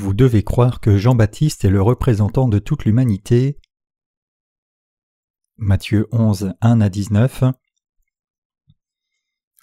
Vous 0.00 0.14
devez 0.14 0.44
croire 0.44 0.78
que 0.78 0.96
Jean-Baptiste 0.96 1.64
est 1.64 1.70
le 1.70 1.82
représentant 1.82 2.46
de 2.46 2.60
toute 2.60 2.84
l'humanité. 2.84 3.58
Matthieu 5.56 6.06
11, 6.12 6.54
1 6.60 6.80
à 6.80 6.88
19. 6.88 7.42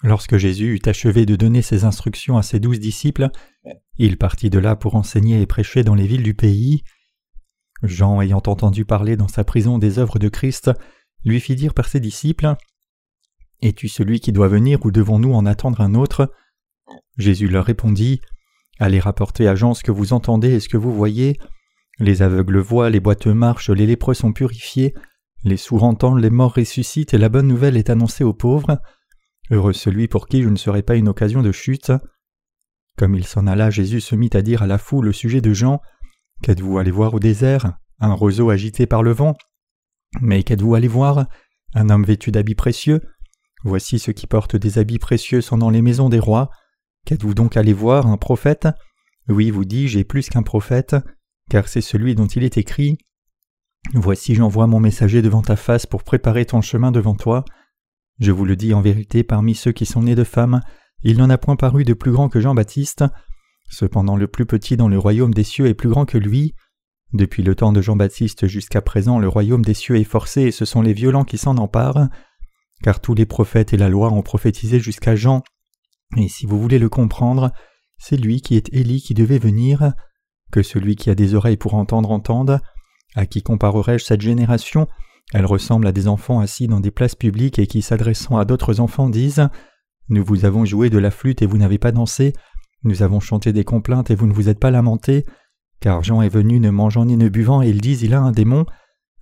Lorsque 0.02 0.36
Jésus 0.36 0.74
eut 0.74 0.82
achevé 0.86 1.24
de 1.24 1.36
donner 1.36 1.62
ses 1.62 1.84
instructions 1.84 2.36
à 2.36 2.42
ses 2.42 2.60
douze 2.60 2.80
disciples, 2.80 3.30
il 3.96 4.18
partit 4.18 4.50
de 4.50 4.58
là 4.58 4.76
pour 4.76 4.94
enseigner 4.94 5.40
et 5.40 5.46
prêcher 5.46 5.84
dans 5.84 5.94
les 5.94 6.06
villes 6.06 6.22
du 6.22 6.34
pays. 6.34 6.82
Jean, 7.82 8.20
ayant 8.20 8.42
entendu 8.46 8.84
parler 8.84 9.16
dans 9.16 9.28
sa 9.28 9.42
prison 9.42 9.78
des 9.78 9.98
œuvres 9.98 10.18
de 10.18 10.28
Christ, 10.28 10.70
lui 11.24 11.40
fit 11.40 11.56
dire 11.56 11.72
par 11.72 11.88
ses 11.88 11.98
disciples 11.98 12.56
Es-tu 13.62 13.88
celui 13.88 14.20
qui 14.20 14.32
doit 14.32 14.48
venir 14.48 14.84
ou 14.84 14.90
devons-nous 14.90 15.32
en 15.32 15.46
attendre 15.46 15.80
un 15.80 15.94
autre? 15.94 16.30
Jésus 17.16 17.48
leur 17.48 17.64
répondit 17.64 18.20
Allez 18.78 19.00
rapporter 19.00 19.48
à 19.48 19.54
Jean 19.54 19.74
ce 19.74 19.82
que 19.82 19.90
vous 19.90 20.12
entendez 20.12 20.54
et 20.54 20.60
ce 20.60 20.68
que 20.68 20.76
vous 20.76 20.94
voyez. 20.94 21.38
Les 21.98 22.22
aveugles 22.22 22.58
voient, 22.58 22.90
les 22.90 23.00
boiteux 23.00 23.32
marchent, 23.32 23.70
les 23.70 23.86
lépreux 23.86 24.14
sont 24.14 24.32
purifiés, 24.32 24.94
les 25.44 25.56
sourds 25.56 25.84
entendent, 25.84 26.20
les 26.20 26.30
morts 26.30 26.54
ressuscitent 26.54 27.14
et 27.14 27.18
la 27.18 27.28
bonne 27.28 27.46
nouvelle 27.46 27.76
est 27.76 27.88
annoncée 27.88 28.24
aux 28.24 28.34
pauvres. 28.34 28.80
Heureux 29.50 29.72
celui 29.72 30.08
pour 30.08 30.26
qui 30.26 30.42
je 30.42 30.48
ne 30.48 30.56
serai 30.56 30.82
pas 30.82 30.96
une 30.96 31.08
occasion 31.08 31.40
de 31.40 31.52
chute. 31.52 31.92
Comme 32.98 33.14
il 33.14 33.26
s'en 33.26 33.46
alla, 33.46 33.70
Jésus 33.70 34.00
se 34.00 34.14
mit 34.14 34.30
à 34.32 34.42
dire 34.42 34.62
à 34.62 34.66
la 34.66 34.78
foule 34.78 35.06
le 35.06 35.12
sujet 35.12 35.40
de 35.40 35.52
Jean 35.52 35.80
Qu'êtes-vous 36.42 36.78
allé 36.78 36.90
voir 36.90 37.14
au 37.14 37.20
désert? 37.20 37.78
Un 37.98 38.12
roseau 38.12 38.50
agité 38.50 38.86
par 38.86 39.02
le 39.02 39.12
vent 39.12 39.34
Mais 40.20 40.42
qu'êtes-vous 40.42 40.74
allé 40.74 40.88
voir? 40.88 41.26
Un 41.74 41.88
homme 41.88 42.04
vêtu 42.04 42.30
d'habits 42.30 42.54
précieux 42.54 43.00
Voici 43.64 43.98
ceux 43.98 44.12
qui 44.12 44.26
portent 44.26 44.56
des 44.56 44.78
habits 44.78 44.98
précieux 44.98 45.40
sont 45.40 45.58
dans 45.58 45.70
les 45.70 45.82
maisons 45.82 46.08
des 46.08 46.18
rois. 46.18 46.50
Qu'êtes-vous 47.06 47.34
donc 47.34 47.56
allé 47.56 47.72
voir 47.72 48.08
un 48.08 48.16
prophète? 48.16 48.66
Oui, 49.28 49.50
vous 49.50 49.64
dis, 49.64 49.86
j'ai 49.86 50.02
plus 50.02 50.28
qu'un 50.28 50.42
prophète, 50.42 50.96
car 51.48 51.68
c'est 51.68 51.80
celui 51.80 52.16
dont 52.16 52.26
il 52.26 52.42
est 52.42 52.58
écrit. 52.58 52.98
Voici 53.94 54.34
j'envoie 54.34 54.66
mon 54.66 54.80
messager 54.80 55.22
devant 55.22 55.42
ta 55.42 55.54
face 55.54 55.86
pour 55.86 56.02
préparer 56.02 56.44
ton 56.46 56.60
chemin 56.62 56.90
devant 56.90 57.14
toi. 57.14 57.44
Je 58.18 58.32
vous 58.32 58.44
le 58.44 58.56
dis 58.56 58.74
en 58.74 58.80
vérité, 58.80 59.22
parmi 59.22 59.54
ceux 59.54 59.70
qui 59.70 59.86
sont 59.86 60.02
nés 60.02 60.16
de 60.16 60.24
femmes, 60.24 60.60
il 61.04 61.18
n'en 61.18 61.30
a 61.30 61.38
point 61.38 61.54
paru 61.54 61.84
de 61.84 61.94
plus 61.94 62.10
grand 62.10 62.28
que 62.28 62.40
Jean-Baptiste. 62.40 63.04
Cependant 63.70 64.16
le 64.16 64.26
plus 64.26 64.46
petit 64.46 64.76
dans 64.76 64.88
le 64.88 64.98
royaume 64.98 65.32
des 65.32 65.44
cieux 65.44 65.66
est 65.66 65.74
plus 65.74 65.88
grand 65.88 66.06
que 66.06 66.18
lui. 66.18 66.54
Depuis 67.12 67.44
le 67.44 67.54
temps 67.54 67.72
de 67.72 67.80
Jean-Baptiste 67.80 68.48
jusqu'à 68.48 68.80
présent, 68.80 69.20
le 69.20 69.28
royaume 69.28 69.64
des 69.64 69.74
cieux 69.74 69.96
est 69.96 70.04
forcé 70.04 70.42
et 70.42 70.50
ce 70.50 70.64
sont 70.64 70.82
les 70.82 70.92
violents 70.92 71.24
qui 71.24 71.38
s'en 71.38 71.56
emparent. 71.56 72.08
Car 72.82 73.00
tous 73.00 73.14
les 73.14 73.26
prophètes 73.26 73.72
et 73.72 73.76
la 73.76 73.88
loi 73.88 74.12
ont 74.12 74.22
prophétisé 74.22 74.80
jusqu'à 74.80 75.14
Jean. 75.14 75.44
Et 76.16 76.28
si 76.28 76.46
vous 76.46 76.60
voulez 76.60 76.78
le 76.78 76.88
comprendre, 76.88 77.52
c'est 77.98 78.16
lui 78.16 78.40
qui 78.40 78.56
est 78.56 78.72
Élie 78.72 79.00
qui 79.00 79.14
devait 79.14 79.38
venir. 79.38 79.92
Que 80.52 80.62
celui 80.62 80.94
qui 80.94 81.10
a 81.10 81.14
des 81.14 81.34
oreilles 81.34 81.56
pour 81.56 81.74
entendre 81.74 82.10
entende. 82.10 82.60
À 83.14 83.26
qui 83.26 83.42
comparerai-je 83.42 84.04
cette 84.04 84.20
génération? 84.20 84.86
Elle 85.32 85.46
ressemble 85.46 85.88
à 85.88 85.92
des 85.92 86.06
enfants 86.06 86.38
assis 86.38 86.68
dans 86.68 86.80
des 86.80 86.92
places 86.92 87.16
publiques 87.16 87.58
et 87.58 87.66
qui, 87.66 87.82
s'adressant 87.82 88.36
à 88.36 88.44
d'autres 88.44 88.78
enfants, 88.78 89.08
disent 89.08 89.48
Nous 90.08 90.24
vous 90.24 90.44
avons 90.44 90.64
joué 90.64 90.88
de 90.88 90.98
la 90.98 91.10
flûte 91.10 91.42
et 91.42 91.46
vous 91.46 91.58
n'avez 91.58 91.78
pas 91.78 91.92
dansé. 91.92 92.32
Nous 92.84 93.02
avons 93.02 93.18
chanté 93.18 93.52
des 93.52 93.64
complaintes 93.64 94.10
et 94.10 94.14
vous 94.14 94.26
ne 94.26 94.32
vous 94.32 94.48
êtes 94.48 94.60
pas 94.60 94.70
lamentés. 94.70 95.24
Car 95.80 96.04
Jean 96.04 96.22
est 96.22 96.28
venu 96.28 96.60
ne 96.60 96.70
mangeant 96.70 97.04
ni 97.04 97.16
ne 97.16 97.28
buvant 97.28 97.62
et 97.62 97.70
ils 97.70 97.80
disent 97.80 98.02
Il 98.02 98.14
a 98.14 98.20
un 98.20 98.30
démon. 98.30 98.66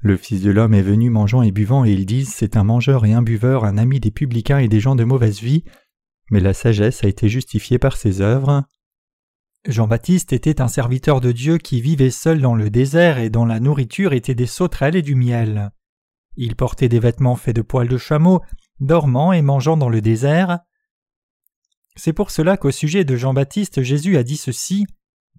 Le 0.00 0.18
Fils 0.18 0.42
de 0.42 0.50
l'homme 0.50 0.74
est 0.74 0.82
venu 0.82 1.08
mangeant 1.08 1.40
et 1.40 1.50
buvant 1.50 1.86
et 1.86 1.92
ils 1.92 2.04
disent 2.04 2.34
C'est 2.34 2.58
un 2.58 2.64
mangeur 2.64 3.06
et 3.06 3.14
un 3.14 3.22
buveur, 3.22 3.64
un 3.64 3.78
ami 3.78 4.00
des 4.00 4.10
publicains 4.10 4.58
et 4.58 4.68
des 4.68 4.80
gens 4.80 4.96
de 4.96 5.04
mauvaise 5.04 5.40
vie 5.40 5.64
mais 6.30 6.40
la 6.40 6.54
sagesse 6.54 7.04
a 7.04 7.08
été 7.08 7.28
justifiée 7.28 7.78
par 7.78 7.96
ses 7.96 8.20
œuvres. 8.20 8.64
Jean-Baptiste 9.66 10.32
était 10.32 10.60
un 10.60 10.68
serviteur 10.68 11.20
de 11.20 11.32
Dieu 11.32 11.58
qui 11.58 11.80
vivait 11.80 12.10
seul 12.10 12.40
dans 12.40 12.54
le 12.54 12.68
désert 12.68 13.18
et 13.18 13.30
dont 13.30 13.46
la 13.46 13.60
nourriture 13.60 14.12
était 14.12 14.34
des 14.34 14.46
sauterelles 14.46 14.96
et 14.96 15.02
du 15.02 15.14
miel. 15.14 15.70
Il 16.36 16.56
portait 16.56 16.88
des 16.88 16.98
vêtements 16.98 17.36
faits 17.36 17.56
de 17.56 17.62
poils 17.62 17.88
de 17.88 17.96
chameau, 17.96 18.42
dormant 18.80 19.32
et 19.32 19.40
mangeant 19.40 19.76
dans 19.76 19.88
le 19.88 20.00
désert. 20.00 20.58
C'est 21.96 22.12
pour 22.12 22.30
cela 22.30 22.56
qu'au 22.56 22.72
sujet 22.72 23.04
de 23.04 23.16
Jean-Baptiste, 23.16 23.82
Jésus 23.82 24.16
a 24.16 24.22
dit 24.22 24.36
ceci 24.36 24.86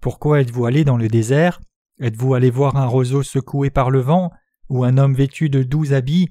Pourquoi 0.00 0.40
êtes-vous 0.40 0.66
allé 0.66 0.84
dans 0.84 0.96
le 0.96 1.08
désert? 1.08 1.60
Êtes-vous 2.00 2.34
allé 2.34 2.50
voir 2.50 2.76
un 2.76 2.86
roseau 2.86 3.22
secoué 3.22 3.70
par 3.70 3.90
le 3.90 4.00
vent 4.00 4.30
ou 4.68 4.84
un 4.84 4.98
homme 4.98 5.14
vêtu 5.14 5.48
de 5.48 5.62
douze 5.62 5.92
habits? 5.92 6.30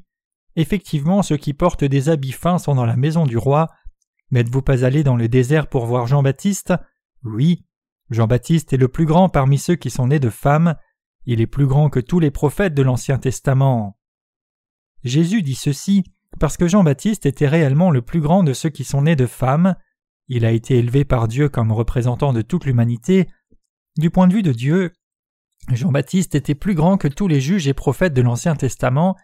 Effectivement, 0.55 1.21
ceux 1.21 1.37
qui 1.37 1.53
portent 1.53 1.83
des 1.83 2.09
habits 2.09 2.31
fins 2.31 2.57
sont 2.57 2.75
dans 2.75 2.85
la 2.85 2.95
maison 2.95 3.25
du 3.25 3.37
roi, 3.37 3.69
N'êtes-vous 4.35 4.61
pas 4.61 4.83
allé 4.83 5.05
dans 5.05 5.15
le 5.15 5.29
désert 5.29 5.67
pour 5.67 5.85
voir 5.85 6.07
Jean-Baptiste? 6.07 6.73
Oui. 7.23 7.65
Jean-Baptiste 8.09 8.73
est 8.73 8.77
le 8.77 8.89
plus 8.89 9.05
grand 9.05 9.29
parmi 9.29 9.57
ceux 9.57 9.77
qui 9.77 9.89
sont 9.89 10.07
nés 10.07 10.19
de 10.19 10.29
femmes. 10.29 10.75
Il 11.25 11.39
est 11.39 11.47
plus 11.47 11.65
grand 11.65 11.89
que 11.89 12.01
tous 12.01 12.19
les 12.19 12.31
prophètes 12.31 12.73
de 12.73 12.81
l'Ancien 12.81 13.17
Testament. 13.17 13.97
Jésus 15.05 15.41
dit 15.41 15.55
ceci 15.55 16.03
parce 16.37 16.57
que 16.57 16.67
Jean-Baptiste 16.67 17.25
était 17.25 17.47
réellement 17.47 17.91
le 17.91 18.01
plus 18.01 18.19
grand 18.19 18.43
de 18.43 18.51
ceux 18.51 18.67
qui 18.67 18.83
sont 18.83 19.03
nés 19.03 19.15
de 19.15 19.25
femmes. 19.25 19.77
Il 20.27 20.43
a 20.43 20.51
été 20.51 20.79
élevé 20.79 21.05
par 21.05 21.29
Dieu 21.29 21.47
comme 21.47 21.71
représentant 21.71 22.33
de 22.33 22.41
toute 22.41 22.65
l'humanité. 22.65 23.29
Du 23.97 24.09
point 24.09 24.27
de 24.27 24.33
vue 24.33 24.43
de 24.43 24.51
Dieu, 24.51 24.91
Jean-Baptiste 25.71 26.35
était 26.35 26.55
plus 26.55 26.75
grand 26.75 26.97
que 26.97 27.07
tous 27.07 27.29
les 27.29 27.39
juges 27.39 27.69
et 27.69 27.73
prophètes 27.73 28.13
de 28.13 28.21
l'Ancien 28.21 28.57
Testament, 28.57 29.15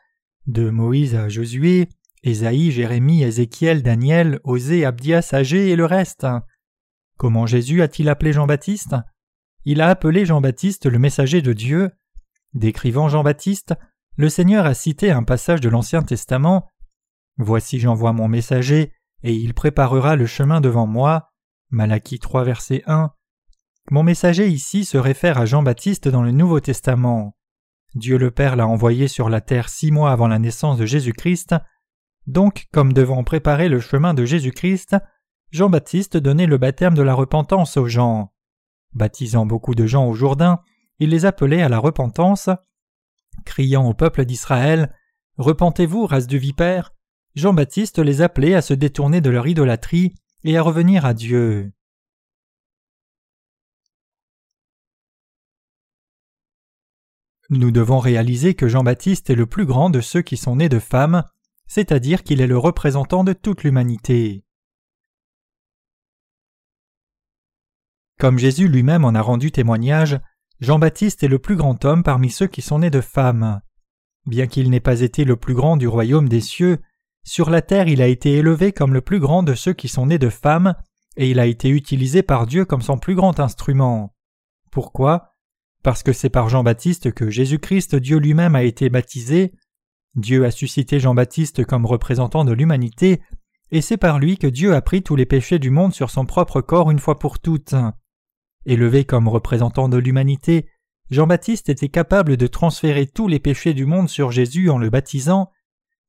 de 0.48 0.70
Moïse 0.70 1.16
à 1.16 1.28
Josué, 1.28 1.90
Ésaïe, 2.24 2.72
Jérémie, 2.72 3.24
Ézéchiel, 3.24 3.82
Daniel, 3.82 4.40
Osée, 4.44 4.86
Abdias, 4.86 5.30
Agé 5.32 5.70
et 5.70 5.76
le 5.76 5.86
reste. 5.86 6.28
Comment 7.18 7.48
Jésus 7.48 7.82
a-t-il 7.82 8.10
appelé 8.10 8.32
Jean-Baptiste? 8.34 8.96
Il 9.66 9.82
a 9.82 9.90
appelé 9.90 10.26
Jean-Baptiste 10.26 10.86
le 10.86 11.00
messager 11.00 11.42
de 11.42 11.54
Dieu. 11.54 11.92
Décrivant 12.54 13.10
Jean-Baptiste, 13.10 13.74
le 14.18 14.30
Seigneur 14.30 14.66
a 14.66 14.74
cité 14.74 15.12
un 15.12 15.24
passage 15.24 15.62
de 15.62 15.70
l'Ancien 15.70 16.04
Testament. 16.04 16.68
Voici 17.38 17.80
j'envoie 17.80 18.14
mon 18.14 18.28
messager, 18.28 18.92
et 19.24 19.34
il 19.34 19.54
préparera 19.54 20.16
le 20.16 20.26
chemin 20.26 20.62
devant 20.62 20.86
moi. 20.86 21.30
Malachie 21.70 22.20
3 22.20 22.44
verset 22.44 22.84
1. 22.86 23.12
Mon 23.90 24.04
messager 24.04 24.48
ici 24.48 24.86
se 24.86 24.98
réfère 24.98 25.40
à 25.40 25.46
Jean-Baptiste 25.46 26.08
dans 26.08 26.22
le 26.22 26.32
Nouveau 26.32 26.60
Testament. 26.60 27.36
Dieu 27.96 28.18
le 28.18 28.32
Père 28.32 28.56
l'a 28.56 28.68
envoyé 28.68 29.08
sur 29.08 29.30
la 29.30 29.42
terre 29.42 29.70
six 29.70 29.92
mois 29.92 30.12
avant 30.12 30.28
la 30.28 30.40
naissance 30.40 30.78
de 30.78 30.86
Jésus-Christ 30.86 31.56
donc, 32.28 32.68
comme 32.72 32.94
devant 32.94 33.24
préparer 33.24 33.70
le 33.70 33.80
chemin 33.80 34.14
de 34.14 34.26
Jésus-Christ, 34.26 34.96
Jean-Baptiste 35.52 36.18
donnait 36.18 36.46
le 36.46 36.58
baptême 36.58 36.94
de 36.94 37.02
la 37.02 37.14
repentance 37.14 37.78
aux 37.78 37.88
gens. 37.88 38.34
Baptisant 38.94 39.46
beaucoup 39.46 39.76
de 39.76 39.86
gens 39.86 40.08
au 40.08 40.14
Jourdain, 40.14 40.62
il 41.00 41.10
les 41.10 41.26
appelait 41.26 41.62
à 41.62 41.70
la 41.70 41.80
repentance. 41.80 42.50
Criant 43.46 43.88
au 43.88 43.94
peuple 43.94 44.26
d'Israël 44.26 44.96
Repentez-vous, 45.38 46.06
race 46.06 46.28
de 46.28 46.38
vipères 46.38 46.94
Jean-Baptiste 47.36 48.00
les 48.00 48.22
appelait 48.22 48.56
à 48.56 48.62
se 48.62 48.74
détourner 48.74 49.22
de 49.22 49.30
leur 49.30 49.48
idolâtrie 49.48 50.14
et 50.44 50.58
à 50.58 50.62
revenir 50.62 51.06
à 51.06 51.14
Dieu. 51.14 51.72
Nous 57.50 57.72
devons 57.72 58.00
réaliser 58.00 58.54
que 58.54 58.68
Jean-Baptiste 58.68 59.30
est 59.30 59.36
le 59.36 59.46
plus 59.46 59.66
grand 59.66 59.90
de 59.90 60.02
ceux 60.02 60.22
qui 60.22 60.38
sont 60.38 60.58
nés 60.58 60.70
de 60.70 60.80
femmes 60.80 61.24
c'est-à-dire 61.72 62.24
qu'il 62.24 62.42
est 62.42 62.48
le 62.48 62.58
représentant 62.58 63.24
de 63.24 63.32
toute 63.32 63.64
l'humanité. 63.64 64.44
Comme 68.20 68.38
Jésus 68.38 68.68
lui-même 68.68 69.06
en 69.06 69.16
a 69.16 69.22
rendu 69.22 69.54
témoignage, 69.54 70.20
Jean-Baptiste 70.60 71.24
est 71.24 71.30
le 71.30 71.40
plus 71.40 71.56
grand 71.56 71.86
homme 71.86 72.04
parmi 72.04 72.30
ceux 72.30 72.48
qui 72.48 72.62
sont 72.62 72.80
nés 72.80 72.90
de 72.90 73.00
femmes. 73.00 73.62
Bien 74.26 74.48
qu'il 74.48 74.70
n'ait 74.70 74.82
pas 74.82 75.00
été 75.00 75.24
le 75.24 75.38
plus 75.38 75.54
grand 75.54 75.78
du 75.78 75.88
royaume 75.88 76.28
des 76.28 76.42
cieux, 76.42 76.80
sur 77.24 77.50
la 77.50 77.62
terre 77.62 77.88
il 77.88 78.02
a 78.02 78.08
été 78.08 78.34
élevé 78.34 78.74
comme 78.74 78.94
le 78.94 79.00
plus 79.00 79.22
grand 79.22 79.42
de 79.42 79.54
ceux 79.54 79.74
qui 79.74 79.88
sont 79.88 80.08
nés 80.08 80.20
de 80.20 80.30
femmes, 80.30 80.76
et 81.16 81.32
il 81.32 81.40
a 81.40 81.46
été 81.46 81.70
utilisé 81.70 82.22
par 82.22 82.48
Dieu 82.48 82.66
comme 82.66 82.82
son 82.82 82.98
plus 82.98 83.16
grand 83.16 83.40
instrument. 83.40 84.14
Pourquoi? 84.72 85.36
Parce 85.84 86.04
que 86.04 86.12
c'est 86.12 86.30
par 86.30 86.50
Jean-Baptiste 86.50 87.14
que 87.14 87.30
Jésus-Christ 87.30 87.96
Dieu 87.96 88.18
lui-même 88.18 88.56
a 88.56 88.64
été 88.64 88.90
baptisé, 88.90 89.54
Dieu 90.16 90.46
a 90.46 90.52
suscité 90.52 91.00
Jean-Baptiste 91.00 91.66
comme 91.66 91.86
représentant 91.86 92.44
de 92.44 92.52
l'humanité, 92.52 93.22
et 93.72 93.82
c'est 93.82 93.98
par 93.98 94.20
lui 94.20 94.38
que 94.38 94.48
Dieu 94.48 94.76
a 94.76 94.82
pris 94.82 95.02
tous 95.02 95.16
les 95.16 95.26
péchés 95.26 95.60
du 95.60 95.70
monde 95.70 95.94
sur 95.94 96.10
son 96.10 96.26
propre 96.26 96.62
corps 96.62 96.92
une 96.92 97.00
fois 97.00 97.18
pour 97.18 97.40
toutes. 97.40 97.76
Élevé 98.66 99.06
comme 99.06 99.30
représentant 99.30 99.88
de 99.88 99.98
l'humanité, 99.98 100.68
Jean-Baptiste 101.10 101.70
était 101.70 101.90
capable 101.90 102.38
de 102.38 102.48
transférer 102.48 103.08
tous 103.08 103.28
les 103.28 103.40
péchés 103.40 103.74
du 103.74 103.86
monde 103.86 104.10
sur 104.10 104.32
Jésus 104.32 104.70
en 104.70 104.78
le 104.78 104.90
baptisant. 104.90 105.52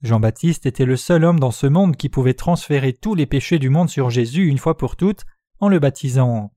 Jean-Baptiste 0.02 0.66
était 0.66 0.84
le 0.84 0.96
seul 0.96 1.24
homme 1.24 1.38
dans 1.38 1.52
ce 1.52 1.68
monde 1.68 1.96
qui 1.96 2.08
pouvait 2.08 2.34
transférer 2.34 2.92
tous 2.92 3.14
les 3.14 3.26
péchés 3.26 3.60
du 3.60 3.70
monde 3.70 3.88
sur 3.88 4.10
Jésus 4.10 4.46
une 4.46 4.58
fois 4.58 4.76
pour 4.76 4.96
toutes 4.96 5.24
en 5.60 5.68
le 5.68 5.78
baptisant. 5.78 6.52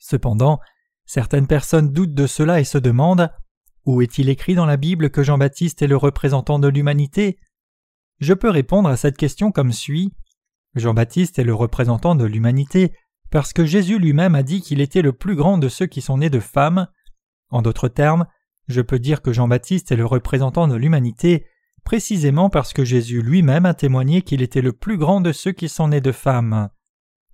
Cependant, 0.00 0.60
certaines 1.04 1.46
personnes 1.46 1.92
doutent 1.92 2.14
de 2.14 2.26
cela 2.26 2.60
et 2.60 2.64
se 2.64 2.78
demandent 2.78 3.30
où 3.86 4.02
est-il 4.02 4.28
écrit 4.28 4.54
dans 4.54 4.66
la 4.66 4.76
Bible 4.76 5.10
que 5.10 5.22
Jean-Baptiste 5.22 5.82
est 5.82 5.86
le 5.86 5.96
représentant 5.96 6.58
de 6.58 6.68
l'humanité? 6.68 7.38
Je 8.20 8.34
peux 8.34 8.50
répondre 8.50 8.88
à 8.88 8.96
cette 8.96 9.16
question 9.16 9.52
comme 9.52 9.72
suit. 9.72 10.12
Jean-Baptiste 10.74 11.38
est 11.38 11.44
le 11.44 11.54
représentant 11.54 12.14
de 12.14 12.24
l'humanité 12.24 12.92
parce 13.30 13.52
que 13.52 13.64
Jésus 13.64 13.98
lui-même 13.98 14.34
a 14.34 14.42
dit 14.42 14.60
qu'il 14.60 14.80
était 14.80 15.02
le 15.02 15.12
plus 15.12 15.36
grand 15.36 15.58
de 15.58 15.68
ceux 15.68 15.86
qui 15.86 16.00
sont 16.00 16.18
nés 16.18 16.30
de 16.30 16.40
femmes. 16.40 16.88
En 17.48 17.62
d'autres 17.62 17.88
termes, 17.88 18.26
je 18.68 18.80
peux 18.80 18.98
dire 18.98 19.22
que 19.22 19.32
Jean-Baptiste 19.32 19.92
est 19.92 19.96
le 19.96 20.06
représentant 20.06 20.68
de 20.68 20.76
l'humanité 20.76 21.46
précisément 21.84 22.50
parce 22.50 22.72
que 22.72 22.84
Jésus 22.84 23.22
lui-même 23.22 23.66
a 23.66 23.74
témoigné 23.74 24.22
qu'il 24.22 24.42
était 24.42 24.60
le 24.60 24.72
plus 24.72 24.98
grand 24.98 25.20
de 25.20 25.32
ceux 25.32 25.52
qui 25.52 25.68
sont 25.68 25.88
nés 25.88 26.00
de 26.00 26.12
femmes. 26.12 26.68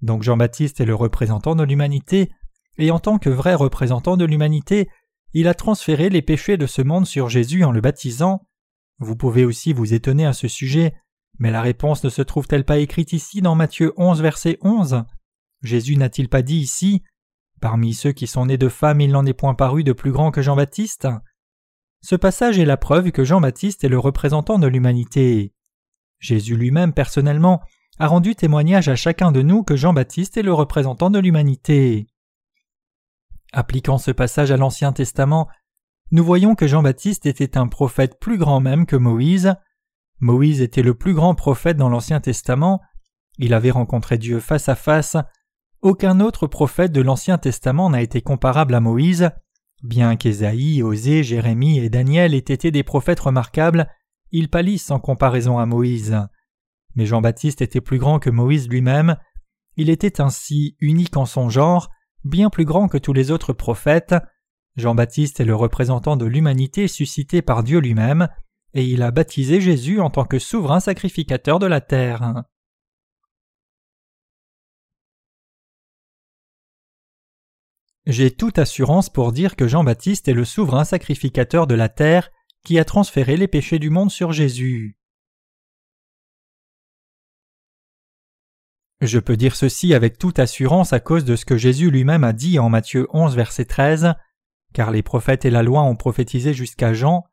Donc 0.03 0.23
Jean-Baptiste 0.23 0.81
est 0.81 0.87
le 0.87 0.95
représentant 0.95 1.55
de 1.57 1.65
l'humanité, 1.65 2.31
et 2.79 2.91
en 2.91 2.99
tant 2.99 3.19
que 3.19 3.31
vrai 3.31 3.55
représentant 3.55 4.17
de 4.17 4.25
l'humanité, 4.25 4.89
il 5.39 5.49
a 5.49 5.55
transféré 5.55 6.09
les 6.09 6.23
péchés 6.23 6.57
de 6.57 6.67
ce 6.67 6.81
monde 6.81 7.07
sur 7.07 7.29
Jésus 7.29 7.63
en 7.63 7.71
le 7.71 7.83
baptisant. 7.83 8.49
Vous 9.01 9.17
pouvez 9.17 9.45
aussi 9.45 9.75
vous 9.75 9.93
étonner 9.93 10.25
à 10.25 10.33
ce 10.33 10.49
sujet, 10.49 10.95
mais 11.39 11.51
la 11.51 11.61
réponse 11.61 12.03
ne 12.05 12.09
se 12.09 12.23
trouve-t-elle 12.23 12.65
pas 12.65 12.79
écrite 12.79 13.13
ici 13.13 13.43
dans 13.43 13.55
Matthieu 13.55 13.93
11 13.99 14.23
verset 14.23 14.57
11 14.63 15.05
Jésus 15.63 15.99
n'a-t-il 15.99 16.31
pas 16.31 16.41
dit 16.41 16.57
ici 16.57 17.03
Parmi 17.61 17.93
ceux 17.93 18.13
qui 18.13 18.27
sont 18.27 18.47
nés 18.47 18.57
de 18.57 18.71
femmes, 18.71 19.03
il 19.03 19.11
n'en 19.11 19.27
est 19.27 19.35
point 19.35 19.55
paru 19.55 19.85
de 19.85 19.93
plus 19.93 20.11
grand 20.11 20.31
que 20.31 20.41
Jean-Baptiste? 20.41 21.07
Ce 22.01 22.17
passage 22.17 22.59
est 22.59 22.65
la 22.65 22.79
preuve 22.79 23.13
que 23.13 23.23
Jean-Baptiste 23.23 23.85
est 23.85 23.91
le 23.91 23.99
représentant 23.99 24.59
de 24.59 24.67
l'humanité. 24.67 25.53
Jésus 26.19 26.57
lui-même 26.57 26.95
personnellement 26.95 27.61
a 27.99 28.07
rendu 28.07 28.37
témoignage 28.37 28.89
à 28.89 28.97
chacun 28.97 29.33
de 29.33 29.43
nous 29.43 29.65
que 29.65 29.77
Jean-Baptiste 29.77 30.39
est 30.39 30.43
le 30.43 30.55
représentant 30.55 31.11
de 31.11 31.19
l'humanité. 31.19 32.07
Appliquant 33.59 33.97
ce 33.97 34.11
passage 34.11 34.51
à 34.51 34.59
l'Ancien 34.59 34.93
Testament, 34.93 35.49
nous 36.11 36.23
voyons 36.23 36.55
que 36.55 36.67
Jean-Baptiste 36.67 37.25
était 37.25 37.57
un 37.57 37.69
prophète 37.69 38.21
plus 38.21 38.37
grand 38.37 38.61
même 38.61 38.85
que 38.85 38.97
Moïse. 38.97 39.55
Moïse 40.21 40.61
était 40.61 40.83
le 40.83 40.93
plus 40.93 41.15
grand 41.15 41.35
prophète 41.35 41.79
dans 41.79 41.89
l'Ancien 41.89 42.21
Testament, 42.21 42.83
il 43.39 43.55
avait 43.55 43.71
rencontré 43.71 44.19
Dieu 44.19 44.41
face 44.41 44.69
à 44.69 44.75
face, 44.75 45.17
aucun 45.81 46.21
autre 46.21 46.47
prophète 46.47 46.93
de 46.93 47.01
l'Ancien 47.01 47.39
Testament 47.39 47.89
n'a 47.89 48.03
été 48.03 48.21
comparable 48.21 48.75
à 48.75 48.81
Moïse, 48.81 49.31
bien 49.83 50.17
qu'Ésaïe, 50.17 50.83
Osée, 50.83 51.23
Jérémie 51.23 51.79
et 51.79 51.89
Daniel 51.89 52.35
aient 52.35 52.37
été 52.37 52.71
des 52.71 52.83
prophètes 52.83 53.21
remarquables, 53.21 53.89
ils 54.33 54.51
pâlissent 54.51 54.91
en 54.91 55.01
comparaison 55.01 55.59
à 55.59 55.65
Moïse. 55.65 56.15
Mais 56.95 57.07
Jean-Baptiste 57.07 57.63
était 57.63 57.81
plus 57.81 57.99
grand 57.99 58.19
que 58.19 58.29
Moïse 58.29 58.69
lui-même, 58.69 59.17
il 59.77 59.89
était 59.89 60.21
ainsi 60.21 60.77
unique 60.79 61.17
en 61.17 61.25
son 61.25 61.49
genre, 61.49 61.89
bien 62.27 62.51
plus 62.51 62.65
grand 62.65 62.89
que 62.89 62.99
tous 62.99 63.13
les 63.13 63.31
autres 63.31 63.53
prophètes. 63.53 64.15
Jean-Baptiste 64.77 65.41
est 65.41 65.45
le 65.45 65.57
représentant 65.57 66.17
de 66.17 66.27
l'humanité 66.27 66.89
suscité 66.89 67.41
par 67.41 67.63
Dieu 67.63 67.79
lui-même, 67.79 68.29
et 68.75 68.85
il 68.85 69.03
a 69.03 69.11
baptisé 69.11 69.61
Jésus 69.61 70.01
en 70.01 70.11
tant 70.11 70.25
que 70.25 70.39
souverain 70.39 70.81
sacrificateur 70.81 71.59
de 71.59 71.67
la 71.67 71.81
terre. 71.81 72.43
J'ai 78.07 78.31
toute 78.31 78.59
assurance 78.59 79.09
pour 79.09 79.33
dire 79.33 79.57
que 79.57 79.67
Jean-Baptiste 79.67 80.29
est 80.29 80.35
le 80.35 80.45
souverain 80.45 80.85
sacrificateur 80.85 81.67
de 81.67 81.75
la 81.75 81.89
terre 81.89 82.31
qui 82.65 82.79
a 82.79 82.85
transféré 82.85 83.37
les 83.37 83.49
péchés 83.49 83.79
du 83.79 83.91
monde 83.91 84.11
sur 84.11 84.33
Jésus. 84.33 84.96
Je 89.03 89.19
peux 89.19 89.37
dire 89.37 89.57
ceci 89.57 89.93
avec 89.93 90.19
toute 90.19 90.39
assurance 90.39 90.93
à 90.93 91.01
cause 91.01 91.25
de 91.25 91.37
ce 91.37 91.45
que 91.45 91.59
Jésus 91.59 91.91
lui-même 91.91 92.25
a 92.25 92.33
dit 92.33 92.59
en 92.59 92.71
Matthieu 92.71 93.07
11 93.13 93.37
verset 93.37 93.67
13, 93.67 94.15
car 94.73 94.91
les 94.91 95.03
prophètes 95.03 95.45
et 95.45 95.51
la 95.51 95.63
loi 95.63 95.83
ont 95.83 95.97
prophétisé 95.97 96.55
jusqu'à 96.55 96.95
Jean. 96.95 97.25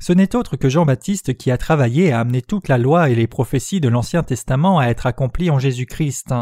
Ce 0.00 0.12
n'est 0.12 0.34
autre 0.34 0.56
que 0.56 0.68
Jean-Baptiste 0.68 1.36
qui 1.36 1.50
a 1.50 1.58
travaillé 1.58 2.12
à 2.12 2.20
amener 2.20 2.40
toute 2.40 2.68
la 2.68 2.78
loi 2.78 3.10
et 3.10 3.14
les 3.14 3.26
prophéties 3.26 3.80
de 3.80 3.88
l'Ancien 3.88 4.22
Testament 4.22 4.78
à 4.78 4.86
être 4.86 5.06
accomplies 5.06 5.50
en 5.50 5.58
Jésus-Christ. 5.58 6.34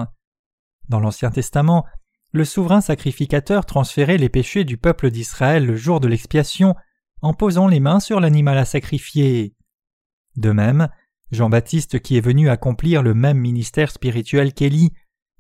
Dans 0.89 1.01
l'Ancien 1.01 1.31
Testament, 1.31 1.85
le 2.33 2.45
souverain 2.45 2.81
sacrificateur 2.81 3.65
transférait 3.67 4.19
les 4.19 4.29
péchés 4.29 4.65
du 4.65 4.77
peuple 4.77 5.11
d'Israël 5.11 5.67
le 5.67 5.77
jour 5.77 6.01
de 6.01 6.09
l'expiation 6.09 6.75
en 7.23 7.33
posant 7.33 7.69
les 7.69 7.81
mains 7.81 8.01
sur 8.01 8.21
l'animal 8.21 8.59
à 8.59 8.65
sacrifier. 8.65 9.55
De 10.37 10.51
même, 10.51 10.89
Jean-Baptiste 11.35 12.01
qui 12.01 12.17
est 12.17 12.23
venu 12.23 12.49
accomplir 12.49 13.03
le 13.03 13.13
même 13.13 13.39
ministère 13.39 13.91
spirituel 13.91 14.55
qu'Élie 14.55 14.93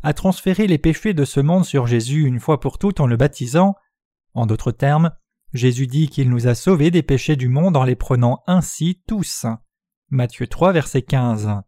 a 0.02 0.12
transféré 0.12 0.66
les 0.66 0.78
péchés 0.78 1.14
de 1.14 1.24
ce 1.24 1.40
monde 1.40 1.64
sur 1.64 1.86
Jésus 1.86 2.26
une 2.26 2.40
fois 2.40 2.60
pour 2.60 2.78
toutes 2.78 3.00
en 3.00 3.06
le 3.06 3.16
baptisant. 3.16 3.74
En 4.34 4.46
d'autres 4.46 4.72
termes, 4.72 5.12
Jésus 5.54 5.86
dit 5.86 6.08
qu'il 6.08 6.28
nous 6.28 6.46
a 6.46 6.54
sauvés 6.54 6.90
des 6.90 7.02
péchés 7.02 7.36
du 7.36 7.48
monde 7.48 7.76
en 7.76 7.84
les 7.84 7.96
prenant 7.96 8.42
ainsi 8.46 9.02
tous. 9.06 9.46
Matthieu 10.10 10.46
3 10.46 10.72
verset 10.72 11.02
15. 11.02 11.62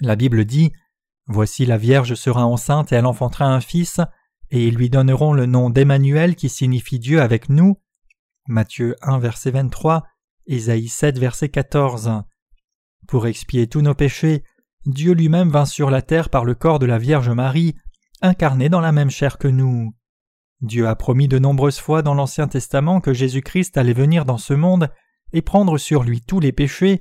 La 0.00 0.14
Bible 0.14 0.44
dit 0.44 0.70
Voici 1.26 1.64
la 1.64 1.78
Vierge 1.78 2.14
sera 2.14 2.46
enceinte 2.46 2.92
et 2.92 2.96
elle 2.96 3.06
enfantera 3.06 3.46
un 3.46 3.60
fils, 3.60 4.00
et 4.50 4.68
ils 4.68 4.74
lui 4.74 4.90
donneront 4.90 5.32
le 5.32 5.46
nom 5.46 5.70
d'Emmanuel 5.70 6.36
qui 6.36 6.48
signifie 6.48 6.98
Dieu 6.98 7.20
avec 7.22 7.48
nous. 7.48 7.80
Matthieu 8.46 8.94
1 9.00 9.18
verset 9.18 9.50
23, 9.50 10.04
Ésaïe 10.46 10.88
7 10.88 11.18
verset 11.18 11.48
14. 11.48 12.24
Pour 13.06 13.26
expier 13.26 13.66
tous 13.66 13.82
nos 13.82 13.94
péchés, 13.94 14.44
Dieu 14.86 15.12
lui-même 15.12 15.50
vint 15.50 15.64
sur 15.64 15.90
la 15.90 16.02
terre 16.02 16.30
par 16.30 16.44
le 16.44 16.54
corps 16.54 16.78
de 16.78 16.86
la 16.86 16.98
Vierge 16.98 17.30
Marie, 17.30 17.74
incarné 18.22 18.68
dans 18.68 18.80
la 18.80 18.92
même 18.92 19.10
chair 19.10 19.38
que 19.38 19.48
nous. 19.48 19.94
Dieu 20.60 20.88
a 20.88 20.96
promis 20.96 21.28
de 21.28 21.38
nombreuses 21.38 21.78
fois 21.78 22.02
dans 22.02 22.14
l'Ancien 22.14 22.48
Testament 22.48 23.00
que 23.00 23.12
Jésus-Christ 23.12 23.76
allait 23.76 23.92
venir 23.92 24.24
dans 24.24 24.38
ce 24.38 24.54
monde 24.54 24.88
et 25.32 25.42
prendre 25.42 25.78
sur 25.78 26.02
lui 26.04 26.20
tous 26.22 26.40
les 26.40 26.52
péchés, 26.52 27.00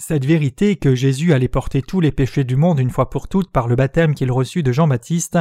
cette 0.00 0.24
vérité 0.24 0.76
que 0.76 0.94
Jésus 0.94 1.34
allait 1.34 1.46
porter 1.46 1.82
tous 1.82 2.00
les 2.00 2.10
péchés 2.10 2.42
du 2.42 2.56
monde 2.56 2.80
une 2.80 2.88
fois 2.88 3.10
pour 3.10 3.28
toutes 3.28 3.52
par 3.52 3.68
le 3.68 3.76
baptême 3.76 4.14
qu'il 4.14 4.32
reçut 4.32 4.62
de 4.62 4.72
Jean-Baptiste 4.72 5.38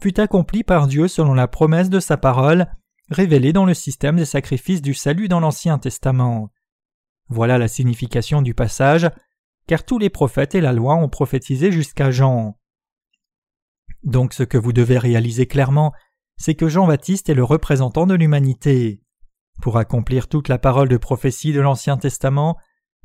fut 0.00 0.18
accomplie 0.18 0.64
par 0.64 0.86
Dieu 0.86 1.08
selon 1.08 1.34
la 1.34 1.46
promesse 1.46 1.90
de 1.90 2.00
sa 2.00 2.16
parole, 2.16 2.66
révélée 3.10 3.52
dans 3.52 3.66
le 3.66 3.74
système 3.74 4.16
des 4.16 4.24
sacrifices 4.24 4.80
du 4.80 4.94
salut 4.94 5.28
dans 5.28 5.40
l'Ancien 5.40 5.78
Testament. 5.78 6.50
Voilà 7.28 7.58
la 7.58 7.68
signification 7.68 8.42
du 8.42 8.54
passage, 8.54 9.10
car 9.66 9.84
tous 9.84 9.98
les 9.98 10.10
prophètes 10.10 10.54
et 10.54 10.60
la 10.60 10.72
loi 10.72 10.94
ont 10.96 11.08
prophétisé 11.08 11.72
jusqu'à 11.72 12.10
Jean. 12.10 12.58
Donc 14.02 14.34
ce 14.34 14.42
que 14.42 14.58
vous 14.58 14.72
devez 14.72 14.98
réaliser 14.98 15.46
clairement, 15.46 15.92
c'est 16.36 16.54
que 16.54 16.68
Jean-Baptiste 16.68 17.28
est 17.28 17.34
le 17.34 17.44
représentant 17.44 18.06
de 18.06 18.14
l'humanité. 18.14 19.00
Pour 19.60 19.78
accomplir 19.78 20.28
toute 20.28 20.48
la 20.48 20.58
parole 20.58 20.88
de 20.88 20.96
prophétie 20.96 21.52
de 21.52 21.60
l'Ancien 21.60 21.96
Testament, 21.96 22.56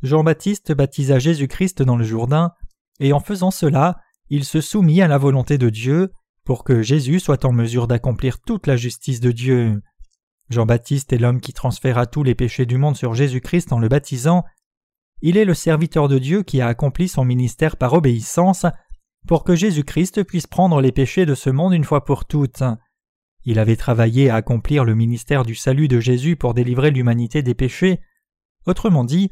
Jean-Baptiste 0.02 0.74
baptisa 0.74 1.20
Jésus-Christ 1.20 1.82
dans 1.84 1.98
le 1.98 2.04
Jourdain, 2.04 2.52
et 3.00 3.14
en 3.14 3.20
faisant 3.20 3.52
cela, 3.52 4.00
il 4.30 4.44
se 4.44 4.62
soumit 4.62 5.02
à 5.02 5.08
la 5.08 5.18
volonté 5.18 5.58
de 5.58 5.70
Dieu 5.70 6.12
pour 6.44 6.64
que 6.64 6.82
Jésus 6.82 7.20
soit 7.20 7.46
en 7.46 7.52
mesure 7.52 7.88
d'accomplir 7.88 8.40
toute 8.40 8.68
la 8.68 8.78
justice 8.78 9.20
de 9.20 9.32
Dieu. 9.32 9.82
Jean-Baptiste 10.50 11.12
est 11.14 11.18
l'homme 11.18 11.42
qui 11.42 11.54
transféra 11.54 12.06
tous 12.06 12.24
les 12.24 12.36
péchés 12.36 12.66
du 12.66 12.78
monde 12.78 12.96
sur 12.96 13.14
Jésus-Christ 13.14 13.74
en 13.74 13.80
le 13.80 13.90
baptisant. 13.90 14.46
Il 15.22 15.38
est 15.38 15.46
le 15.46 15.54
serviteur 15.54 16.08
de 16.08 16.20
Dieu 16.20 16.44
qui 16.44 16.62
a 16.62 16.68
accompli 16.68 17.08
son 17.08 17.26
ministère 17.26 17.76
par 17.76 17.94
obéissance 17.94 18.66
pour 19.28 19.44
que 19.44 19.56
Jésus-Christ 19.56 20.24
puisse 20.24 20.48
prendre 20.48 20.80
les 20.80 20.92
péchés 20.92 21.26
de 21.26 21.36
ce 21.36 21.50
monde 21.50 21.74
une 21.74 21.84
fois 21.84 22.06
pour 22.06 22.26
toutes. 22.26 22.64
Il 23.44 23.60
avait 23.60 23.76
travaillé 23.76 24.30
à 24.30 24.36
accomplir 24.36 24.86
le 24.86 24.96
ministère 24.96 25.44
du 25.44 25.56
salut 25.56 25.88
de 25.88 26.00
Jésus 26.00 26.36
pour 26.36 26.54
délivrer 26.54 26.92
l'humanité 26.92 27.42
des 27.44 27.54
péchés. 27.54 28.00
Autrement 28.66 29.04
dit, 29.04 29.32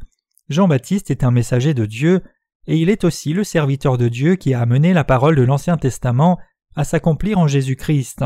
Jean-Baptiste 0.50 1.12
est 1.12 1.24
un 1.24 1.32
messager 1.32 1.74
de 1.74 1.86
Dieu, 1.86 2.22
et 2.68 2.78
il 2.78 2.90
est 2.90 3.04
aussi 3.04 3.34
le 3.34 3.44
serviteur 3.44 3.98
de 3.98 4.08
Dieu 4.08 4.36
qui 4.36 4.54
a 4.54 4.62
amené 4.62 4.94
la 4.94 5.04
parole 5.04 5.36
de 5.36 5.44
l'Ancien 5.44 5.78
Testament 5.78 6.40
à 6.76 6.84
s'accomplir 6.84 7.38
en 7.40 7.48
Jésus-Christ. 7.48 8.24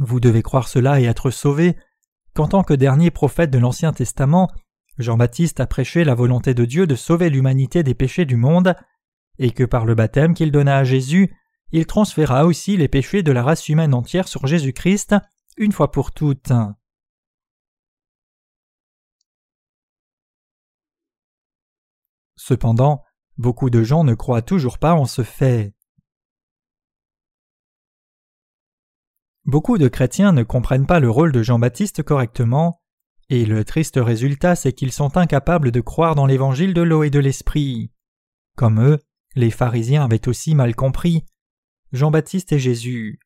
Vous 0.00 0.20
devez 0.20 0.42
croire 0.42 0.68
cela 0.68 1.00
et 1.00 1.04
être 1.04 1.30
sauvé, 1.30 1.76
qu'en 2.34 2.48
tant 2.48 2.62
que 2.64 2.74
dernier 2.74 3.10
prophète 3.10 3.50
de 3.50 3.58
l'Ancien 3.58 3.92
Testament, 3.92 4.50
Jean-Baptiste 4.98 5.60
a 5.60 5.66
prêché 5.66 6.04
la 6.04 6.14
volonté 6.14 6.54
de 6.54 6.64
Dieu 6.64 6.86
de 6.86 6.94
sauver 6.94 7.30
l'humanité 7.30 7.82
des 7.82 7.94
péchés 7.94 8.24
du 8.24 8.36
monde, 8.36 8.74
et 9.38 9.50
que 9.50 9.64
par 9.64 9.84
le 9.84 9.94
baptême 9.94 10.34
qu'il 10.34 10.52
donna 10.52 10.78
à 10.78 10.84
Jésus, 10.84 11.34
il 11.72 11.86
transféra 11.86 12.46
aussi 12.46 12.76
les 12.76 12.88
péchés 12.88 13.22
de 13.22 13.32
la 13.32 13.42
race 13.42 13.68
humaine 13.68 13.94
entière 13.94 14.28
sur 14.28 14.46
Jésus-Christ, 14.46 15.16
une 15.56 15.72
fois 15.72 15.90
pour 15.90 16.12
toutes. 16.12 16.52
Cependant, 22.36 23.02
beaucoup 23.38 23.70
de 23.70 23.82
gens 23.82 24.04
ne 24.04 24.14
croient 24.14 24.42
toujours 24.42 24.78
pas 24.78 24.94
en 24.94 25.06
ce 25.06 25.22
fait. 25.22 25.72
Beaucoup 29.46 29.76
de 29.76 29.88
chrétiens 29.88 30.32
ne 30.32 30.42
comprennent 30.42 30.86
pas 30.86 31.00
le 31.00 31.10
rôle 31.10 31.30
de 31.30 31.42
Jean-Baptiste 31.42 32.02
correctement, 32.02 32.80
et 33.28 33.44
le 33.44 33.64
triste 33.64 33.98
résultat 34.02 34.56
c'est 34.56 34.72
qu'ils 34.72 34.92
sont 34.92 35.16
incapables 35.16 35.70
de 35.70 35.80
croire 35.80 36.14
dans 36.14 36.26
l'évangile 36.26 36.72
de 36.72 36.82
l'eau 36.82 37.02
et 37.02 37.10
de 37.10 37.18
l'esprit. 37.18 37.90
Comme 38.56 38.80
eux, 38.80 38.98
les 39.36 39.50
pharisiens 39.50 40.04
avaient 40.04 40.28
aussi 40.28 40.54
mal 40.54 40.74
compris 40.74 41.24
Jean-Baptiste 41.92 42.52
et 42.52 42.58
Jésus. 42.58 43.20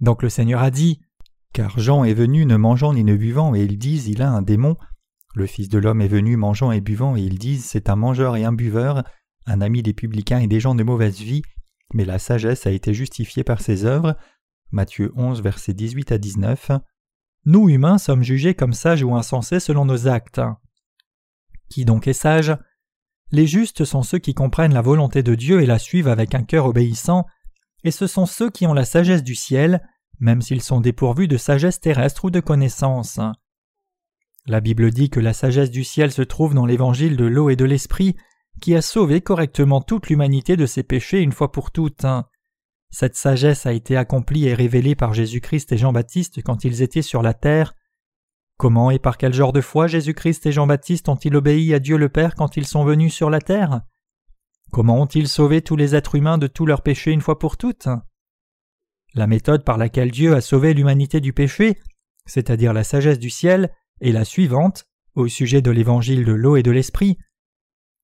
Donc 0.00 0.22
le 0.22 0.28
Seigneur 0.28 0.62
a 0.62 0.70
dit 0.70 1.00
Car 1.52 1.78
Jean 1.78 2.04
est 2.04 2.14
venu 2.14 2.46
ne 2.46 2.56
mangeant 2.56 2.94
ni 2.94 3.02
ne 3.02 3.16
buvant, 3.16 3.54
et 3.54 3.62
ils 3.62 3.78
disent 3.78 4.06
il 4.06 4.22
a 4.22 4.30
un 4.30 4.42
démon, 4.42 4.76
le 5.34 5.46
Fils 5.46 5.68
de 5.68 5.78
l'homme 5.78 6.00
est 6.00 6.08
venu 6.08 6.36
mangeant 6.36 6.70
et 6.70 6.80
buvant, 6.80 7.16
et 7.16 7.20
ils 7.20 7.38
disent 7.38 7.64
c'est 7.64 7.90
un 7.90 7.96
mangeur 7.96 8.36
et 8.36 8.44
un 8.44 8.52
buveur, 8.52 9.02
un 9.46 9.60
ami 9.60 9.82
des 9.82 9.94
publicains 9.94 10.38
et 10.38 10.46
des 10.46 10.60
gens 10.60 10.74
de 10.74 10.82
mauvaise 10.82 11.18
vie, 11.18 11.42
mais 11.92 12.04
la 12.04 12.18
sagesse 12.18 12.66
a 12.66 12.70
été 12.70 12.94
justifiée 12.94 13.44
par 13.44 13.60
ses 13.60 13.84
œuvres. 13.84 14.16
Matthieu 14.70 15.12
11, 15.16 15.42
versets 15.42 15.74
18 15.74 16.12
à 16.12 16.18
19. 16.18 16.72
Nous 17.44 17.68
humains 17.68 17.98
sommes 17.98 18.22
jugés 18.22 18.54
comme 18.54 18.72
sages 18.72 19.02
ou 19.02 19.14
insensés 19.14 19.60
selon 19.60 19.84
nos 19.84 20.08
actes. 20.08 20.40
Qui 21.68 21.84
donc 21.84 22.08
est 22.08 22.12
sage? 22.12 22.56
Les 23.32 23.46
justes 23.46 23.84
sont 23.84 24.02
ceux 24.02 24.18
qui 24.18 24.34
comprennent 24.34 24.74
la 24.74 24.82
volonté 24.82 25.22
de 25.22 25.34
Dieu 25.34 25.60
et 25.60 25.66
la 25.66 25.78
suivent 25.78 26.08
avec 26.08 26.34
un 26.34 26.42
cœur 26.42 26.66
obéissant, 26.66 27.26
et 27.84 27.90
ce 27.90 28.06
sont 28.06 28.26
ceux 28.26 28.50
qui 28.50 28.66
ont 28.66 28.74
la 28.74 28.84
sagesse 28.84 29.22
du 29.22 29.34
ciel, 29.34 29.86
même 30.18 30.42
s'ils 30.42 30.62
sont 30.62 30.80
dépourvus 30.80 31.28
de 31.28 31.36
sagesse 31.36 31.80
terrestre 31.80 32.24
ou 32.24 32.30
de 32.30 32.40
connaissance. 32.40 33.20
La 34.46 34.60
Bible 34.60 34.90
dit 34.90 35.10
que 35.10 35.20
la 35.20 35.32
sagesse 35.32 35.70
du 35.70 35.84
ciel 35.84 36.12
se 36.12 36.22
trouve 36.22 36.54
dans 36.54 36.66
l'évangile 36.66 37.16
de 37.16 37.24
l'eau 37.24 37.50
et 37.50 37.56
de 37.56 37.64
l'esprit, 37.64 38.16
qui 38.60 38.74
a 38.74 38.82
sauvé 38.82 39.20
correctement 39.20 39.80
toute 39.80 40.08
l'humanité 40.08 40.56
de 40.56 40.66
ses 40.66 40.82
péchés 40.82 41.20
une 41.20 41.32
fois 41.32 41.52
pour 41.52 41.70
toutes. 41.70 42.06
Cette 42.90 43.16
sagesse 43.16 43.66
a 43.66 43.72
été 43.72 43.96
accomplie 43.96 44.46
et 44.46 44.54
révélée 44.54 44.94
par 44.94 45.12
Jésus-Christ 45.12 45.72
et 45.72 45.76
Jean-Baptiste 45.76 46.42
quand 46.42 46.64
ils 46.64 46.82
étaient 46.82 47.02
sur 47.02 47.22
la 47.22 47.34
terre. 47.34 47.74
Comment 48.56 48.90
et 48.90 48.98
par 48.98 49.18
quel 49.18 49.34
genre 49.34 49.52
de 49.52 49.60
foi 49.60 49.86
Jésus-Christ 49.86 50.46
et 50.46 50.52
Jean-Baptiste 50.52 51.08
ont-ils 51.08 51.36
obéi 51.36 51.74
à 51.74 51.78
Dieu 51.78 51.98
le 51.98 52.08
Père 52.08 52.34
quand 52.34 52.56
ils 52.56 52.66
sont 52.66 52.84
venus 52.84 53.12
sur 53.12 53.28
la 53.28 53.40
terre? 53.40 53.82
Comment 54.72 55.00
ont-ils 55.02 55.28
sauvé 55.28 55.62
tous 55.62 55.76
les 55.76 55.94
êtres 55.94 56.14
humains 56.14 56.38
de 56.38 56.46
tous 56.46 56.66
leurs 56.66 56.82
péchés 56.82 57.12
une 57.12 57.20
fois 57.20 57.38
pour 57.38 57.56
toutes? 57.56 57.88
La 59.14 59.26
méthode 59.26 59.64
par 59.64 59.78
laquelle 59.78 60.10
Dieu 60.10 60.34
a 60.34 60.40
sauvé 60.40 60.74
l'humanité 60.74 61.20
du 61.20 61.32
péché, 61.32 61.78
c'est-à-dire 62.26 62.72
la 62.72 62.84
sagesse 62.84 63.18
du 63.18 63.30
ciel, 63.30 63.72
est 64.00 64.12
la 64.12 64.24
suivante 64.24 64.86
au 65.14 65.28
sujet 65.28 65.62
de 65.62 65.70
l'évangile 65.70 66.24
de 66.24 66.32
l'eau 66.32 66.56
et 66.56 66.62
de 66.62 66.70
l'esprit. 66.70 67.18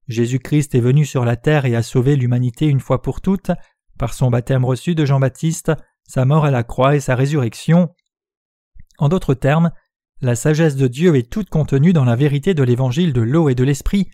Jésus-Christ 0.08 0.74
est 0.74 0.80
venu 0.80 1.04
sur 1.04 1.24
la 1.24 1.36
terre 1.36 1.64
et 1.64 1.76
a 1.76 1.82
sauvé 1.82 2.16
l'humanité 2.16 2.66
une 2.66 2.80
fois 2.80 3.02
pour 3.02 3.20
toutes 3.20 3.50
par 3.98 4.14
son 4.14 4.30
baptême 4.30 4.64
reçu 4.64 4.94
de 4.94 5.04
Jean-Baptiste, 5.04 5.72
sa 6.06 6.24
mort 6.24 6.44
à 6.44 6.50
la 6.50 6.62
croix 6.62 6.96
et 6.96 7.00
sa 7.00 7.14
résurrection. 7.14 7.94
En 8.98 9.08
d'autres 9.08 9.34
termes, 9.34 9.70
la 10.20 10.34
sagesse 10.34 10.76
de 10.76 10.86
Dieu 10.86 11.16
est 11.16 11.30
toute 11.30 11.48
contenue 11.48 11.92
dans 11.92 12.04
la 12.04 12.16
vérité 12.16 12.54
de 12.54 12.62
l'évangile 12.62 13.12
de 13.12 13.22
l'eau 13.22 13.48
et 13.48 13.54
de 13.54 13.64
l'esprit, 13.64 14.08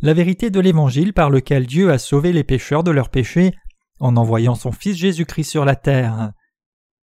la 0.00 0.14
vérité 0.14 0.50
de 0.50 0.60
l'évangile 0.60 1.12
par 1.12 1.30
lequel 1.30 1.66
Dieu 1.66 1.92
a 1.92 1.98
sauvé 1.98 2.32
les 2.32 2.44
pécheurs 2.44 2.84
de 2.84 2.90
leurs 2.90 3.10
péchés 3.10 3.54
en 4.00 4.16
envoyant 4.16 4.54
son 4.54 4.72
Fils 4.72 4.96
Jésus-Christ 4.96 5.44
sur 5.44 5.64
la 5.64 5.76
terre. 5.76 6.32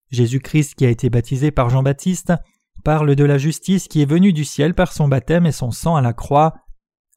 Jésus-Christ 0.10 0.76
qui 0.76 0.86
a 0.86 0.90
été 0.90 1.10
baptisé 1.10 1.52
par 1.52 1.70
Jean-Baptiste 1.70 2.34
parle 2.84 3.16
de 3.16 3.24
la 3.24 3.38
justice 3.38 3.88
qui 3.88 4.02
est 4.02 4.10
venue 4.10 4.34
du 4.34 4.44
ciel 4.44 4.74
par 4.74 4.92
son 4.92 5.08
baptême 5.08 5.46
et 5.46 5.52
son 5.52 5.72
sang 5.72 5.96
à 5.96 6.02
la 6.02 6.14
croix. 6.14 6.56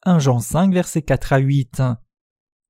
1 0.03 0.19
Jean 0.19 0.39
5 0.39 0.73
versets 0.73 1.01
4 1.01 1.33
à 1.33 1.37
8. 1.39 1.83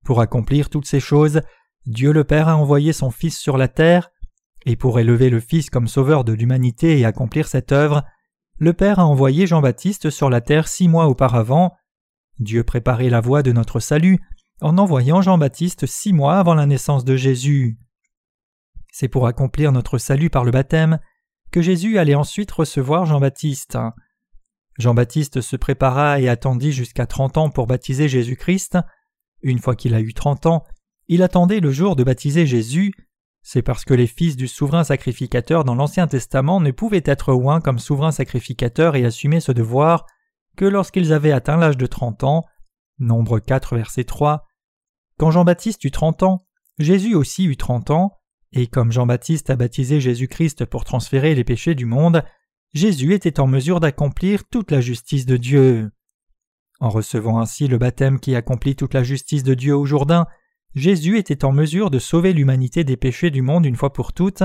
Pour 0.04 0.22
accomplir 0.22 0.70
toutes 0.70 0.88
ces 0.88 1.00
choses, 1.00 1.42
Dieu 1.86 2.12
le 2.12 2.24
Père 2.24 2.48
a 2.48 2.58
envoyé 2.58 2.94
son 2.94 3.12
Fils 3.12 3.38
sur 3.38 3.58
la 3.58 3.68
terre, 3.68 4.12
et 4.66 4.76
pour 4.76 5.00
élever 5.00 5.30
le 5.30 5.40
Fils 5.40 5.70
comme 5.70 5.88
sauveur 5.88 6.24
de 6.24 6.34
l'humanité 6.34 7.00
et 7.00 7.06
accomplir 7.06 7.48
cette 7.48 7.72
œuvre, 7.72 8.04
le 8.58 8.74
Père 8.74 9.00
a 9.00 9.06
envoyé 9.06 9.46
Jean-Baptiste 9.46 10.10
sur 10.10 10.30
la 10.30 10.42
terre 10.42 10.68
six 10.68 10.88
mois 10.88 11.08
auparavant. 11.08 11.76
Dieu 12.40 12.64
préparait 12.64 13.10
la 13.10 13.22
voie 13.22 13.44
de 13.44 13.52
notre 13.52 13.80
salut 13.80 14.20
en 14.62 14.78
envoyant 14.78 15.22
Jean-Baptiste 15.22 15.86
six 15.86 16.14
mois 16.14 16.38
avant 16.38 16.56
la 16.56 16.66
naissance 16.66 17.06
de 17.06 17.16
Jésus. 17.16 17.78
C'est 18.92 19.10
pour 19.10 19.28
accomplir 19.28 19.72
notre 19.72 19.98
salut 19.98 20.30
par 20.30 20.46
le 20.46 20.52
baptême 20.52 21.00
que 21.52 21.62
Jésus 21.62 21.98
allait 21.98 22.16
ensuite 22.16 22.52
recevoir 22.52 23.06
Jean-Baptiste. 23.06 23.78
Jean-Baptiste 24.80 25.42
se 25.42 25.56
prépara 25.56 26.20
et 26.20 26.30
attendit 26.30 26.72
jusqu'à 26.72 27.06
trente 27.06 27.38
ans 27.38 27.50
pour 27.50 27.68
baptiser 27.68 28.10
Jésus-Christ. 28.10 28.78
Une 29.42 29.60
fois 29.60 29.76
qu'il 29.76 29.94
a 29.94 30.02
eu 30.02 30.14
trente 30.14 30.46
ans, 30.46 30.66
il 31.08 31.24
attendait 31.24 31.60
le 31.60 31.72
jour 31.72 31.96
de 31.96 32.04
baptiser 32.04 32.46
Jésus. 32.46 32.94
C'est 33.42 33.62
parce 33.62 33.86
que 33.86 33.94
les 33.94 34.08
fils 34.08 34.36
du 34.36 34.48
souverain 34.48 34.84
sacrificateur 34.84 35.64
dans 35.64 35.76
l'Ancien 35.76 36.08
Testament 36.08 36.60
ne 36.60 36.72
pouvaient 36.72 37.04
être 37.06 37.34
oints 37.34 37.62
comme 37.62 37.80
souverain 37.80 38.12
sacrificateur 38.12 38.96
et 38.96 39.06
assumer 39.06 39.40
ce 39.40 39.52
devoir 39.52 40.06
que 40.58 40.66
lorsqu'ils 40.66 41.14
avaient 41.14 41.32
atteint 41.32 41.58
l'âge 41.58 41.78
de 41.78 41.86
trente 41.86 42.24
ans. 42.24 42.46
Nombre 42.98 43.40
4, 43.40 43.76
verset 43.76 44.06
3. 44.06 44.48
Quand 45.18 45.32
Jean-Baptiste 45.32 45.84
eut 45.84 45.92
trente 45.92 46.24
ans, 46.24 46.46
Jésus 46.80 47.14
aussi 47.14 47.46
eut 47.46 47.58
trente 47.58 47.92
ans, 47.92 48.18
et 48.52 48.68
comme 48.68 48.92
Jean-Baptiste 48.92 49.50
a 49.50 49.56
baptisé 49.56 50.02
Jésus-Christ 50.02 50.66
pour 50.66 50.86
transférer 50.86 51.36
les 51.36 51.44
péchés 51.44 51.76
du 51.76 51.86
monde, 51.86 52.24
Jésus 52.74 53.14
était 53.14 53.40
en 53.40 53.48
mesure 53.48 53.80
d'accomplir 53.80 54.46
toute 54.50 54.72
la 54.72 54.82
justice 54.82 55.26
de 55.26 55.38
Dieu. 55.38 55.92
En 56.80 56.90
recevant 56.90 57.40
ainsi 57.40 57.68
le 57.68 57.78
baptême 57.78 58.20
qui 58.20 58.36
accomplit 58.36 58.76
toute 58.76 58.94
la 58.94 59.04
justice 59.04 59.44
de 59.44 59.54
Dieu 59.54 59.76
au 59.76 59.86
Jourdain, 59.86 60.26
Jésus 60.76 61.18
était 61.18 61.46
en 61.46 61.52
mesure 61.52 61.90
de 61.90 62.00
sauver 62.00 62.34
l'humanité 62.34 62.84
des 62.84 62.98
péchés 62.98 63.32
du 63.32 63.42
monde 63.42 63.66
une 63.66 63.78
fois 63.78 63.94
pour 63.94 64.14
toutes. 64.14 64.44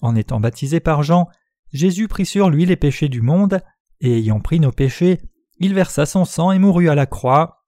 En 0.00 0.16
étant 0.16 0.40
baptisé 0.40 0.80
par 0.80 1.02
Jean, 1.02 1.28
Jésus 1.72 2.08
prit 2.08 2.26
sur 2.26 2.48
lui 2.50 2.66
les 2.66 2.76
péchés 2.76 3.08
du 3.08 3.20
monde, 3.20 3.60
et 4.00 4.18
ayant 4.18 4.40
pris 4.40 4.60
nos 4.60 4.72
péchés, 4.72 5.20
il 5.58 5.74
versa 5.74 6.06
son 6.06 6.24
sang 6.24 6.52
et 6.52 6.58
mourut 6.58 6.88
à 6.88 6.94
la 6.94 7.06
croix, 7.06 7.64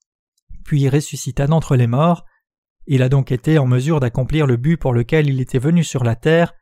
puis 0.64 0.88
ressuscita 0.88 1.46
d'entre 1.46 1.76
les 1.76 1.86
morts, 1.86 2.24
il 2.86 3.02
a 3.02 3.08
donc 3.08 3.30
été 3.30 3.58
en 3.58 3.66
mesure 3.66 4.00
d'accomplir 4.00 4.46
le 4.46 4.56
but 4.56 4.76
pour 4.76 4.92
lequel 4.92 5.28
il 5.28 5.40
était 5.40 5.58
venu 5.58 5.84
sur 5.84 6.02
la 6.02 6.16
terre. 6.16 6.52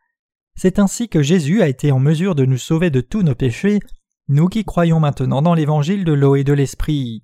C'est 0.55 0.79
ainsi 0.79 1.09
que 1.09 1.23
Jésus 1.23 1.62
a 1.62 1.69
été 1.69 1.93
en 1.93 1.99
mesure 1.99 2.35
de 2.35 2.45
nous 2.45 2.59
sauver 2.59 2.91
de 2.91 3.00
tous 3.00 3.23
nos 3.23 3.35
péchés, 3.35 3.81
nous 4.29 4.49
qui 4.49 4.65
croyons 4.65 5.00
maintenant 5.00 5.43
dans 5.43 5.55
l'évangile 5.55 6.05
de 6.05 6.12
l'eau 6.12 6.37
et 6.37 6.45
de 6.45 6.53
l'esprit. 6.53 7.23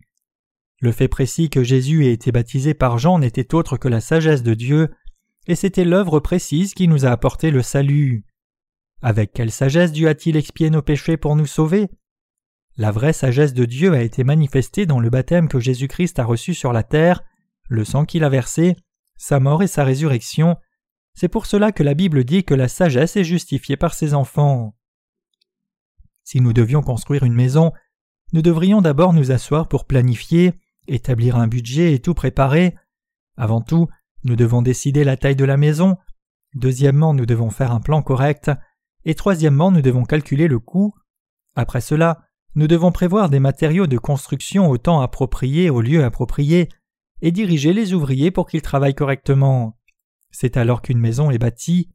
Le 0.80 0.92
fait 0.92 1.08
précis 1.08 1.48
que 1.48 1.62
Jésus 1.62 2.06
ait 2.06 2.12
été 2.12 2.32
baptisé 2.32 2.74
par 2.74 2.98
Jean 2.98 3.18
n'était 3.18 3.54
autre 3.54 3.76
que 3.76 3.88
la 3.88 4.00
sagesse 4.00 4.42
de 4.42 4.54
Dieu, 4.54 4.90
et 5.46 5.54
c'était 5.54 5.84
l'œuvre 5.84 6.20
précise 6.20 6.74
qui 6.74 6.88
nous 6.88 7.06
a 7.06 7.10
apporté 7.10 7.50
le 7.50 7.62
salut. 7.62 8.24
Avec 9.00 9.32
quelle 9.32 9.50
sagesse 9.50 9.92
Dieu 9.92 10.08
a-t-il 10.08 10.36
expié 10.36 10.70
nos 10.70 10.82
péchés 10.82 11.16
pour 11.16 11.36
nous 11.36 11.46
sauver? 11.46 11.88
La 12.76 12.90
vraie 12.90 13.14
sagesse 13.14 13.54
de 13.54 13.64
Dieu 13.64 13.94
a 13.94 14.02
été 14.02 14.22
manifestée 14.22 14.84
dans 14.84 15.00
le 15.00 15.08
baptême 15.08 15.48
que 15.48 15.60
Jésus-Christ 15.60 16.18
a 16.18 16.24
reçu 16.24 16.52
sur 16.52 16.72
la 16.72 16.82
terre, 16.82 17.22
le 17.68 17.84
sang 17.84 18.04
qu'il 18.04 18.24
a 18.24 18.28
versé, 18.28 18.76
sa 19.16 19.40
mort 19.40 19.62
et 19.62 19.66
sa 19.66 19.82
résurrection. 19.82 20.56
C'est 21.14 21.28
pour 21.28 21.46
cela 21.46 21.72
que 21.72 21.82
la 21.82 21.94
Bible 21.94 22.24
dit 22.24 22.44
que 22.44 22.54
la 22.54 22.68
sagesse 22.68 23.16
est 23.16 23.24
justifiée 23.24 23.78
par 23.78 23.94
ses 23.94 24.12
enfants. 24.12 24.76
Si 26.22 26.40
nous 26.40 26.52
devions 26.52 26.82
construire 26.82 27.22
une 27.22 27.34
maison, 27.34 27.72
nous 28.32 28.42
devrions 28.42 28.82
d'abord 28.82 29.14
nous 29.14 29.30
asseoir 29.30 29.68
pour 29.68 29.86
planifier, 29.86 30.52
établir 30.88 31.36
un 31.36 31.46
budget 31.46 31.94
et 31.94 32.00
tout 32.00 32.14
préparer. 32.14 32.74
Avant 33.36 33.60
tout, 33.60 33.88
nous 34.24 34.36
devons 34.36 34.62
décider 34.62 35.04
la 35.04 35.16
taille 35.16 35.36
de 35.36 35.44
la 35.44 35.56
maison. 35.56 35.96
Deuxièmement, 36.54 37.14
nous 37.14 37.26
devons 37.26 37.50
faire 37.50 37.72
un 37.72 37.80
plan 37.80 38.02
correct. 38.02 38.50
Et 39.04 39.14
troisièmement, 39.14 39.70
nous 39.70 39.82
devons 39.82 40.04
calculer 40.04 40.48
le 40.48 40.58
coût. 40.58 40.94
Après 41.54 41.80
cela, 41.80 42.22
nous 42.54 42.66
devons 42.66 42.90
prévoir 42.90 43.28
des 43.28 43.38
matériaux 43.38 43.86
de 43.86 43.98
construction 43.98 44.68
au 44.68 44.78
temps 44.78 45.00
approprié 45.00 45.70
au 45.70 45.80
lieu 45.80 46.02
approprié 46.04 46.68
et 47.22 47.30
diriger 47.30 47.72
les 47.72 47.92
ouvriers 47.92 48.30
pour 48.30 48.46
qu'ils 48.46 48.62
travaillent 48.62 48.94
correctement. 48.94 49.78
C'est 50.30 50.56
alors 50.56 50.82
qu'une 50.82 50.98
maison 50.98 51.30
est 51.30 51.38
bâtie. 51.38 51.90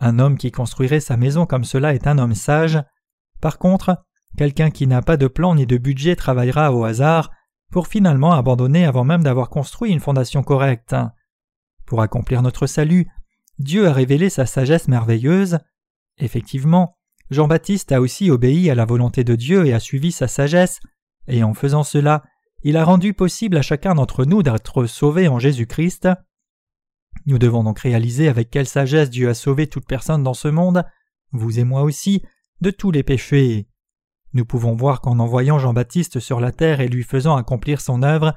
Un 0.00 0.18
homme 0.18 0.36
qui 0.36 0.50
construirait 0.50 1.00
sa 1.00 1.16
maison 1.16 1.46
comme 1.46 1.64
cela 1.64 1.94
est 1.94 2.06
un 2.06 2.18
homme 2.18 2.34
sage. 2.34 2.82
Par 3.40 3.58
contre, 3.58 4.04
quelqu'un 4.36 4.70
qui 4.70 4.86
n'a 4.86 5.02
pas 5.02 5.16
de 5.16 5.28
plan 5.28 5.54
ni 5.54 5.66
de 5.66 5.78
budget 5.78 6.16
travaillera 6.16 6.72
au 6.72 6.84
hasard 6.84 7.30
pour 7.72 7.88
finalement 7.88 8.32
abandonner 8.32 8.84
avant 8.84 9.02
même 9.02 9.24
d'avoir 9.24 9.48
construit 9.48 9.90
une 9.90 9.98
fondation 9.98 10.42
correcte. 10.42 10.94
Pour 11.86 12.02
accomplir 12.02 12.42
notre 12.42 12.66
salut, 12.66 13.08
Dieu 13.58 13.88
a 13.88 13.92
révélé 13.92 14.28
sa 14.30 14.46
sagesse 14.46 14.88
merveilleuse. 14.88 15.58
Effectivement, 16.18 16.98
Jean-Baptiste 17.30 17.90
a 17.90 18.02
aussi 18.02 18.30
obéi 18.30 18.70
à 18.70 18.74
la 18.74 18.84
volonté 18.84 19.24
de 19.24 19.34
Dieu 19.34 19.66
et 19.66 19.72
a 19.72 19.80
suivi 19.80 20.12
sa 20.12 20.28
sagesse, 20.28 20.80
et 21.26 21.42
en 21.42 21.54
faisant 21.54 21.82
cela, 21.82 22.22
il 22.62 22.76
a 22.76 22.84
rendu 22.84 23.14
possible 23.14 23.56
à 23.56 23.62
chacun 23.62 23.94
d'entre 23.94 24.26
nous 24.26 24.42
d'être 24.42 24.84
sauvé 24.86 25.26
en 25.28 25.38
Jésus-Christ. 25.38 26.08
Nous 27.24 27.38
devons 27.38 27.64
donc 27.64 27.78
réaliser 27.78 28.28
avec 28.28 28.50
quelle 28.50 28.68
sagesse 28.68 29.08
Dieu 29.08 29.30
a 29.30 29.34
sauvé 29.34 29.66
toute 29.66 29.86
personne 29.86 30.22
dans 30.22 30.34
ce 30.34 30.48
monde, 30.48 30.84
vous 31.32 31.58
et 31.58 31.64
moi 31.64 31.82
aussi, 31.82 32.22
de 32.60 32.70
tous 32.70 32.90
les 32.90 33.02
péchés. 33.02 33.66
Nous 34.34 34.44
pouvons 34.44 34.74
voir 34.74 35.00
qu'en 35.00 35.18
envoyant 35.18 35.58
Jean-Baptiste 35.58 36.20
sur 36.20 36.40
la 36.40 36.52
terre 36.52 36.80
et 36.80 36.88
lui 36.88 37.02
faisant 37.02 37.36
accomplir 37.36 37.80
son 37.80 38.02
œuvre, 38.02 38.34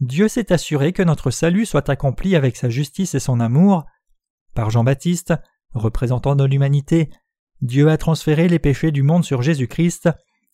Dieu 0.00 0.28
s'est 0.28 0.52
assuré 0.52 0.92
que 0.92 1.02
notre 1.02 1.30
salut 1.30 1.66
soit 1.66 1.88
accompli 1.88 2.36
avec 2.36 2.56
sa 2.56 2.68
justice 2.68 3.14
et 3.14 3.20
son 3.20 3.40
amour. 3.40 3.84
Par 4.54 4.70
Jean-Baptiste, 4.70 5.34
représentant 5.74 6.36
de 6.36 6.44
l'humanité, 6.44 7.10
Dieu 7.62 7.90
a 7.90 7.96
transféré 7.96 8.48
les 8.48 8.58
péchés 8.58 8.92
du 8.92 9.02
monde 9.02 9.24
sur 9.24 9.42
Jésus-Christ 9.42 10.10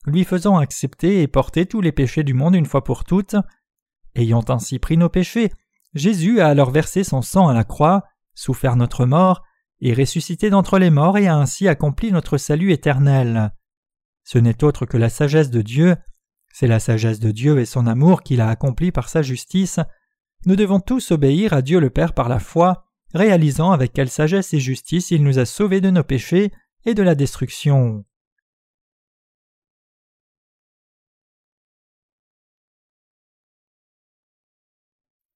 lui 0.06 0.24
faisant 0.24 0.56
accepter 0.56 1.22
et 1.22 1.28
porter 1.28 1.66
tous 1.66 1.80
les 1.80 1.92
péchés 1.92 2.24
du 2.24 2.34
monde 2.34 2.54
une 2.54 2.66
fois 2.66 2.84
pour 2.84 3.04
toutes. 3.04 3.36
Ayant 4.14 4.44
ainsi 4.48 4.78
pris 4.78 4.96
nos 4.96 5.08
péchés, 5.08 5.52
Jésus 5.94 6.40
a 6.40 6.48
alors 6.48 6.70
versé 6.70 7.04
son 7.04 7.22
sang 7.22 7.48
à 7.48 7.54
la 7.54 7.64
croix, 7.64 8.04
souffert 8.34 8.76
notre 8.76 9.06
mort, 9.06 9.42
et 9.80 9.94
ressuscité 9.94 10.50
d'entre 10.50 10.78
les 10.78 10.90
morts 10.90 11.18
et 11.18 11.26
a 11.26 11.36
ainsi 11.36 11.68
accompli 11.68 12.12
notre 12.12 12.38
salut 12.38 12.72
éternel. 12.72 13.52
Ce 14.24 14.38
n'est 14.38 14.64
autre 14.64 14.86
que 14.86 14.96
la 14.96 15.08
sagesse 15.08 15.50
de 15.50 15.62
Dieu, 15.62 15.96
c'est 16.52 16.66
la 16.66 16.80
sagesse 16.80 17.18
de 17.18 17.30
Dieu 17.30 17.58
et 17.58 17.66
son 17.66 17.86
amour 17.86 18.22
qu'il 18.22 18.40
a 18.40 18.48
accompli 18.48 18.92
par 18.92 19.08
sa 19.08 19.22
justice. 19.22 19.80
Nous 20.46 20.56
devons 20.56 20.80
tous 20.80 21.10
obéir 21.10 21.52
à 21.52 21.62
Dieu 21.62 21.80
le 21.80 21.90
Père 21.90 22.12
par 22.12 22.28
la 22.28 22.38
foi 22.38 22.86
réalisant 23.14 23.72
avec 23.72 23.92
quelle 23.92 24.10
sagesse 24.10 24.54
et 24.54 24.60
justice 24.60 25.10
il 25.10 25.22
nous 25.22 25.38
a 25.38 25.44
sauvés 25.44 25.80
de 25.80 25.90
nos 25.90 26.04
péchés 26.04 26.50
et 26.84 26.94
de 26.94 27.02
la 27.02 27.14
destruction. 27.14 28.04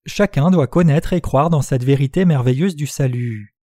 Chacun 0.05 0.51
doit 0.51 0.67
connaître 0.67 1.13
et 1.13 1.21
croire 1.21 1.49
dans 1.49 1.61
cette 1.61 1.83
vérité 1.83 2.23
merveilleuse 2.23 2.75
du 2.75 2.87
salut. 2.87 3.56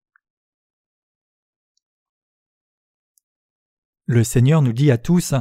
Le 4.07 4.23
Seigneur 4.23 4.61
nous 4.61 4.73
dit 4.73 4.91
à 4.91 4.97
tous 4.97 5.33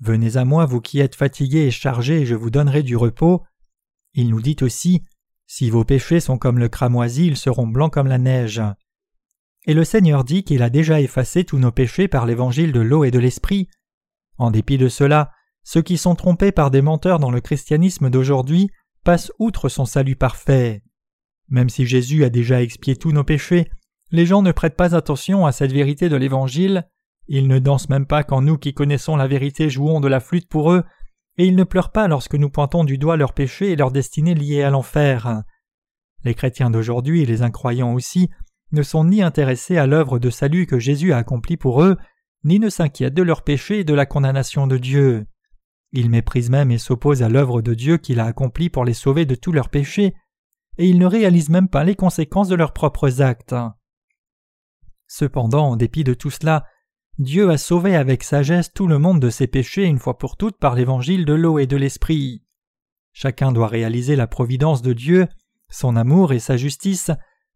Venez 0.00 0.36
à 0.36 0.44
moi, 0.44 0.64
vous 0.64 0.80
qui 0.80 1.00
êtes 1.00 1.14
fatigués 1.14 1.66
et 1.66 1.70
chargés, 1.70 2.24
je 2.24 2.34
vous 2.34 2.50
donnerai 2.50 2.82
du 2.82 2.96
repos. 2.96 3.42
Il 4.14 4.30
nous 4.30 4.40
dit 4.40 4.56
aussi 4.62 5.02
Si 5.46 5.68
vos 5.68 5.84
péchés 5.84 6.20
sont 6.20 6.38
comme 6.38 6.58
le 6.58 6.68
cramoisi, 6.68 7.26
ils 7.26 7.36
seront 7.36 7.66
blancs 7.66 7.92
comme 7.92 8.06
la 8.06 8.18
neige. 8.18 8.62
Et 9.66 9.74
le 9.74 9.84
Seigneur 9.84 10.24
dit 10.24 10.44
qu'il 10.44 10.62
a 10.62 10.70
déjà 10.70 11.00
effacé 11.00 11.44
tous 11.44 11.58
nos 11.58 11.72
péchés 11.72 12.08
par 12.08 12.24
l'évangile 12.24 12.72
de 12.72 12.80
l'eau 12.80 13.04
et 13.04 13.10
de 13.10 13.18
l'esprit. 13.18 13.68
En 14.38 14.50
dépit 14.50 14.78
de 14.78 14.88
cela, 14.88 15.32
ceux 15.62 15.82
qui 15.82 15.98
sont 15.98 16.14
trompés 16.14 16.52
par 16.52 16.70
des 16.70 16.80
menteurs 16.80 17.18
dans 17.18 17.30
le 17.30 17.42
christianisme 17.42 18.08
d'aujourd'hui 18.08 18.70
passent 19.04 19.32
outre 19.38 19.68
son 19.68 19.84
salut 19.84 20.16
parfait. 20.16 20.82
Même 21.48 21.68
si 21.68 21.84
Jésus 21.84 22.24
a 22.24 22.30
déjà 22.30 22.62
expié 22.62 22.96
tous 22.96 23.12
nos 23.12 23.24
péchés, 23.24 23.70
les 24.10 24.24
gens 24.24 24.40
ne 24.40 24.52
prêtent 24.52 24.76
pas 24.76 24.94
attention 24.94 25.44
à 25.44 25.52
cette 25.52 25.72
vérité 25.72 26.08
de 26.08 26.16
l'Évangile, 26.16 26.88
ils 27.28 27.46
ne 27.46 27.58
dansent 27.58 27.88
même 27.88 28.06
pas 28.06 28.24
quand 28.24 28.40
nous 28.40 28.56
qui 28.56 28.74
connaissons 28.74 29.16
la 29.16 29.26
vérité 29.26 29.68
jouons 29.70 30.00
de 30.00 30.08
la 30.08 30.20
flûte 30.20 30.48
pour 30.48 30.72
eux, 30.72 30.82
et 31.36 31.46
ils 31.46 31.54
ne 31.54 31.64
pleurent 31.64 31.92
pas 31.92 32.08
lorsque 32.08 32.34
nous 32.34 32.50
pointons 32.50 32.84
du 32.84 32.98
doigt 32.98 33.16
leurs 33.16 33.34
péchés 33.34 33.70
et 33.70 33.76
leur 33.76 33.92
destinée 33.92 34.34
liée 34.34 34.62
à 34.62 34.70
l'enfer. 34.70 35.42
Les 36.24 36.34
chrétiens 36.34 36.70
d'aujourd'hui 36.70 37.22
et 37.22 37.26
les 37.26 37.42
incroyants 37.42 37.94
aussi 37.94 38.28
ne 38.72 38.82
sont 38.82 39.04
ni 39.04 39.22
intéressés 39.22 39.76
à 39.78 39.86
l'œuvre 39.86 40.18
de 40.18 40.30
salut 40.30 40.66
que 40.66 40.78
Jésus 40.78 41.12
a 41.12 41.18
accomplie 41.18 41.56
pour 41.56 41.82
eux, 41.82 41.96
ni 42.44 42.58
ne 42.58 42.68
s'inquiètent 42.68 43.14
de 43.14 43.22
leurs 43.22 43.42
péchés 43.42 43.80
et 43.80 43.84
de 43.84 43.94
la 43.94 44.06
condamnation 44.06 44.66
de 44.66 44.78
Dieu. 44.78 45.26
Ils 45.92 46.10
méprisent 46.10 46.50
même 46.50 46.70
et 46.70 46.78
s'opposent 46.78 47.22
à 47.22 47.28
l'œuvre 47.28 47.62
de 47.62 47.74
Dieu 47.74 47.98
qu'il 47.98 48.20
a 48.20 48.26
accomplie 48.26 48.68
pour 48.68 48.84
les 48.84 48.94
sauver 48.94 49.26
de 49.26 49.34
tous 49.34 49.52
leurs 49.52 49.70
péchés, 49.70 50.14
et 50.76 50.86
ils 50.86 50.98
ne 50.98 51.06
réalisent 51.06 51.50
même 51.50 51.68
pas 51.68 51.84
les 51.84 51.96
conséquences 51.96 52.48
de 52.48 52.54
leurs 52.54 52.72
propres 52.72 53.22
actes. 53.22 53.54
Cependant, 55.06 55.70
en 55.70 55.76
dépit 55.76 56.04
de 56.04 56.14
tout 56.14 56.30
cela, 56.30 56.64
Dieu 57.18 57.50
a 57.50 57.58
sauvé 57.58 57.96
avec 57.96 58.22
sagesse 58.22 58.72
tout 58.72 58.86
le 58.86 59.00
monde 59.00 59.18
de 59.18 59.28
ses 59.28 59.48
péchés 59.48 59.84
une 59.84 59.98
fois 59.98 60.18
pour 60.18 60.36
toutes 60.36 60.56
par 60.56 60.76
l'évangile 60.76 61.24
de 61.24 61.32
l'eau 61.32 61.58
et 61.58 61.66
de 61.66 61.76
l'esprit. 61.76 62.44
Chacun 63.12 63.50
doit 63.50 63.66
réaliser 63.66 64.14
la 64.14 64.28
providence 64.28 64.82
de 64.82 64.92
Dieu, 64.92 65.26
son 65.68 65.96
amour 65.96 66.32
et 66.32 66.38
sa 66.38 66.56
justice, 66.56 67.10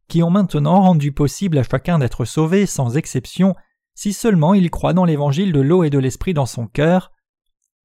qui 0.08 0.24
ont 0.24 0.30
maintenant 0.30 0.80
rendu 0.80 1.12
possible 1.12 1.58
à 1.58 1.62
chacun 1.62 2.00
d'être 2.00 2.24
sauvé 2.24 2.66
sans 2.66 2.96
exception 2.96 3.54
si 3.94 4.12
seulement 4.12 4.52
il 4.52 4.68
croit 4.68 4.94
dans 4.94 5.04
l'évangile 5.04 5.52
de 5.52 5.60
l'eau 5.60 5.84
et 5.84 5.90
de 5.90 5.98
l'esprit 5.98 6.34
dans 6.34 6.46
son 6.46 6.66
cœur. 6.66 7.12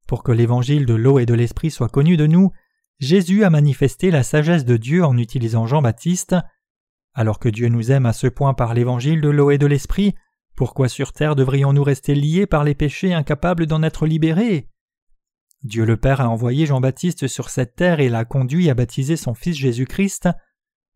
Pour 0.07 0.23
que 0.23 0.31
l'évangile 0.31 0.87
de 0.87 0.95
l'eau 0.95 1.19
et 1.19 1.27
de 1.27 1.35
l'esprit 1.35 1.69
soit 1.69 1.89
connu 1.89 2.17
de 2.17 2.25
nous, 2.25 2.51
Jésus 2.97 3.43
a 3.43 3.51
manifesté 3.51 4.09
la 4.09 4.23
sagesse 4.23 4.65
de 4.65 4.77
Dieu 4.77 5.05
en 5.05 5.15
utilisant 5.15 5.67
Jean-Baptiste. 5.67 6.35
Alors 7.13 7.37
que 7.37 7.49
Dieu 7.49 7.67
nous 7.67 7.91
aime 7.91 8.07
à 8.07 8.13
ce 8.13 8.25
point 8.25 8.55
par 8.55 8.73
l'évangile 8.73 9.21
de 9.21 9.29
l'eau 9.29 9.51
et 9.51 9.59
de 9.59 9.67
l'esprit, 9.67 10.15
pourquoi 10.57 10.89
sur 10.89 11.13
terre 11.13 11.35
devrions-nous 11.35 11.83
rester 11.83 12.15
liés 12.15 12.47
par 12.47 12.63
les 12.63 12.73
péchés 12.73 13.13
incapables 13.13 13.67
d'en 13.67 13.83
être 13.83 14.07
libérés? 14.07 14.67
Dieu 15.61 15.85
le 15.85 15.97
Père 15.97 16.19
a 16.19 16.29
envoyé 16.29 16.65
Jean-Baptiste 16.65 17.27
sur 17.27 17.51
cette 17.51 17.75
terre 17.75 17.99
et 17.99 18.09
l'a 18.09 18.25
conduit 18.25 18.67
à 18.71 18.73
baptiser 18.73 19.17
son 19.17 19.35
Fils 19.35 19.55
Jésus-Christ. 19.55 20.29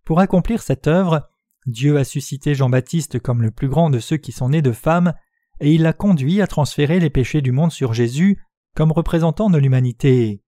Pour 0.04 0.20
accomplir 0.20 0.64
cette 0.64 0.88
œuvre, 0.88 1.30
Dieu 1.68 2.00
a 2.00 2.04
suscité 2.04 2.56
Jean-Baptiste 2.56 3.20
comme 3.20 3.44
le 3.44 3.52
plus 3.52 3.70
grand 3.70 3.92
de 3.92 4.00
ceux 4.00 4.18
qui 4.18 4.32
sont 4.32 4.50
nés 4.50 4.64
de 4.64 4.72
femmes, 4.72 5.14
et 5.60 5.72
il 5.72 5.84
l'a 5.84 5.94
conduit 5.94 6.42
à 6.42 6.48
transférer 6.48 7.00
les 7.00 7.12
péchés 7.12 7.42
du 7.42 7.52
monde 7.52 7.72
sur 7.72 7.94
Jésus 7.94 8.44
comme 8.76 8.92
représentant 8.92 9.52
de 9.52 9.60
l'humanité. 9.60 10.42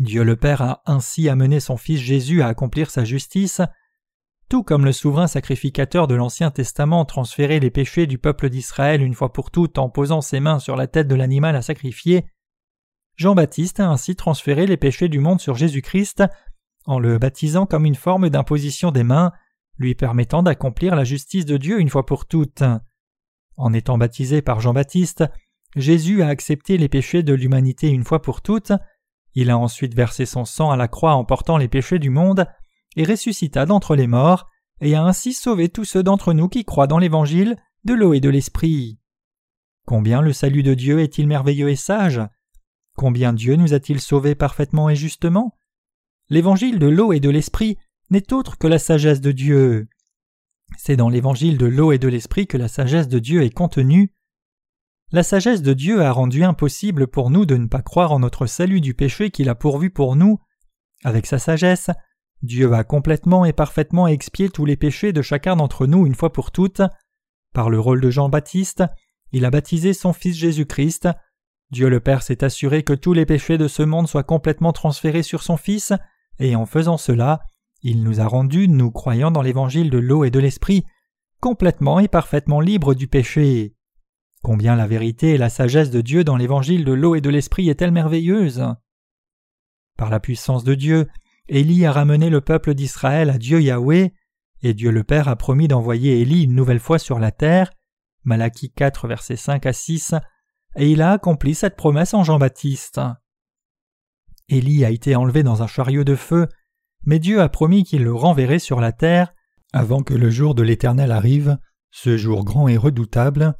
Dieu 0.00 0.24
le 0.24 0.34
Père 0.34 0.62
a 0.62 0.82
ainsi 0.84 1.28
amené 1.28 1.60
son 1.60 1.76
Fils 1.76 2.00
Jésus 2.00 2.42
à 2.42 2.48
accomplir 2.48 2.90
sa 2.90 3.04
justice, 3.04 3.60
tout 4.50 4.64
comme 4.64 4.84
le 4.84 4.92
souverain 4.92 5.28
sacrificateur 5.28 6.08
de 6.08 6.16
l'Ancien 6.16 6.50
Testament 6.50 7.04
transférait 7.04 7.60
les 7.60 7.70
péchés 7.70 8.08
du 8.08 8.18
peuple 8.18 8.50
d'Israël 8.50 9.00
une 9.00 9.14
fois 9.14 9.32
pour 9.32 9.52
toutes 9.52 9.78
en 9.78 9.88
posant 9.88 10.20
ses 10.20 10.40
mains 10.40 10.58
sur 10.58 10.74
la 10.74 10.88
tête 10.88 11.06
de 11.06 11.14
l'animal 11.14 11.54
à 11.54 11.62
sacrifier, 11.62 12.26
Jean-Baptiste 13.14 13.78
a 13.78 13.88
ainsi 13.88 14.16
transféré 14.16 14.66
les 14.66 14.76
péchés 14.76 15.08
du 15.08 15.20
monde 15.20 15.40
sur 15.40 15.54
Jésus-Christ 15.54 16.24
en 16.84 16.98
le 16.98 17.18
baptisant 17.18 17.64
comme 17.64 17.84
une 17.84 17.94
forme 17.94 18.28
d'imposition 18.28 18.90
des 18.90 19.04
mains, 19.04 19.30
lui 19.78 19.94
permettant 19.94 20.42
d'accomplir 20.42 20.96
la 20.96 21.04
justice 21.04 21.46
de 21.46 21.56
Dieu 21.56 21.78
une 21.78 21.88
fois 21.88 22.04
pour 22.04 22.26
toutes. 22.26 22.64
En 23.56 23.72
étant 23.72 23.98
baptisé 23.98 24.42
par 24.42 24.58
Jean-Baptiste, 24.58 25.24
Jésus 25.76 26.22
a 26.22 26.28
accepté 26.28 26.76
les 26.76 26.88
péchés 26.88 27.22
de 27.22 27.34
l'humanité 27.34 27.88
une 27.88 28.04
fois 28.04 28.20
pour 28.20 28.42
toutes, 28.42 28.72
il 29.34 29.50
a 29.50 29.56
ensuite 29.58 29.94
versé 29.94 30.26
son 30.26 30.44
sang 30.44 30.72
à 30.72 30.76
la 30.76 30.88
croix 30.88 31.14
en 31.14 31.24
portant 31.24 31.56
les 31.56 31.68
péchés 31.68 32.00
du 32.00 32.10
monde, 32.10 32.46
et 32.96 33.04
ressuscita 33.04 33.66
d'entre 33.66 33.96
les 33.96 34.06
morts, 34.06 34.48
et 34.80 34.94
a 34.94 35.04
ainsi 35.04 35.32
sauvé 35.32 35.68
tous 35.68 35.84
ceux 35.84 36.02
d'entre 36.02 36.32
nous 36.32 36.48
qui 36.48 36.64
croient 36.64 36.86
dans 36.86 36.98
l'Évangile 36.98 37.56
de 37.84 37.94
l'eau 37.94 38.14
et 38.14 38.20
de 38.20 38.28
l'Esprit. 38.28 38.98
Combien 39.86 40.22
le 40.22 40.32
salut 40.32 40.62
de 40.62 40.74
Dieu 40.74 41.00
est-il 41.00 41.26
merveilleux 41.26 41.68
et 41.68 41.76
sage? 41.76 42.20
Combien 42.96 43.32
Dieu 43.32 43.56
nous 43.56 43.74
a-t-il 43.74 44.00
sauvés 44.00 44.34
parfaitement 44.34 44.88
et 44.88 44.96
justement? 44.96 45.56
L'Évangile 46.28 46.78
de 46.78 46.86
l'eau 46.86 47.12
et 47.12 47.20
de 47.20 47.30
l'Esprit 47.30 47.78
n'est 48.10 48.32
autre 48.32 48.58
que 48.58 48.66
la 48.66 48.78
sagesse 48.78 49.20
de 49.20 49.32
Dieu. 49.32 49.88
C'est 50.76 50.96
dans 50.96 51.08
l'Évangile 51.08 51.58
de 51.58 51.66
l'eau 51.66 51.92
et 51.92 51.98
de 51.98 52.08
l'Esprit 52.08 52.46
que 52.46 52.56
la 52.56 52.68
sagesse 52.68 53.08
de 53.08 53.18
Dieu 53.18 53.42
est 53.42 53.50
contenue, 53.50 54.14
la 55.12 55.24
sagesse 55.24 55.62
de 55.62 55.72
Dieu 55.72 56.02
a 56.02 56.12
rendu 56.12 56.44
impossible 56.44 57.08
pour 57.08 57.30
nous 57.30 57.44
de 57.44 57.56
ne 57.56 57.66
pas 57.66 57.82
croire 57.82 58.12
en 58.12 58.20
notre 58.20 58.46
salut 58.46 58.80
du 58.80 58.94
péché 58.94 59.30
qu'il 59.30 59.48
a 59.48 59.56
pourvu 59.56 59.90
pour 59.90 60.14
nous. 60.14 60.38
Avec 61.02 61.26
sa 61.26 61.40
sagesse, 61.40 61.90
Dieu 62.42 62.72
a 62.72 62.84
complètement 62.84 63.44
et 63.44 63.52
parfaitement 63.52 64.06
expié 64.06 64.48
tous 64.48 64.64
les 64.64 64.76
péchés 64.76 65.12
de 65.12 65.22
chacun 65.22 65.56
d'entre 65.56 65.86
nous 65.86 66.06
une 66.06 66.14
fois 66.14 66.32
pour 66.32 66.50
toutes. 66.50 66.82
Par 67.52 67.68
le 67.68 67.78
rôle 67.78 68.00
de 68.00 68.10
Jean-Baptiste, 68.10 68.84
il 69.32 69.44
a 69.44 69.50
baptisé 69.50 69.92
son 69.92 70.12
Fils 70.12 70.36
Jésus-Christ. 70.36 71.08
Dieu 71.70 71.88
le 71.88 72.00
Père 72.00 72.22
s'est 72.22 72.42
assuré 72.42 72.82
que 72.82 72.92
tous 72.92 73.12
les 73.12 73.26
péchés 73.26 73.58
de 73.58 73.68
ce 73.68 73.82
monde 73.82 74.08
soient 74.08 74.24
complètement 74.24 74.72
transférés 74.72 75.22
sur 75.22 75.42
son 75.42 75.56
Fils, 75.56 75.92
et 76.38 76.56
en 76.56 76.66
faisant 76.66 76.96
cela, 76.96 77.40
il 77.82 78.02
nous 78.02 78.20
a 78.20 78.26
rendus, 78.26 78.68
nous 78.68 78.90
croyant 78.90 79.30
dans 79.30 79.42
l'évangile 79.42 79.90
de 79.90 79.98
l'eau 79.98 80.24
et 80.24 80.30
de 80.30 80.38
l'esprit, 80.38 80.84
complètement 81.40 82.00
et 82.00 82.08
parfaitement 82.08 82.60
libres 82.60 82.94
du 82.94 83.06
péché. 83.06 83.74
Combien 84.42 84.74
la 84.74 84.86
vérité 84.86 85.30
et 85.30 85.38
la 85.38 85.50
sagesse 85.50 85.90
de 85.90 86.00
Dieu 86.00 86.24
dans 86.24 86.36
l'évangile 86.36 86.84
de 86.84 86.92
l'eau 86.92 87.14
et 87.14 87.20
de 87.20 87.28
l'esprit 87.28 87.68
est-elle 87.68 87.92
merveilleuse 87.92 88.64
Par 89.98 90.08
la 90.08 90.18
puissance 90.18 90.64
de 90.64 90.74
Dieu, 90.74 91.08
Élie 91.52 91.84
a 91.84 91.90
ramené 91.90 92.30
le 92.30 92.40
peuple 92.40 92.74
d'Israël 92.74 93.28
à 93.28 93.36
Dieu 93.36 93.60
Yahweh, 93.60 94.14
et 94.62 94.72
Dieu 94.72 94.92
le 94.92 95.02
Père 95.02 95.26
a 95.26 95.34
promis 95.34 95.66
d'envoyer 95.66 96.20
Élie 96.20 96.44
une 96.44 96.54
nouvelle 96.54 96.78
fois 96.78 97.00
sur 97.00 97.18
la 97.18 97.32
terre. 97.32 97.72
Malachie 98.22 98.70
4, 98.70 99.08
versets 99.08 99.34
5 99.34 99.66
à 99.66 99.72
6, 99.72 100.14
et 100.76 100.88
il 100.88 101.02
a 101.02 101.10
accompli 101.10 101.56
cette 101.56 101.74
promesse 101.74 102.14
en 102.14 102.22
Jean-Baptiste. 102.22 103.00
Élie 104.48 104.84
a 104.84 104.90
été 104.90 105.16
enlevé 105.16 105.42
dans 105.42 105.60
un 105.60 105.66
chariot 105.66 106.04
de 106.04 106.14
feu, 106.14 106.46
mais 107.04 107.18
Dieu 107.18 107.40
a 107.40 107.48
promis 107.48 107.82
qu'il 107.82 108.04
le 108.04 108.14
renverrait 108.14 108.60
sur 108.60 108.80
la 108.80 108.92
terre 108.92 109.34
avant 109.72 110.04
que 110.04 110.14
le 110.14 110.30
jour 110.30 110.54
de 110.54 110.62
l'Éternel 110.62 111.10
arrive, 111.10 111.58
ce 111.90 112.16
jour 112.16 112.44
grand 112.44 112.68
et 112.68 112.76
redoutable. 112.76 113.56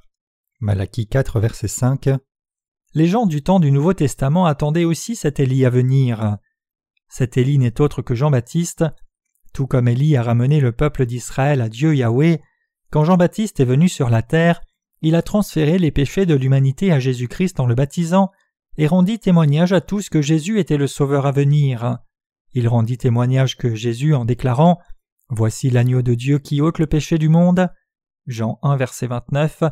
Malachie 0.60 1.08
4, 1.08 1.40
verset 1.40 1.66
5. 1.66 2.08
Les 2.94 3.08
gens 3.08 3.26
du 3.26 3.42
temps 3.42 3.58
du 3.58 3.72
Nouveau 3.72 3.94
Testament 3.94 4.46
attendaient 4.46 4.84
aussi 4.84 5.16
cet 5.16 5.40
Élie 5.40 5.64
à 5.64 5.70
venir. 5.70 6.38
Cet 7.10 7.36
Élie 7.36 7.58
n'est 7.58 7.80
autre 7.80 8.02
que 8.02 8.14
Jean-Baptiste. 8.14 8.84
Tout 9.52 9.66
comme 9.66 9.88
Élie 9.88 10.16
a 10.16 10.22
ramené 10.22 10.60
le 10.60 10.70
peuple 10.70 11.06
d'Israël 11.06 11.60
à 11.60 11.68
Dieu 11.68 11.94
Yahweh, 11.94 12.40
quand 12.90 13.04
Jean-Baptiste 13.04 13.58
est 13.58 13.64
venu 13.64 13.88
sur 13.88 14.10
la 14.10 14.22
terre, 14.22 14.60
il 15.02 15.16
a 15.16 15.22
transféré 15.22 15.78
les 15.78 15.90
péchés 15.90 16.24
de 16.24 16.36
l'humanité 16.36 16.92
à 16.92 17.00
Jésus-Christ 17.00 17.58
en 17.58 17.66
le 17.66 17.74
baptisant 17.74 18.30
et 18.76 18.86
rendit 18.86 19.18
témoignage 19.18 19.72
à 19.72 19.80
tous 19.80 20.08
que 20.08 20.22
Jésus 20.22 20.60
était 20.60 20.76
le 20.76 20.86
Sauveur 20.86 21.26
à 21.26 21.32
venir. 21.32 21.98
Il 22.52 22.68
rendit 22.68 22.96
témoignage 22.96 23.56
que 23.56 23.74
Jésus 23.74 24.14
en 24.14 24.24
déclarant 24.24 24.78
Voici 25.28 25.68
l'agneau 25.68 26.02
de 26.02 26.14
Dieu 26.14 26.38
qui 26.38 26.60
ôte 26.60 26.78
le 26.78 26.86
péché 26.86 27.18
du 27.18 27.28
monde. 27.28 27.68
Jean 28.26 28.58
1 28.62 28.76
verset 28.76 29.08
29 29.08 29.64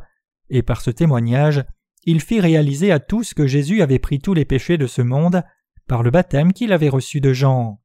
et 0.50 0.62
par 0.62 0.80
ce 0.80 0.90
témoignage, 0.90 1.64
il 2.04 2.20
fit 2.20 2.40
réaliser 2.40 2.90
à 2.90 3.00
tous 3.00 3.34
que 3.34 3.46
Jésus 3.46 3.82
avait 3.82 3.98
pris 3.98 4.18
tous 4.18 4.34
les 4.34 4.44
péchés 4.44 4.78
de 4.78 4.86
ce 4.86 5.02
monde 5.02 5.44
par 5.88 6.02
le 6.02 6.10
baptême 6.10 6.52
qu'il 6.52 6.72
avait 6.72 6.88
reçu 6.88 7.20
de 7.20 7.32
Jean. 7.32 7.80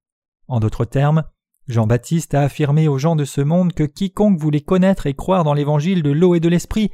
En 0.47 0.59
d'autres 0.59 0.85
termes, 0.85 1.23
Jean-Baptiste 1.67 2.33
a 2.33 2.41
affirmé 2.41 2.87
aux 2.87 2.97
gens 2.97 3.15
de 3.15 3.25
ce 3.25 3.41
monde 3.41 3.73
que 3.73 3.83
quiconque 3.83 4.37
voulait 4.37 4.61
connaître 4.61 5.07
et 5.07 5.13
croire 5.13 5.43
dans 5.43 5.53
l'évangile 5.53 6.03
de 6.03 6.11
l'eau 6.11 6.35
et 6.35 6.39
de 6.39 6.49
l'esprit 6.49 6.91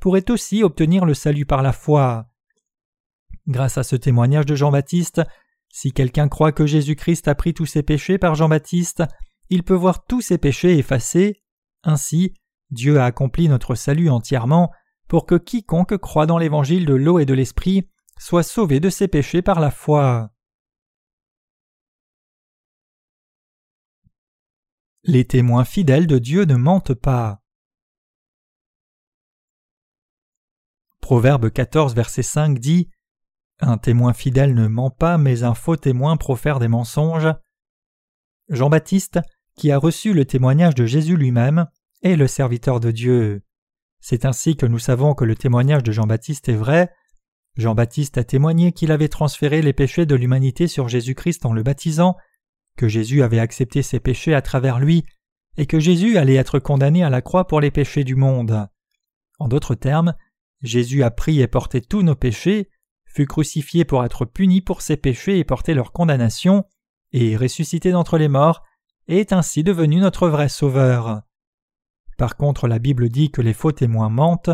pourrait 0.00 0.30
aussi 0.30 0.62
obtenir 0.62 1.04
le 1.04 1.14
salut 1.14 1.46
par 1.46 1.62
la 1.62 1.72
foi. 1.72 2.26
Grâce 3.48 3.78
à 3.78 3.82
ce 3.82 3.96
témoignage 3.96 4.46
de 4.46 4.54
Jean-Baptiste, 4.54 5.22
si 5.70 5.92
quelqu'un 5.92 6.28
croit 6.28 6.52
que 6.52 6.66
Jésus-Christ 6.66 7.28
a 7.28 7.34
pris 7.34 7.54
tous 7.54 7.66
ses 7.66 7.82
péchés 7.82 8.18
par 8.18 8.34
Jean-Baptiste, 8.34 9.04
il 9.48 9.62
peut 9.62 9.74
voir 9.74 10.04
tous 10.04 10.20
ses 10.20 10.38
péchés 10.38 10.78
effacés 10.78 11.42
Ainsi, 11.82 12.34
Dieu 12.70 13.00
a 13.00 13.06
accompli 13.06 13.48
notre 13.48 13.74
salut 13.74 14.10
entièrement 14.10 14.70
pour 15.08 15.26
que 15.26 15.34
quiconque 15.34 15.96
croit 15.96 16.26
dans 16.26 16.38
l'évangile 16.38 16.86
de 16.86 16.94
l'eau 16.94 17.18
et 17.18 17.24
de 17.24 17.34
l'esprit 17.34 17.88
soit 18.18 18.42
sauvé 18.42 18.80
de 18.80 18.90
ses 18.90 19.08
péchés 19.08 19.42
par 19.42 19.60
la 19.60 19.70
foi. 19.70 20.30
Les 25.04 25.24
témoins 25.24 25.64
fidèles 25.64 26.06
de 26.06 26.18
Dieu 26.18 26.44
ne 26.44 26.56
mentent 26.56 26.92
pas. 26.92 27.40
Proverbe 31.00 31.50
14, 31.50 31.94
verset 31.94 32.22
5 32.22 32.58
dit 32.58 32.90
Un 33.60 33.78
témoin 33.78 34.12
fidèle 34.12 34.54
ne 34.54 34.68
ment 34.68 34.90
pas, 34.90 35.16
mais 35.16 35.42
un 35.42 35.54
faux 35.54 35.76
témoin 35.76 36.18
profère 36.18 36.58
des 36.58 36.68
mensonges. 36.68 37.32
Jean-Baptiste, 38.50 39.20
qui 39.56 39.72
a 39.72 39.78
reçu 39.78 40.12
le 40.12 40.26
témoignage 40.26 40.74
de 40.74 40.84
Jésus 40.84 41.16
lui-même, 41.16 41.66
est 42.02 42.16
le 42.16 42.26
serviteur 42.26 42.78
de 42.78 42.90
Dieu. 42.90 43.42
C'est 44.00 44.26
ainsi 44.26 44.54
que 44.54 44.66
nous 44.66 44.78
savons 44.78 45.14
que 45.14 45.24
le 45.24 45.34
témoignage 45.34 45.82
de 45.82 45.92
Jean-Baptiste 45.92 46.50
est 46.50 46.56
vrai. 46.56 46.92
Jean-Baptiste 47.56 48.18
a 48.18 48.24
témoigné 48.24 48.72
qu'il 48.72 48.92
avait 48.92 49.08
transféré 49.08 49.62
les 49.62 49.72
péchés 49.72 50.04
de 50.04 50.14
l'humanité 50.14 50.66
sur 50.66 50.88
Jésus-Christ 50.88 51.46
en 51.46 51.54
le 51.54 51.62
baptisant, 51.62 52.16
que 52.76 52.88
Jésus 52.88 53.22
avait 53.22 53.38
accepté 53.38 53.82
ses 53.82 54.00
péchés 54.00 54.34
à 54.34 54.42
travers 54.42 54.78
lui, 54.78 55.04
et 55.56 55.66
que 55.66 55.80
Jésus 55.80 56.16
allait 56.16 56.36
être 56.36 56.58
condamné 56.58 57.02
à 57.02 57.10
la 57.10 57.22
croix 57.22 57.46
pour 57.46 57.60
les 57.60 57.70
péchés 57.70 58.04
du 58.04 58.14
monde. 58.14 58.68
En 59.38 59.48
d'autres 59.48 59.74
termes, 59.74 60.14
Jésus 60.62 61.02
a 61.02 61.10
pris 61.10 61.40
et 61.40 61.46
porté 61.46 61.80
tous 61.80 62.02
nos 62.02 62.14
péchés, 62.14 62.68
fut 63.04 63.26
crucifié 63.26 63.84
pour 63.84 64.04
être 64.04 64.24
puni 64.24 64.60
pour 64.60 64.82
ses 64.82 64.96
péchés 64.96 65.38
et 65.38 65.44
porter 65.44 65.74
leur 65.74 65.92
condamnation, 65.92 66.64
et 67.12 67.36
ressuscité 67.36 67.90
d'entre 67.90 68.18
les 68.18 68.28
morts, 68.28 68.62
et 69.08 69.18
est 69.18 69.32
ainsi 69.32 69.64
devenu 69.64 69.98
notre 69.98 70.28
vrai 70.28 70.48
Sauveur. 70.48 71.22
Par 72.16 72.36
contre, 72.36 72.68
la 72.68 72.78
Bible 72.78 73.08
dit 73.08 73.30
que 73.30 73.40
les 73.40 73.54
faux 73.54 73.72
témoins 73.72 74.10
mentent. 74.10 74.50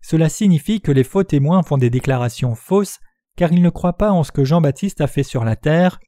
Cela 0.00 0.28
signifie 0.28 0.80
que 0.80 0.92
les 0.92 1.04
faux 1.04 1.24
témoins 1.24 1.62
font 1.62 1.76
des 1.76 1.90
déclarations 1.90 2.54
fausses 2.54 3.00
car 3.36 3.52
ils 3.52 3.62
ne 3.62 3.70
croient 3.70 3.96
pas 3.96 4.12
en 4.12 4.24
ce 4.24 4.32
que 4.32 4.44
Jean-Baptiste 4.44 5.00
a 5.00 5.06
fait 5.06 5.22
sur 5.22 5.44
la 5.44 5.56
terre. 5.56 6.00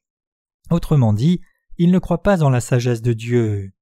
Autrement 0.70 1.12
dit, 1.12 1.40
ils 1.76 1.90
ne 1.90 1.98
croient 1.98 2.22
pas 2.22 2.42
en 2.42 2.50
la 2.50 2.60
sagesse 2.60 3.02
de 3.02 3.12
Dieu. 3.12 3.72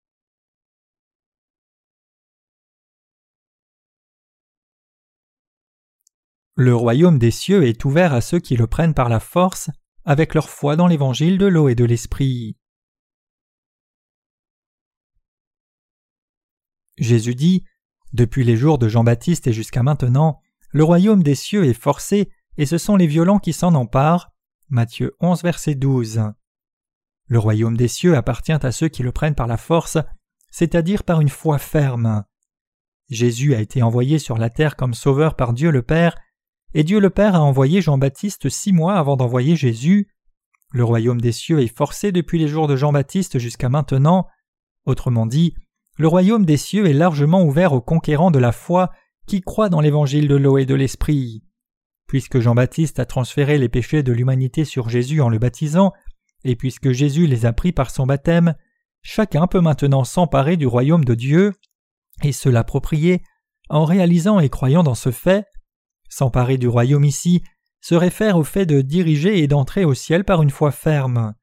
Le 6.55 6.75
royaume 6.77 7.19
des 7.19 7.31
cieux 7.31 7.65
est 7.67 7.85
ouvert 7.85 8.13
à 8.13 8.21
ceux 8.21 8.39
qui 8.39 8.57
le 8.57 8.67
prennent 8.67 8.95
par 8.95 9.09
la 9.09 9.21
force, 9.21 9.71
avec 10.05 10.35
leur 10.35 10.51
foi 10.51 10.77
dans 10.77 10.87
l'évangile 10.87 11.39
de 11.39 11.47
l'eau 11.47 11.69
et 11.69 11.75
de 11.75 11.85
l'esprit. 11.85 12.57
Jésus 16.99 17.35
dit 17.35 17.65
Depuis 18.13 18.45
les 18.45 18.57
jours 18.57 18.79
de 18.79 18.89
Jean-Baptiste 18.89 19.47
et 19.47 19.53
jusqu'à 19.53 19.83
maintenant, 19.83 20.41
le 20.71 20.85
royaume 20.85 21.23
des 21.23 21.35
cieux 21.35 21.65
est 21.65 21.73
forcé, 21.73 22.31
et 22.59 22.67
ce 22.67 22.77
sont 22.77 22.97
les 22.97 23.07
violents 23.07 23.39
qui 23.39 23.53
s'en 23.53 23.75
emparent. 23.75 24.31
Matthieu 24.69 25.17
11, 25.21 25.43
verset 25.43 25.75
12. 25.75 26.21
Le 27.33 27.39
royaume 27.39 27.79
des 27.79 27.89
cieux 27.89 28.15
appartient 28.15 28.53
à 28.53 28.73
ceux 28.73 28.89
qui 28.89 29.03
le 29.03 29.11
prennent 29.11 29.35
par 29.35 29.47
la 29.47 29.57
force, 29.57 29.97
c'est-à-dire 30.51 31.03
par 31.03 31.23
une 31.23 31.31
foi 31.31 31.57
ferme. 31.57 32.25
Jésus 33.09 33.55
a 33.55 33.61
été 33.63 33.83
envoyé 33.83 34.19
sur 34.19 34.37
la 34.37 34.51
terre 34.51 34.77
comme 34.77 34.93
sauveur 34.93 35.35
par 35.35 35.55
Dieu 35.55 35.71
le 35.71 35.81
Père, 35.81 36.15
et 36.75 36.85
Dieu 36.85 37.01
le 37.01 37.09
Père 37.09 37.35
a 37.35 37.41
envoyé 37.41 37.81
Jean-Baptiste 37.81 38.51
six 38.51 38.75
mois 38.75 38.97
avant 38.97 39.17
d'envoyer 39.17 39.57
Jésus. 39.57 40.11
Le 40.73 40.85
royaume 40.85 41.23
des 41.23 41.33
cieux 41.33 41.61
est 41.61 41.75
forcé 41.75 42.13
depuis 42.13 42.39
les 42.39 42.49
jours 42.49 42.69
de 42.69 42.77
Jean-Baptiste 42.77 43.39
jusqu'à 43.39 43.71
maintenant. 43.71 44.27
Autrement 44.85 45.25
dit, 45.25 45.55
le 45.97 46.09
royaume 46.09 46.45
des 46.45 46.59
cieux 46.59 46.85
est 46.85 46.93
largement 46.93 47.43
ouvert 47.43 47.73
aux 47.73 47.81
conquérants 47.81 48.31
de 48.31 48.41
la 48.41 48.53
foi 48.53 48.91
qui 49.27 49.41
croient 49.41 49.71
dans 49.71 49.81
l'évangile 49.81 50.29
de 50.29 50.37
l'eau 50.37 50.59
et 50.59 50.67
de 50.67 50.75
l'esprit. 50.75 51.43
Puisque 52.07 52.41
Jean-Baptiste 52.41 52.99
a 52.99 53.07
transféré 53.07 53.57
les 53.57 53.71
péchés 53.71 54.03
de 54.03 54.13
l'humanité 54.13 54.67
sur 54.67 54.91
Jésus 54.91 55.23
en 55.23 55.31
le 55.31 55.39
baptisant, 55.39 55.95
et 56.45 56.57
puisque 56.57 56.93
Jésus 56.93 57.27
les 57.27 57.47
a 57.47 57.53
pris 57.53 57.73
par 57.73 57.91
son 57.91 58.07
baptême, 58.07 58.55
chacun 59.03 59.47
peut 59.47 59.61
maintenant 59.61 60.05
s'emparer 60.05 60.57
du 60.57 60.67
royaume 60.67 61.05
de 61.05 61.15
Dieu 61.15 61.53
et 62.23 62.33
se 62.33 62.49
l'approprier 62.49 63.23
en 63.69 63.85
réalisant 63.85 64.41
et 64.41 64.49
croyant 64.49 64.83
dans 64.83 64.95
ce 64.95 65.11
fait. 65.11 65.47
S'emparer 66.09 66.59
du 66.59 66.69
royaume 66.69 67.05
ici 67.05 67.43
se 67.81 67.95
réfère 67.95 68.37
au 68.37 68.45
fait 68.45 68.67
de 68.67 68.81
diriger 68.81 69.43
et 69.43 69.49
d'entrer 69.49 69.85
au 69.85 69.95
ciel 69.95 70.25
par 70.25 70.43
une 70.43 70.51
foi 70.51 70.71
ferme. 70.71 71.35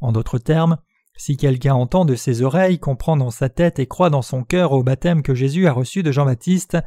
En 0.00 0.12
d'autres 0.12 0.38
termes, 0.38 0.78
si 1.16 1.36
quelqu'un 1.36 1.74
entend 1.74 2.04
de 2.04 2.14
ses 2.14 2.42
oreilles, 2.42 2.78
comprend 2.78 3.16
dans 3.16 3.30
sa 3.30 3.48
tête 3.48 3.78
et 3.78 3.86
croit 3.86 4.10
dans 4.10 4.22
son 4.22 4.42
cœur 4.42 4.72
au 4.72 4.82
baptême 4.82 5.22
que 5.22 5.34
Jésus 5.34 5.66
a 5.66 5.72
reçu 5.72 6.02
de 6.02 6.12
Jean-Baptiste, 6.12 6.78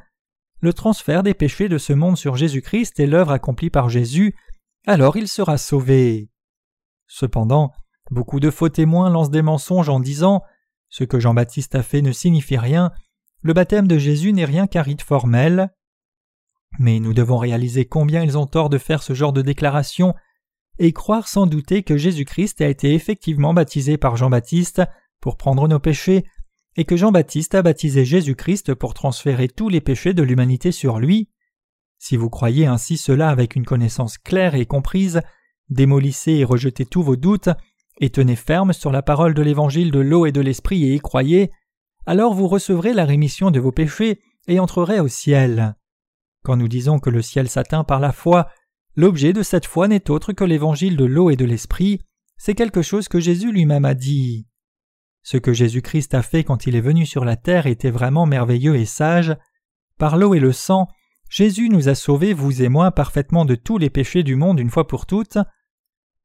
le 0.60 0.74
transfert 0.74 1.24
des 1.24 1.34
péchés 1.34 1.70
de 1.70 1.78
ce 1.78 1.92
monde 1.92 2.18
sur 2.18 2.36
Jésus-Christ 2.36 3.00
est 3.00 3.06
l'œuvre 3.06 3.32
accomplie 3.32 3.70
par 3.70 3.90
Jésus, 3.90 4.34
alors 4.88 5.18
il 5.18 5.28
sera 5.28 5.58
sauvé. 5.58 6.30
Cependant, 7.16 7.72
beaucoup 8.10 8.40
de 8.40 8.50
faux 8.50 8.70
témoins 8.70 9.12
lancent 9.12 9.30
des 9.30 9.44
mensonges 9.44 9.88
en 9.88 10.00
disant 10.00 10.42
Ce 10.90 11.04
que 11.04 11.20
Jean-Baptiste 11.20 11.76
a 11.76 11.84
fait 11.84 12.02
ne 12.02 12.12
signifie 12.12 12.58
rien, 12.58 12.92
le 13.44 13.54
baptême 13.54 13.88
de 13.88 14.00
Jésus 14.00 14.34
n'est 14.34 14.46
rien 14.46 14.66
qu'un 14.66 14.82
rite 14.82 15.04
formel. 15.04 15.72
Mais 16.80 17.00
nous 17.00 17.14
devons 17.14 17.38
réaliser 17.38 17.86
combien 17.86 18.24
ils 18.24 18.36
ont 18.36 18.48
tort 18.48 18.72
de 18.72 18.80
faire 18.80 19.04
ce 19.04 19.14
genre 19.14 19.32
de 19.32 19.44
déclaration 19.44 20.16
et 20.80 20.92
croire 20.92 21.28
sans 21.28 21.46
douter 21.46 21.84
que 21.84 21.98
Jésus-Christ 21.98 22.62
a 22.62 22.68
été 22.68 22.96
effectivement 22.96 23.54
baptisé 23.54 23.98
par 23.98 24.18
Jean-Baptiste 24.18 24.82
pour 25.22 25.38
prendre 25.38 25.68
nos 25.68 25.80
péchés, 25.80 26.26
et 26.78 26.84
que 26.84 26.98
Jean-Baptiste 26.98 27.54
a 27.54 27.62
baptisé 27.62 28.06
Jésus-Christ 28.06 28.74
pour 28.74 28.96
transférer 28.96 29.50
tous 29.50 29.70
les 29.70 29.82
péchés 29.82 30.16
de 30.16 30.24
l'humanité 30.24 30.72
sur 30.72 30.98
lui. 30.98 31.30
Si 32.00 32.18
vous 32.18 32.32
croyez 32.32 32.66
ainsi 32.66 32.98
cela 32.98 33.30
avec 33.30 33.56
une 33.56 33.66
connaissance 33.66 34.18
claire 34.18 34.56
et 34.56 34.66
comprise, 34.66 35.22
démolissez 35.70 36.34
et 36.34 36.44
rejetez 36.44 36.86
tous 36.86 37.04
vos 37.04 37.16
doutes, 37.16 37.50
et 38.00 38.10
tenez 38.10 38.36
ferme 38.36 38.74
sur 38.74 38.92
la 38.92 39.02
parole 39.02 39.34
de 39.34 39.42
l'évangile 39.42 39.92
de 39.92 40.00
l'eau 40.00 40.26
et 40.26 40.32
de 40.32 40.42
l'esprit 40.42 40.84
et 40.84 40.96
y 40.96 41.00
croyez, 41.00 41.52
alors 42.06 42.34
vous 42.34 42.48
recevrez 42.48 42.94
la 42.94 43.06
rémission 43.06 43.52
de 43.52 43.60
vos 43.60 43.72
péchés 43.72 44.20
et 44.48 44.60
entrerez 44.60 45.00
au 45.00 45.08
ciel. 45.08 45.76
Quand 46.44 46.58
nous 46.58 46.68
disons 46.68 47.00
que 47.00 47.10
le 47.10 47.22
ciel 47.22 47.48
s'atteint 47.48 47.84
par 47.84 48.00
la 48.00 48.12
foi, 48.12 48.50
L'objet 48.96 49.34
de 49.34 49.42
cette 49.42 49.66
foi 49.66 49.88
n'est 49.88 50.12
autre 50.12 50.34
que 50.34 50.44
l'évangile 50.44 50.98
de 50.98 51.06
l'eau 51.06 51.32
et 51.32 51.36
de 51.36 51.46
l'esprit, 51.46 52.02
c'est 52.38 52.54
quelque 52.54 52.84
chose 52.84 53.08
que 53.08 53.20
Jésus 53.20 53.52
lui-même 53.52 53.86
a 53.86 53.96
dit. 53.96 54.48
Ce 55.24 55.38
que 55.38 55.52
Jésus-Christ 55.52 56.14
a 56.14 56.22
fait 56.22 56.44
quand 56.44 56.68
il 56.68 56.76
est 56.76 56.82
venu 56.82 57.06
sur 57.06 57.26
la 57.26 57.36
terre 57.36 57.66
était 57.66 57.90
vraiment 57.90 58.28
merveilleux 58.28 58.76
et 58.76 58.86
sage. 58.86 59.36
Par 59.98 60.18
l'eau 60.18 60.36
et 60.36 60.40
le 60.40 60.52
sang, 60.52 60.88
Jésus 61.34 61.68
nous 61.68 61.90
a 61.90 61.96
sauvés, 61.96 62.32
vous 62.32 62.62
et 62.62 62.70
moi, 62.70 62.92
parfaitement 62.92 63.44
de 63.44 63.56
tous 63.56 63.80
les 63.80 63.90
péchés 63.90 64.22
du 64.22 64.36
monde 64.36 64.60
une 64.60 64.70
fois 64.70 64.86
pour 64.86 65.08
toutes. 65.08 65.40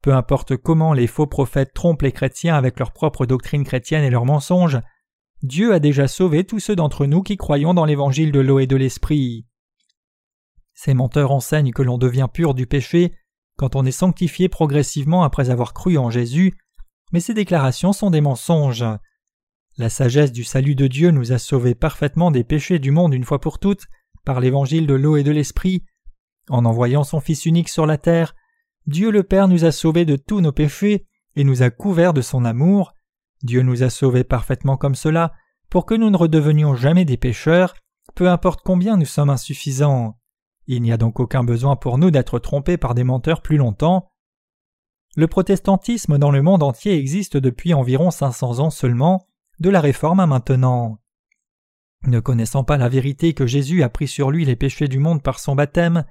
Peu 0.03 0.13
importe 0.13 0.55
comment 0.55 0.93
les 0.93 1.07
faux 1.07 1.25
prophètes 1.25 1.73
trompent 1.73 2.03
les 2.03 2.11
chrétiens 2.11 2.53
avec 2.53 2.77
leur 2.77 2.91
propre 2.91 3.25
doctrine 3.25 3.63
chrétienne 3.63 4.03
et 4.03 4.11
leurs 4.11 4.27
mensonges, 4.27 4.77
Dieu 5.41 5.73
a 5.73 5.79
déjà 5.79 6.07
sauvé 6.07 6.43
tous 6.43 6.59
ceux 6.59 6.75
d'entre 6.75 7.07
nous 7.07 7.23
qui 7.23 7.37
croyons 7.37 7.73
dans 7.73 7.85
l'évangile 7.85 8.31
de 8.31 8.39
l'eau 8.39 8.59
et 8.59 8.67
de 8.67 8.75
l'esprit. 8.75 9.47
Ces 10.75 10.93
menteurs 10.93 11.31
enseignent 11.31 11.73
que 11.73 11.81
l'on 11.81 11.97
devient 11.97 12.27
pur 12.31 12.53
du 12.53 12.67
péché 12.67 13.15
quand 13.57 13.75
on 13.75 13.87
est 13.87 13.91
sanctifié 13.91 14.47
progressivement 14.47 15.23
après 15.23 15.49
avoir 15.49 15.73
cru 15.73 15.97
en 15.97 16.11
Jésus, 16.11 16.53
mais 17.11 17.19
ces 17.19 17.33
déclarations 17.33 17.93
sont 17.93 18.11
des 18.11 18.21
mensonges. 18.21 18.85
La 19.75 19.89
sagesse 19.89 20.31
du 20.31 20.43
salut 20.43 20.75
de 20.75 20.85
Dieu 20.85 21.09
nous 21.09 21.31
a 21.31 21.39
sauvés 21.39 21.73
parfaitement 21.73 22.29
des 22.29 22.43
péchés 22.43 22.77
du 22.77 22.91
monde 22.91 23.15
une 23.15 23.23
fois 23.23 23.41
pour 23.41 23.57
toutes 23.57 23.87
par 24.25 24.39
l'évangile 24.39 24.87
de 24.87 24.93
l'eau 24.93 25.17
et 25.17 25.23
de 25.23 25.31
l'esprit. 25.31 25.83
En 26.49 26.65
envoyant 26.65 27.03
son 27.03 27.19
Fils 27.19 27.45
unique 27.45 27.69
sur 27.69 27.85
la 27.85 27.97
terre, 27.97 28.35
Dieu 28.87 29.11
le 29.11 29.23
Père 29.23 29.47
nous 29.47 29.65
a 29.65 29.71
sauvés 29.71 30.05
de 30.05 30.15
tous 30.15 30.41
nos 30.41 30.51
péchés 30.51 31.05
et 31.35 31.43
nous 31.43 31.61
a 31.61 31.69
couverts 31.69 32.13
de 32.13 32.21
son 32.21 32.45
amour. 32.45 32.93
Dieu 33.43 33.61
nous 33.61 33.83
a 33.83 33.89
sauvés 33.89 34.23
parfaitement 34.23 34.77
comme 34.77 34.95
cela 34.95 35.33
pour 35.69 35.85
que 35.85 35.93
nous 35.93 36.09
ne 36.09 36.17
redevenions 36.17 36.75
jamais 36.75 37.05
des 37.05 37.17
pécheurs, 37.17 37.75
peu 38.15 38.29
importe 38.29 38.61
combien 38.63 38.97
nous 38.97 39.05
sommes 39.05 39.29
insuffisants. 39.29 40.17
Il 40.67 40.81
n'y 40.81 40.91
a 40.91 40.97
donc 40.97 41.19
aucun 41.19 41.43
besoin 41.43 41.75
pour 41.75 41.97
nous 41.97 42.11
d'être 42.11 42.39
trompés 42.39 42.77
par 42.77 42.95
des 42.95 43.03
menteurs 43.03 43.41
plus 43.41 43.57
longtemps. 43.57 44.11
Le 45.15 45.27
protestantisme 45.27 46.17
dans 46.17 46.31
le 46.31 46.41
monde 46.41 46.63
entier 46.63 46.97
existe 46.97 47.37
depuis 47.37 47.73
environ 47.73 48.11
500 48.11 48.59
ans 48.59 48.69
seulement, 48.69 49.27
de 49.59 49.69
la 49.69 49.81
Réforme 49.81 50.19
à 50.19 50.27
maintenant. 50.27 50.99
Ne 52.07 52.19
connaissant 52.19 52.63
pas 52.63 52.77
la 52.77 52.89
vérité 52.89 53.33
que 53.33 53.45
Jésus 53.45 53.83
a 53.83 53.89
pris 53.89 54.07
sur 54.07 54.31
lui 54.31 54.45
les 54.45 54.55
péchés 54.55 54.87
du 54.87 54.99
monde 54.99 55.21
par 55.21 55.39
son 55.39 55.55
baptême, 55.55 56.05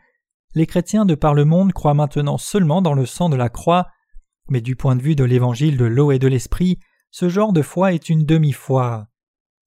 les 0.54 0.66
chrétiens 0.66 1.04
de 1.04 1.14
par 1.14 1.34
le 1.34 1.44
monde 1.44 1.72
croient 1.72 1.94
maintenant 1.94 2.38
seulement 2.38 2.82
dans 2.82 2.94
le 2.94 3.06
sang 3.06 3.28
de 3.28 3.36
la 3.36 3.48
croix, 3.48 3.86
mais 4.48 4.60
du 4.60 4.76
point 4.76 4.96
de 4.96 5.02
vue 5.02 5.14
de 5.14 5.24
l'évangile 5.24 5.76
de 5.76 5.84
l'eau 5.84 6.10
et 6.10 6.18
de 6.18 6.28
l'esprit, 6.28 6.78
ce 7.10 7.28
genre 7.28 7.52
de 7.52 7.62
foi 7.62 7.92
est 7.92 8.08
une 8.08 8.24
demi-foi. 8.24 9.06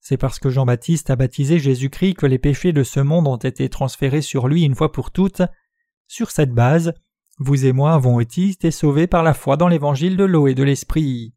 C'est 0.00 0.16
parce 0.16 0.38
que 0.38 0.50
Jean-Baptiste 0.50 1.10
a 1.10 1.16
baptisé 1.16 1.58
Jésus-Christ 1.58 2.14
que 2.14 2.26
les 2.26 2.38
péchés 2.38 2.72
de 2.72 2.82
ce 2.82 2.98
monde 2.98 3.28
ont 3.28 3.36
été 3.36 3.68
transférés 3.68 4.22
sur 4.22 4.48
lui 4.48 4.62
une 4.62 4.74
fois 4.74 4.90
pour 4.90 5.12
toutes. 5.12 5.42
Sur 6.08 6.32
cette 6.32 6.52
base, 6.52 6.92
vous 7.38 7.66
et 7.66 7.72
moi 7.72 7.94
avons 7.94 8.18
été 8.18 8.70
sauvés 8.70 9.06
par 9.06 9.22
la 9.22 9.34
foi 9.34 9.56
dans 9.56 9.68
l'évangile 9.68 10.16
de 10.16 10.24
l'eau 10.24 10.48
et 10.48 10.54
de 10.54 10.64
l'esprit. 10.64 11.34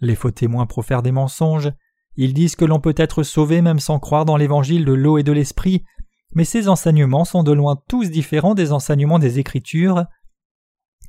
Les 0.00 0.14
faux 0.14 0.30
témoins 0.30 0.66
profèrent 0.66 1.02
des 1.02 1.12
mensonges, 1.12 1.72
Ils 2.22 2.34
disent 2.34 2.54
que 2.54 2.66
l'on 2.66 2.80
peut 2.80 2.94
être 2.98 3.22
sauvé 3.22 3.62
même 3.62 3.80
sans 3.80 3.98
croire 3.98 4.26
dans 4.26 4.36
l'évangile 4.36 4.84
de 4.84 4.92
l'eau 4.92 5.16
et 5.16 5.22
de 5.22 5.32
l'esprit, 5.32 5.84
mais 6.34 6.44
ces 6.44 6.68
enseignements 6.68 7.24
sont 7.24 7.42
de 7.42 7.50
loin 7.50 7.82
tous 7.88 8.10
différents 8.10 8.54
des 8.54 8.72
enseignements 8.72 9.18
des 9.18 9.38
Écritures. 9.38 10.04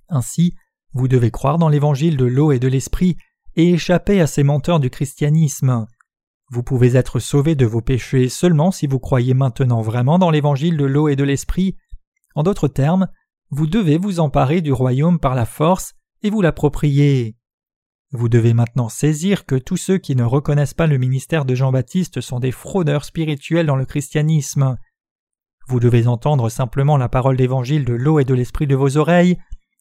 Ainsi, 0.07 0.55
vous 0.93 1.09
devez 1.09 1.29
croire 1.29 1.57
dans 1.57 1.67
l'évangile 1.67 2.15
de 2.15 2.23
l'eau 2.23 2.53
et 2.53 2.59
de 2.59 2.69
l'esprit 2.69 3.17
et 3.57 3.71
échapper 3.71 4.21
à 4.21 4.25
ces 4.25 4.43
menteurs 4.43 4.79
du 4.79 4.89
christianisme. 4.89 5.85
Vous 6.49 6.63
pouvez 6.63 6.95
être 6.95 7.19
sauvé 7.19 7.55
de 7.55 7.65
vos 7.65 7.81
péchés 7.81 8.29
seulement 8.29 8.71
si 8.71 8.87
vous 8.87 8.99
croyez 8.99 9.33
maintenant 9.33 9.81
vraiment 9.81 10.17
dans 10.17 10.31
l'évangile 10.31 10.77
de 10.77 10.85
l'eau 10.85 11.09
et 11.09 11.17
de 11.17 11.25
l'esprit. 11.25 11.75
En 12.35 12.43
d'autres 12.43 12.69
termes, 12.69 13.09
vous 13.49 13.67
devez 13.67 13.97
vous 13.97 14.21
emparer 14.21 14.61
du 14.61 14.71
royaume 14.71 15.19
par 15.19 15.35
la 15.35 15.45
force 15.45 15.91
et 16.23 16.29
vous 16.29 16.41
l'approprier. 16.41 17.35
Vous 18.13 18.27
devez 18.27 18.53
maintenant 18.53 18.89
saisir 18.89 19.45
que 19.45 19.55
tous 19.55 19.77
ceux 19.77 19.97
qui 19.97 20.17
ne 20.17 20.23
reconnaissent 20.23 20.73
pas 20.73 20.87
le 20.87 20.97
ministère 20.97 21.45
de 21.45 21.55
Jean-Baptiste 21.55 22.19
sont 22.19 22.39
des 22.39 22.51
fraudeurs 22.51 23.05
spirituels 23.05 23.65
dans 23.65 23.77
le 23.77 23.85
christianisme. 23.85 24.77
Vous 25.67 25.79
devez 25.79 26.07
entendre 26.07 26.49
simplement 26.49 26.97
la 26.97 27.07
parole 27.07 27.37
d'évangile 27.37 27.85
de 27.85 27.93
l'eau 27.93 28.19
et 28.19 28.25
de 28.25 28.33
l'esprit 28.33 28.67
de 28.67 28.75
vos 28.75 28.97
oreilles, 28.97 29.37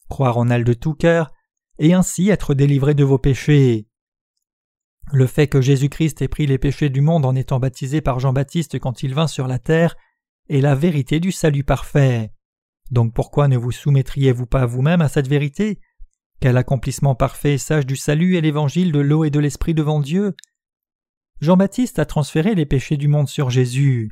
croire 0.07 0.37
en 0.37 0.49
elle 0.49 0.63
de 0.63 0.73
tout 0.73 0.93
cœur, 0.93 1.31
et 1.77 1.93
ainsi 1.93 2.29
être 2.29 2.53
délivré 2.53 2.93
de 2.93 3.03
vos 3.03 3.17
péchés. 3.17 3.87
Le 5.11 5.27
fait 5.27 5.47
que 5.47 5.59
Jésus-Christ 5.59 6.21
ait 6.21 6.29
pris 6.29 6.47
les 6.47 6.57
péchés 6.57 6.89
du 6.89 7.01
monde 7.01 7.25
en 7.25 7.35
étant 7.35 7.59
baptisé 7.59 7.99
par 7.99 8.21
Jean-Baptiste 8.21 8.79
quand 8.79 9.03
il 9.03 9.13
vint 9.13 9.27
sur 9.27 9.47
la 9.47 9.59
terre 9.59 9.97
est 10.47 10.61
la 10.61 10.75
vérité 10.75 11.19
du 11.19 11.33
salut 11.33 11.65
parfait. 11.65 12.31
Donc 12.91 13.13
pourquoi 13.13 13.49
ne 13.49 13.57
vous 13.57 13.71
soumettriez-vous 13.71 14.45
pas 14.45 14.65
vous-même 14.65 15.01
à 15.01 15.09
cette 15.09 15.27
vérité? 15.27 15.81
Quel 16.41 16.57
accomplissement 16.57 17.13
parfait 17.13 17.53
et 17.53 17.57
sage 17.59 17.85
du 17.85 17.95
salut 17.95 18.35
est 18.35 18.41
l'évangile 18.41 18.91
de 18.91 18.99
l'eau 18.99 19.23
et 19.23 19.29
de 19.29 19.39
l'esprit 19.39 19.75
devant 19.75 19.99
Dieu 19.99 20.35
Jean-Baptiste 21.39 21.99
a 21.99 22.05
transféré 22.05 22.55
les 22.55 22.65
péchés 22.65 22.97
du 22.97 23.07
monde 23.07 23.29
sur 23.29 23.51
Jésus. 23.51 24.11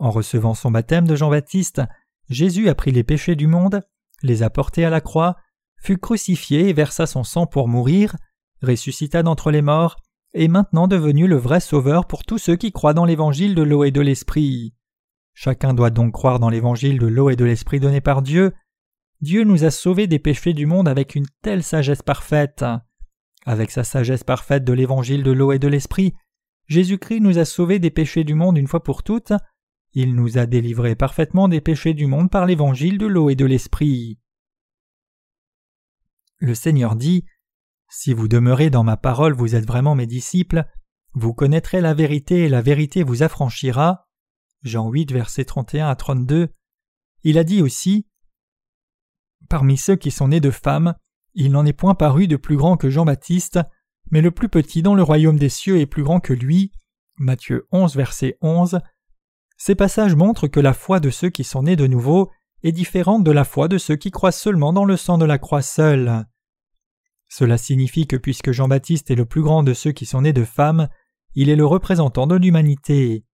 En 0.00 0.10
recevant 0.10 0.54
son 0.54 0.72
baptême 0.72 1.06
de 1.06 1.14
Jean-Baptiste, 1.14 1.80
Jésus 2.28 2.68
a 2.68 2.74
pris 2.74 2.90
les 2.90 3.04
péchés 3.04 3.36
du 3.36 3.46
monde, 3.46 3.80
les 4.24 4.42
a 4.42 4.50
portés 4.50 4.84
à 4.84 4.90
la 4.90 5.00
croix, 5.00 5.36
fut 5.80 5.98
crucifié 5.98 6.68
et 6.68 6.72
versa 6.72 7.06
son 7.06 7.22
sang 7.22 7.46
pour 7.46 7.68
mourir, 7.68 8.16
ressuscita 8.60 9.22
d'entre 9.22 9.52
les 9.52 9.62
morts, 9.62 9.94
est 10.34 10.48
maintenant 10.48 10.88
devenu 10.88 11.28
le 11.28 11.36
vrai 11.36 11.60
sauveur 11.60 12.08
pour 12.08 12.24
tous 12.24 12.38
ceux 12.38 12.56
qui 12.56 12.72
croient 12.72 12.94
dans 12.94 13.04
l'évangile 13.04 13.54
de 13.54 13.62
l'eau 13.62 13.84
et 13.84 13.92
de 13.92 14.00
l'esprit. 14.00 14.74
Chacun 15.32 15.74
doit 15.74 15.90
donc 15.90 16.12
croire 16.12 16.40
dans 16.40 16.50
l'évangile 16.50 16.98
de 16.98 17.06
l'eau 17.06 17.30
et 17.30 17.36
de 17.36 17.44
l'esprit 17.44 17.78
donné 17.78 18.00
par 18.00 18.22
Dieu. 18.22 18.52
Dieu 19.22 19.44
nous 19.44 19.64
a 19.64 19.70
sauvés 19.70 20.08
des 20.08 20.18
péchés 20.18 20.52
du 20.52 20.66
monde 20.66 20.88
avec 20.88 21.14
une 21.14 21.28
telle 21.42 21.62
sagesse 21.62 22.02
parfaite. 22.02 22.64
Avec 23.46 23.70
sa 23.70 23.84
sagesse 23.84 24.24
parfaite 24.24 24.64
de 24.64 24.72
l'évangile 24.72 25.22
de 25.22 25.30
l'eau 25.30 25.52
et 25.52 25.58
de 25.58 25.68
l'esprit, 25.68 26.14
Jésus-Christ 26.66 27.20
nous 27.20 27.38
a 27.38 27.44
sauvés 27.44 27.78
des 27.78 27.90
péchés 27.90 28.24
du 28.24 28.34
monde 28.34 28.58
une 28.58 28.66
fois 28.66 28.82
pour 28.82 29.02
toutes. 29.02 29.32
Il 29.94 30.14
nous 30.14 30.38
a 30.38 30.46
délivrés 30.46 30.96
parfaitement 30.96 31.48
des 31.48 31.60
péchés 31.60 31.94
du 31.94 32.06
monde 32.06 32.30
par 32.30 32.46
l'évangile 32.46 32.98
de 32.98 33.06
l'eau 33.06 33.30
et 33.30 33.36
de 33.36 33.44
l'esprit. 33.44 34.18
Le 36.38 36.54
Seigneur 36.54 36.96
dit 36.96 37.24
si 37.94 38.14
vous 38.14 38.26
demeurez 38.26 38.70
dans 38.70 38.84
ma 38.84 38.96
parole, 38.96 39.34
vous 39.34 39.54
êtes 39.54 39.66
vraiment 39.66 39.94
mes 39.94 40.06
disciples, 40.06 40.64
vous 41.12 41.34
connaîtrez 41.34 41.82
la 41.82 41.92
vérité 41.92 42.44
et 42.44 42.48
la 42.48 42.62
vérité 42.62 43.02
vous 43.02 43.22
affranchira. 43.22 44.08
Jean 44.62 44.88
8, 44.88 45.12
versets 45.12 45.44
31 45.44 45.88
à 45.88 45.94
32. 45.94 46.48
Il 47.22 47.36
a 47.36 47.44
dit 47.44 47.60
aussi 47.60 48.08
Parmi 49.48 49.76
ceux 49.76 49.96
qui 49.96 50.10
sont 50.10 50.28
nés 50.28 50.40
de 50.40 50.50
femmes, 50.50 50.94
il 51.34 51.52
n'en 51.52 51.66
est 51.66 51.72
point 51.72 51.94
paru 51.94 52.28
de 52.28 52.36
plus 52.36 52.56
grand 52.56 52.76
que 52.76 52.90
Jean-Baptiste, 52.90 53.60
mais 54.10 54.20
le 54.20 54.30
plus 54.30 54.48
petit 54.48 54.82
dans 54.82 54.94
le 54.94 55.02
royaume 55.02 55.38
des 55.38 55.48
cieux 55.48 55.80
est 55.80 55.86
plus 55.86 56.02
grand 56.02 56.20
que 56.20 56.32
lui. 56.32 56.72
Matthieu 57.16 57.66
11, 57.72 57.96
verset 57.96 58.36
11. 58.40 58.80
Ces 59.56 59.74
passages 59.74 60.16
montrent 60.16 60.48
que 60.48 60.60
la 60.60 60.74
foi 60.74 61.00
de 61.00 61.10
ceux 61.10 61.30
qui 61.30 61.44
sont 61.44 61.62
nés 61.62 61.76
de 61.76 61.86
nouveau 61.86 62.30
est 62.62 62.72
différente 62.72 63.24
de 63.24 63.30
la 63.30 63.44
foi 63.44 63.68
de 63.68 63.78
ceux 63.78 63.96
qui 63.96 64.10
croient 64.10 64.32
seulement 64.32 64.72
dans 64.72 64.84
le 64.84 64.96
sang 64.96 65.18
de 65.18 65.24
la 65.24 65.38
croix 65.38 65.62
seule. 65.62 66.26
Cela 67.28 67.56
signifie 67.56 68.06
que 68.06 68.16
puisque 68.16 68.52
Jean-Baptiste 68.52 69.10
est 69.10 69.16
le 69.16 69.24
plus 69.24 69.42
grand 69.42 69.62
de 69.62 69.72
ceux 69.72 69.92
qui 69.92 70.04
sont 70.04 70.22
nés 70.22 70.32
de 70.32 70.44
femmes, 70.44 70.88
il 71.34 71.48
est 71.48 71.56
le 71.56 71.64
représentant 71.64 72.26
de 72.26 72.36
l'humanité. 72.36 73.24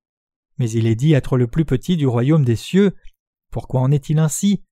Mais 0.59 0.71
il 0.71 0.87
est 0.87 0.95
dit 0.95 1.15
être 1.15 1.37
le 1.37 1.47
plus 1.47 1.65
petit 1.65 1.97
du 1.97 2.07
royaume 2.07 2.45
des 2.45 2.57
cieux. 2.57 2.95
Pourquoi 3.51 3.81
en 3.81 3.91
est-il 3.91 4.19
ainsi? 4.19 4.63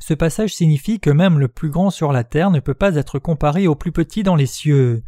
Ce 0.00 0.14
passage 0.14 0.54
signifie 0.54 1.00
que 1.00 1.10
même 1.10 1.38
le 1.38 1.48
plus 1.48 1.70
grand 1.70 1.90
sur 1.90 2.12
la 2.12 2.24
terre 2.24 2.50
ne 2.50 2.60
peut 2.60 2.74
pas 2.74 2.96
être 2.96 3.18
comparé 3.18 3.66
au 3.66 3.74
plus 3.74 3.92
petit 3.92 4.22
dans 4.22 4.36
les 4.36 4.46
cieux. 4.46 5.02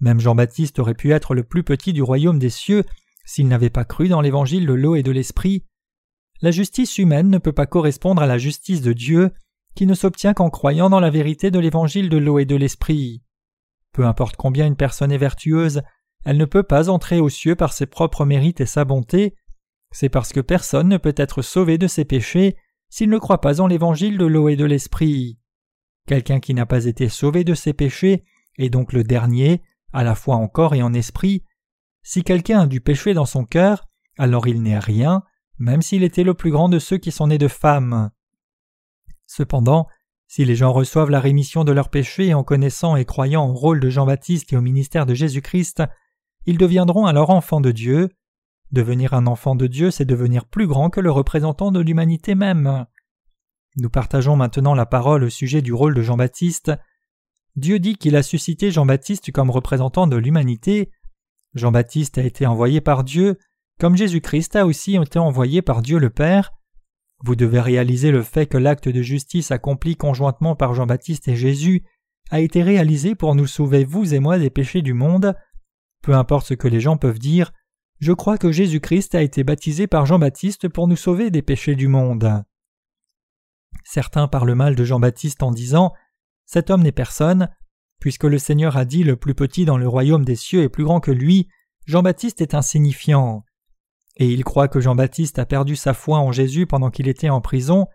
Même 0.00 0.20
Jean-Baptiste 0.20 0.78
aurait 0.78 0.94
pu 0.94 1.12
être 1.12 1.34
le 1.34 1.42
plus 1.42 1.62
petit 1.62 1.92
du 1.92 2.02
royaume 2.02 2.38
des 2.38 2.50
cieux 2.50 2.84
s'il 3.24 3.48
n'avait 3.48 3.70
pas 3.70 3.84
cru 3.84 4.08
dans 4.08 4.20
l'évangile 4.20 4.66
de 4.66 4.72
l'eau 4.72 4.94
et 4.94 5.02
de 5.02 5.10
l'esprit. 5.10 5.64
La 6.40 6.50
justice 6.50 6.98
humaine 6.98 7.28
ne 7.28 7.38
peut 7.38 7.52
pas 7.52 7.66
correspondre 7.66 8.22
à 8.22 8.26
la 8.26 8.38
justice 8.38 8.80
de 8.80 8.92
Dieu, 8.92 9.32
qui 9.74 9.86
ne 9.86 9.94
s'obtient 9.94 10.34
qu'en 10.34 10.50
croyant 10.50 10.88
dans 10.88 11.00
la 11.00 11.10
vérité 11.10 11.50
de 11.50 11.58
l'évangile 11.58 12.08
de 12.08 12.16
l'eau 12.16 12.38
et 12.38 12.46
de 12.46 12.56
l'esprit. 12.56 13.22
Peu 13.92 14.06
importe 14.06 14.36
combien 14.36 14.66
une 14.66 14.76
personne 14.76 15.12
est 15.12 15.18
vertueuse, 15.18 15.82
elle 16.24 16.36
ne 16.36 16.44
peut 16.44 16.62
pas 16.62 16.88
entrer 16.88 17.20
aux 17.20 17.28
cieux 17.28 17.56
par 17.56 17.72
ses 17.72 17.86
propres 17.86 18.24
mérites 18.24 18.60
et 18.60 18.66
sa 18.66 18.84
bonté, 18.84 19.34
c'est 19.92 20.08
parce 20.08 20.32
que 20.32 20.40
personne 20.40 20.88
ne 20.88 20.96
peut 20.96 21.14
être 21.16 21.42
sauvé 21.42 21.78
de 21.78 21.86
ses 21.86 22.04
péchés 22.04 22.56
s'il 22.88 23.10
ne 23.10 23.18
croit 23.18 23.40
pas 23.40 23.60
en 23.60 23.66
l'évangile 23.66 24.18
de 24.18 24.26
l'eau 24.26 24.48
et 24.48 24.56
de 24.56 24.64
l'esprit. 24.64 25.38
Quelqu'un 26.06 26.40
qui 26.40 26.54
n'a 26.54 26.66
pas 26.66 26.86
été 26.86 27.08
sauvé 27.08 27.44
de 27.44 27.54
ses 27.54 27.72
péchés 27.72 28.24
est 28.58 28.70
donc 28.70 28.92
le 28.92 29.04
dernier, 29.04 29.62
à 29.92 30.04
la 30.04 30.14
fois 30.14 30.36
en 30.36 30.48
corps 30.48 30.74
et 30.74 30.82
en 30.82 30.94
esprit. 30.94 31.44
Si 32.02 32.22
quelqu'un 32.22 32.60
a 32.60 32.66
du 32.66 32.80
péché 32.80 33.14
dans 33.14 33.26
son 33.26 33.44
cœur, 33.44 33.86
alors 34.16 34.46
il 34.46 34.62
n'est 34.62 34.78
rien, 34.78 35.22
même 35.58 35.82
s'il 35.82 36.02
était 36.02 36.24
le 36.24 36.34
plus 36.34 36.50
grand 36.50 36.68
de 36.68 36.78
ceux 36.78 36.98
qui 36.98 37.12
sont 37.12 37.26
nés 37.26 37.38
de 37.38 37.48
femmes. 37.48 38.10
Cependant, 39.26 39.86
si 40.26 40.44
les 40.44 40.56
gens 40.56 40.72
reçoivent 40.72 41.10
la 41.10 41.20
rémission 41.20 41.64
de 41.64 41.72
leurs 41.72 41.90
péchés 41.90 42.34
en 42.34 42.44
connaissant 42.44 42.96
et 42.96 43.04
croyant 43.04 43.48
au 43.48 43.54
rôle 43.54 43.80
de 43.80 43.90
Jean-Baptiste 43.90 44.52
et 44.52 44.56
au 44.56 44.60
ministère 44.60 45.06
de 45.06 45.14
Jésus-Christ, 45.14 45.82
ils 46.46 46.58
deviendront 46.58 47.06
alors 47.06 47.30
enfants 47.30 47.60
de 47.60 47.70
Dieu. 47.70 48.08
Devenir 48.70 49.14
un 49.14 49.26
enfant 49.26 49.54
de 49.54 49.66
Dieu, 49.66 49.90
c'est 49.90 50.04
devenir 50.04 50.44
plus 50.44 50.66
grand 50.66 50.90
que 50.90 51.00
le 51.00 51.10
représentant 51.10 51.72
de 51.72 51.80
l'humanité 51.80 52.34
même. 52.34 52.86
Nous 53.76 53.88
partageons 53.88 54.36
maintenant 54.36 54.74
la 54.74 54.86
parole 54.86 55.24
au 55.24 55.30
sujet 55.30 55.62
du 55.62 55.72
rôle 55.72 55.94
de 55.94 56.02
Jean-Baptiste. 56.02 56.72
Dieu 57.56 57.78
dit 57.78 57.96
qu'il 57.96 58.16
a 58.16 58.22
suscité 58.22 58.70
Jean-Baptiste 58.70 59.32
comme 59.32 59.50
représentant 59.50 60.06
de 60.06 60.16
l'humanité. 60.16 60.90
Jean-Baptiste 61.54 62.18
a 62.18 62.22
été 62.22 62.46
envoyé 62.46 62.80
par 62.80 63.04
Dieu, 63.04 63.38
comme 63.80 63.96
Jésus-Christ 63.96 64.56
a 64.56 64.66
aussi 64.66 64.96
été 64.96 65.18
envoyé 65.18 65.62
par 65.62 65.80
Dieu 65.80 65.98
le 65.98 66.10
Père. 66.10 66.52
Vous 67.24 67.36
devez 67.36 67.60
réaliser 67.60 68.10
le 68.10 68.22
fait 68.22 68.46
que 68.46 68.58
l'acte 68.58 68.88
de 68.88 69.02
justice 69.02 69.50
accompli 69.50 69.96
conjointement 69.96 70.56
par 70.56 70.74
Jean-Baptiste 70.74 71.28
et 71.28 71.36
Jésus 71.36 71.84
a 72.30 72.40
été 72.40 72.62
réalisé 72.62 73.14
pour 73.14 73.34
nous 73.34 73.46
sauver 73.46 73.84
vous 73.84 74.14
et 74.14 74.18
moi 74.18 74.38
des 74.38 74.50
péchés 74.50 74.82
du 74.82 74.92
monde. 74.92 75.34
Peu 76.02 76.14
importe 76.14 76.46
ce 76.46 76.54
que 76.54 76.68
les 76.68 76.80
gens 76.80 76.96
peuvent 76.96 77.18
dire, 77.18 77.52
je 77.98 78.12
crois 78.12 78.38
que 78.38 78.52
Jésus-Christ 78.52 79.14
a 79.14 79.22
été 79.22 79.44
baptisé 79.44 79.86
par 79.86 80.06
Jean-Baptiste 80.06 80.68
pour 80.68 80.88
nous 80.88 80.96
sauver 80.96 81.30
des 81.30 81.42
péchés 81.42 81.74
du 81.74 81.88
monde. 81.88 82.44
Certains 83.84 84.28
parlent 84.28 84.54
mal 84.54 84.74
de 84.74 84.84
Jean-Baptiste 84.84 85.42
en 85.42 85.50
disant 85.50 85.92
Cet 86.46 86.70
homme 86.70 86.82
n'est 86.82 86.92
personne. 86.92 87.48
Puisque 88.00 88.24
le 88.24 88.38
Seigneur 88.38 88.76
a 88.76 88.84
dit 88.84 89.02
le 89.02 89.16
plus 89.16 89.34
petit 89.34 89.64
dans 89.64 89.76
le 89.76 89.88
royaume 89.88 90.24
des 90.24 90.36
cieux 90.36 90.62
est 90.62 90.68
plus 90.68 90.84
grand 90.84 91.00
que 91.00 91.10
lui, 91.10 91.48
Jean-Baptiste 91.86 92.40
est 92.40 92.54
insignifiant 92.54 93.44
et 94.18 94.26
il 94.26 94.44
croit 94.44 94.68
que 94.68 94.80
Jean-Baptiste 94.80 95.38
a 95.38 95.46
perdu 95.46 95.76
sa 95.76 95.94
foi 95.94 96.18
en 96.18 96.32
Jésus 96.32 96.66
pendant 96.66 96.90
qu'il 96.90 97.08
était 97.08 97.30
en 97.30 97.40
prison, 97.40 97.86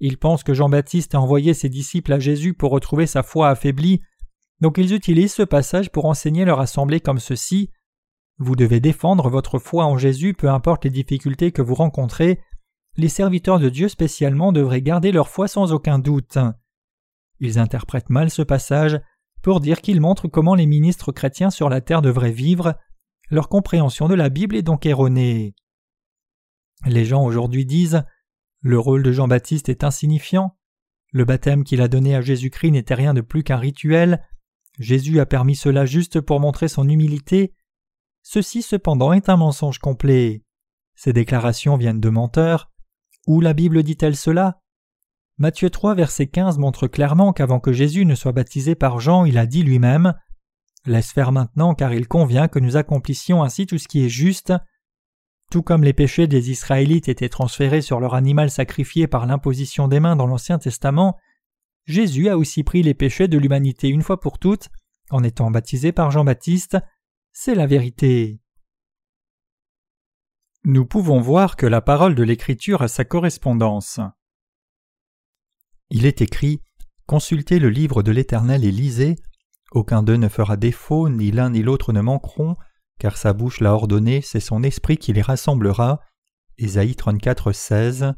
il 0.00 0.18
pense 0.18 0.42
que 0.42 0.54
Jean-Baptiste 0.54 1.14
a 1.14 1.20
envoyé 1.20 1.54
ses 1.54 1.68
disciples 1.68 2.12
à 2.12 2.18
Jésus 2.18 2.54
pour 2.54 2.70
retrouver 2.70 3.06
sa 3.06 3.22
foi 3.22 3.48
affaiblie, 3.48 4.02
donc 4.60 4.78
ils 4.78 4.92
utilisent 4.92 5.34
ce 5.34 5.42
passage 5.42 5.90
pour 5.90 6.04
enseigner 6.04 6.44
leur 6.44 6.60
assemblée 6.60 7.00
comme 7.00 7.18
ceci. 7.18 7.70
Vous 8.42 8.56
devez 8.56 8.80
défendre 8.80 9.30
votre 9.30 9.60
foi 9.60 9.84
en 9.84 9.96
Jésus 9.96 10.34
peu 10.34 10.50
importe 10.50 10.84
les 10.84 10.90
difficultés 10.90 11.52
que 11.52 11.62
vous 11.62 11.76
rencontrez, 11.76 12.40
les 12.96 13.08
serviteurs 13.08 13.60
de 13.60 13.68
Dieu 13.68 13.86
spécialement 13.86 14.50
devraient 14.50 14.82
garder 14.82 15.12
leur 15.12 15.28
foi 15.28 15.46
sans 15.46 15.72
aucun 15.72 16.00
doute. 16.00 16.38
Ils 17.38 17.60
interprètent 17.60 18.10
mal 18.10 18.30
ce 18.30 18.42
passage 18.42 19.00
pour 19.42 19.60
dire 19.60 19.80
qu'il 19.80 20.00
montre 20.00 20.26
comment 20.26 20.56
les 20.56 20.66
ministres 20.66 21.12
chrétiens 21.12 21.50
sur 21.50 21.68
la 21.68 21.80
terre 21.80 22.02
devraient 22.02 22.32
vivre, 22.32 22.74
leur 23.30 23.48
compréhension 23.48 24.08
de 24.08 24.14
la 24.14 24.28
Bible 24.28 24.56
est 24.56 24.62
donc 24.62 24.86
erronée. 24.86 25.54
Les 26.84 27.04
gens 27.04 27.24
aujourd'hui 27.24 27.64
disent 27.64 28.02
Le 28.60 28.76
rôle 28.76 29.04
de 29.04 29.12
Jean-Baptiste 29.12 29.68
est 29.68 29.84
insignifiant, 29.84 30.56
le 31.12 31.24
baptême 31.24 31.62
qu'il 31.62 31.80
a 31.80 31.86
donné 31.86 32.16
à 32.16 32.20
Jésus-Christ 32.20 32.72
n'était 32.72 32.94
rien 32.94 33.14
de 33.14 33.20
plus 33.20 33.44
qu'un 33.44 33.58
rituel, 33.58 34.20
Jésus 34.80 35.20
a 35.20 35.26
permis 35.26 35.54
cela 35.54 35.86
juste 35.86 36.20
pour 36.20 36.40
montrer 36.40 36.66
son 36.66 36.88
humilité. 36.88 37.54
Ceci 38.22 38.62
cependant 38.62 39.12
est 39.12 39.28
un 39.28 39.36
mensonge 39.36 39.78
complet. 39.78 40.42
Ces 40.94 41.12
déclarations 41.12 41.76
viennent 41.76 42.00
de 42.00 42.08
menteurs. 42.08 42.70
Où 43.26 43.40
la 43.40 43.52
Bible 43.52 43.82
dit-elle 43.82 44.16
cela? 44.16 44.60
Matthieu 45.38 45.70
3 45.70 45.94
verset 45.94 46.26
15 46.26 46.58
montre 46.58 46.86
clairement 46.86 47.32
qu'avant 47.32 47.60
que 47.60 47.72
Jésus 47.72 48.04
ne 48.04 48.14
soit 48.14 48.32
baptisé 48.32 48.74
par 48.74 49.00
Jean, 49.00 49.24
il 49.24 49.38
a 49.38 49.46
dit 49.46 49.62
lui-même 49.62 50.14
Laisse 50.84 51.12
faire 51.12 51.30
maintenant, 51.30 51.74
car 51.74 51.94
il 51.94 52.08
convient 52.08 52.48
que 52.48 52.58
nous 52.58 52.76
accomplissions 52.76 53.42
ainsi 53.42 53.66
tout 53.66 53.78
ce 53.78 53.86
qui 53.86 54.04
est 54.04 54.08
juste. 54.08 54.52
Tout 55.50 55.62
comme 55.62 55.84
les 55.84 55.92
péchés 55.92 56.26
des 56.26 56.50
Israélites 56.50 57.08
étaient 57.08 57.28
transférés 57.28 57.82
sur 57.82 58.00
leur 58.00 58.14
animal 58.14 58.50
sacrifié 58.50 59.06
par 59.06 59.26
l'imposition 59.26 59.86
des 59.86 60.00
mains 60.00 60.16
dans 60.16 60.26
l'Ancien 60.26 60.58
Testament, 60.58 61.18
Jésus 61.84 62.28
a 62.28 62.38
aussi 62.38 62.64
pris 62.64 62.82
les 62.82 62.94
péchés 62.94 63.28
de 63.28 63.38
l'humanité 63.38 63.88
une 63.88 64.02
fois 64.02 64.18
pour 64.18 64.38
toutes, 64.38 64.70
en 65.10 65.22
étant 65.22 65.50
baptisé 65.50 65.92
par 65.92 66.10
Jean-Baptiste. 66.10 66.78
C'est 67.34 67.54
la 67.54 67.66
vérité. 67.66 68.40
Nous 70.64 70.84
pouvons 70.84 71.18
voir 71.18 71.56
que 71.56 71.64
la 71.64 71.80
parole 71.80 72.14
de 72.14 72.22
l'Écriture 72.22 72.82
a 72.82 72.88
sa 72.88 73.06
correspondance. 73.06 74.00
Il 75.88 76.04
est 76.04 76.20
écrit 76.20 76.60
Consultez 77.06 77.58
le 77.58 77.70
livre 77.70 78.02
de 78.02 78.12
l'Éternel 78.12 78.66
et 78.66 78.70
lisez. 78.70 79.16
Aucun 79.70 80.02
d'eux 80.02 80.16
ne 80.16 80.28
fera 80.28 80.58
défaut, 80.58 81.08
ni 81.08 81.30
l'un 81.30 81.48
ni 81.48 81.62
l'autre 81.62 81.94
ne 81.94 82.02
manqueront, 82.02 82.54
car 82.98 83.16
sa 83.16 83.32
bouche 83.32 83.60
l'a 83.60 83.72
ordonné, 83.72 84.20
c'est 84.20 84.38
son 84.38 84.62
esprit 84.62 84.98
qui 84.98 85.14
les 85.14 85.22
rassemblera. 85.22 86.00
Ésaïe 86.58 86.94
34, 86.94 87.52
16. 87.52 88.12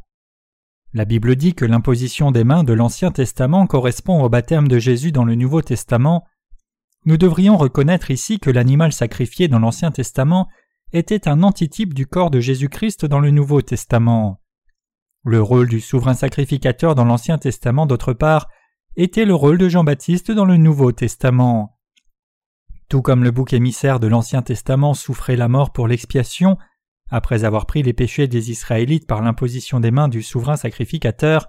La 0.92 1.04
Bible 1.04 1.36
dit 1.36 1.54
que 1.54 1.64
l'imposition 1.64 2.32
des 2.32 2.42
mains 2.42 2.64
de 2.64 2.72
l'Ancien 2.72 3.12
Testament 3.12 3.68
correspond 3.68 4.24
au 4.24 4.28
baptême 4.28 4.66
de 4.66 4.80
Jésus 4.80 5.12
dans 5.12 5.24
le 5.24 5.36
Nouveau 5.36 5.62
Testament. 5.62 6.26
Nous 7.06 7.18
devrions 7.18 7.56
reconnaître 7.56 8.10
ici 8.10 8.38
que 8.38 8.50
l'animal 8.50 8.92
sacrifié 8.92 9.48
dans 9.48 9.58
l'Ancien 9.58 9.90
Testament 9.90 10.48
était 10.92 11.28
un 11.28 11.42
antitype 11.42 11.92
du 11.92 12.06
corps 12.06 12.30
de 12.30 12.40
Jésus-Christ 12.40 13.04
dans 13.04 13.20
le 13.20 13.30
Nouveau 13.30 13.60
Testament. 13.60 14.40
Le 15.24 15.42
rôle 15.42 15.68
du 15.68 15.80
souverain 15.80 16.14
sacrificateur 16.14 16.94
dans 16.94 17.04
l'Ancien 17.04 17.36
Testament, 17.36 17.86
d'autre 17.86 18.14
part, 18.14 18.48
était 18.96 19.24
le 19.24 19.34
rôle 19.34 19.58
de 19.58 19.68
Jean-Baptiste 19.68 20.30
dans 20.30 20.44
le 20.44 20.56
Nouveau 20.56 20.92
Testament. 20.92 21.78
Tout 22.88 23.02
comme 23.02 23.24
le 23.24 23.30
bouc 23.30 23.52
émissaire 23.52 24.00
de 24.00 24.06
l'Ancien 24.06 24.42
Testament 24.42 24.94
souffrait 24.94 25.36
la 25.36 25.48
mort 25.48 25.72
pour 25.72 25.88
l'expiation, 25.88 26.56
après 27.10 27.44
avoir 27.44 27.66
pris 27.66 27.82
les 27.82 27.92
péchés 27.92 28.28
des 28.28 28.50
Israélites 28.50 29.06
par 29.06 29.20
l'imposition 29.20 29.80
des 29.80 29.90
mains 29.90 30.08
du 30.08 30.22
souverain 30.22 30.56
sacrificateur, 30.56 31.48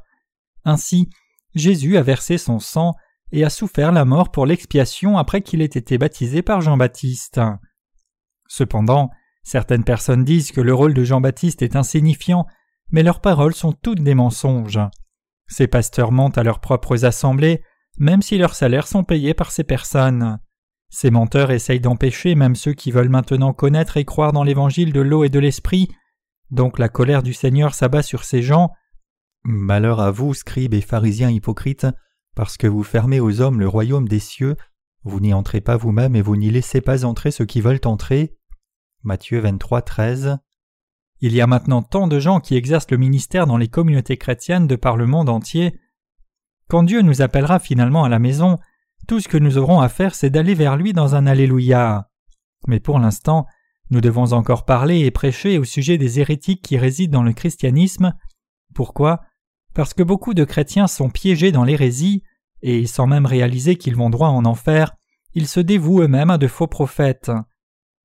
ainsi 0.65 1.09
Jésus 1.53 1.97
a 1.97 2.01
versé 2.01 2.37
son 2.37 2.59
sang 2.59 2.95
et 3.31 3.43
a 3.43 3.49
souffert 3.49 3.91
la 3.91 4.05
mort 4.05 4.31
pour 4.31 4.45
l'expiation 4.45 5.17
après 5.17 5.41
qu'il 5.41 5.61
ait 5.61 5.65
été 5.65 5.97
baptisé 5.97 6.41
par 6.41 6.61
Jean-Baptiste. 6.61 7.41
Cependant, 8.47 9.09
Certaines 9.45 9.83
personnes 9.83 10.25
disent 10.25 10.51
que 10.51 10.59
le 10.59 10.73
rôle 10.73 10.95
de 10.95 11.03
Jean-Baptiste 11.03 11.61
est 11.61 11.75
insignifiant, 11.75 12.47
mais 12.89 13.03
leurs 13.03 13.21
paroles 13.21 13.53
sont 13.53 13.73
toutes 13.73 14.01
des 14.01 14.15
mensonges. 14.15 14.79
Ces 15.47 15.67
pasteurs 15.67 16.11
mentent 16.11 16.39
à 16.39 16.43
leurs 16.43 16.59
propres 16.59 17.05
assemblées, 17.05 17.61
même 17.99 18.23
si 18.23 18.39
leurs 18.39 18.55
salaires 18.55 18.87
sont 18.87 19.03
payés 19.03 19.35
par 19.35 19.51
ces 19.51 19.63
personnes. 19.63 20.39
Ces 20.89 21.11
menteurs 21.11 21.51
essayent 21.51 21.79
d'empêcher 21.79 22.33
même 22.33 22.55
ceux 22.55 22.73
qui 22.73 22.89
veulent 22.89 23.09
maintenant 23.09 23.53
connaître 23.53 23.97
et 23.97 24.05
croire 24.05 24.33
dans 24.33 24.43
l'évangile 24.43 24.91
de 24.91 25.01
l'eau 25.01 25.23
et 25.23 25.29
de 25.29 25.39
l'esprit. 25.39 25.89
Donc 26.49 26.79
la 26.79 26.89
colère 26.89 27.21
du 27.21 27.33
Seigneur 27.33 27.75
s'abat 27.75 28.01
sur 28.01 28.23
ces 28.23 28.41
gens. 28.41 28.71
Malheur 29.43 29.99
à 29.99 30.09
vous, 30.09 30.33
scribes 30.33 30.73
et 30.73 30.81
pharisiens 30.81 31.29
hypocrites, 31.29 31.85
parce 32.35 32.57
que 32.57 32.67
vous 32.67 32.83
fermez 32.83 33.19
aux 33.19 33.41
hommes 33.41 33.59
le 33.59 33.67
royaume 33.67 34.07
des 34.07 34.19
cieux, 34.19 34.57
vous 35.03 35.19
n'y 35.19 35.33
entrez 35.33 35.61
pas 35.61 35.77
vous-même 35.77 36.15
et 36.15 36.21
vous 36.21 36.35
n'y 36.35 36.51
laissez 36.51 36.81
pas 36.81 37.05
entrer 37.05 37.31
ceux 37.31 37.45
qui 37.45 37.61
veulent 37.61 37.79
entrer. 37.85 38.35
Matthieu 39.03 39.39
23, 39.39 39.81
13. 39.81 40.37
Il 41.21 41.33
y 41.33 41.41
a 41.41 41.47
maintenant 41.47 41.81
tant 41.81 42.07
de 42.07 42.19
gens 42.19 42.39
qui 42.39 42.55
exercent 42.55 42.91
le 42.91 42.97
ministère 42.97 43.47
dans 43.47 43.57
les 43.57 43.67
communautés 43.67 44.17
chrétiennes 44.17 44.67
de 44.67 44.75
par 44.75 44.97
le 44.97 45.05
monde 45.05 45.29
entier. 45.29 45.79
Quand 46.67 46.83
Dieu 46.83 47.01
nous 47.01 47.21
appellera 47.21 47.59
finalement 47.59 48.03
à 48.03 48.09
la 48.09 48.19
maison, 48.19 48.57
tout 49.07 49.19
ce 49.19 49.27
que 49.27 49.37
nous 49.37 49.57
aurons 49.57 49.79
à 49.79 49.89
faire 49.89 50.15
c'est 50.15 50.29
d'aller 50.29 50.55
vers 50.55 50.75
lui 50.75 50.91
dans 50.91 51.15
un 51.15 51.27
Alléluia. 51.27 52.09
Mais 52.67 52.79
pour 52.79 52.99
l'instant, 52.99 53.45
nous 53.91 54.01
devons 54.01 54.33
encore 54.33 54.65
parler 54.65 55.01
et 55.01 55.11
prêcher 55.11 55.59
au 55.59 55.63
sujet 55.63 55.97
des 55.97 56.19
hérétiques 56.19 56.63
qui 56.63 56.77
résident 56.77 57.19
dans 57.19 57.23
le 57.23 57.33
christianisme. 57.33 58.15
Pourquoi? 58.73 59.21
Parce 59.75 59.93
que 59.93 60.03
beaucoup 60.03 60.33
de 60.33 60.45
chrétiens 60.45 60.87
sont 60.87 61.09
piégés 61.09 61.51
dans 61.51 61.65
l'hérésie, 61.65 62.23
et 62.61 62.87
sans 62.87 63.07
même 63.07 63.25
réaliser 63.25 63.75
qu'ils 63.75 63.97
vont 63.97 64.09
droit 64.09 64.29
en 64.29 64.45
enfer, 64.45 64.95
ils 65.33 65.47
se 65.47 65.59
dévouent 65.59 66.01
eux-mêmes 66.01 66.29
à 66.29 66.37
de 66.37 66.47
faux 66.47 66.67
prophètes. 66.67 67.31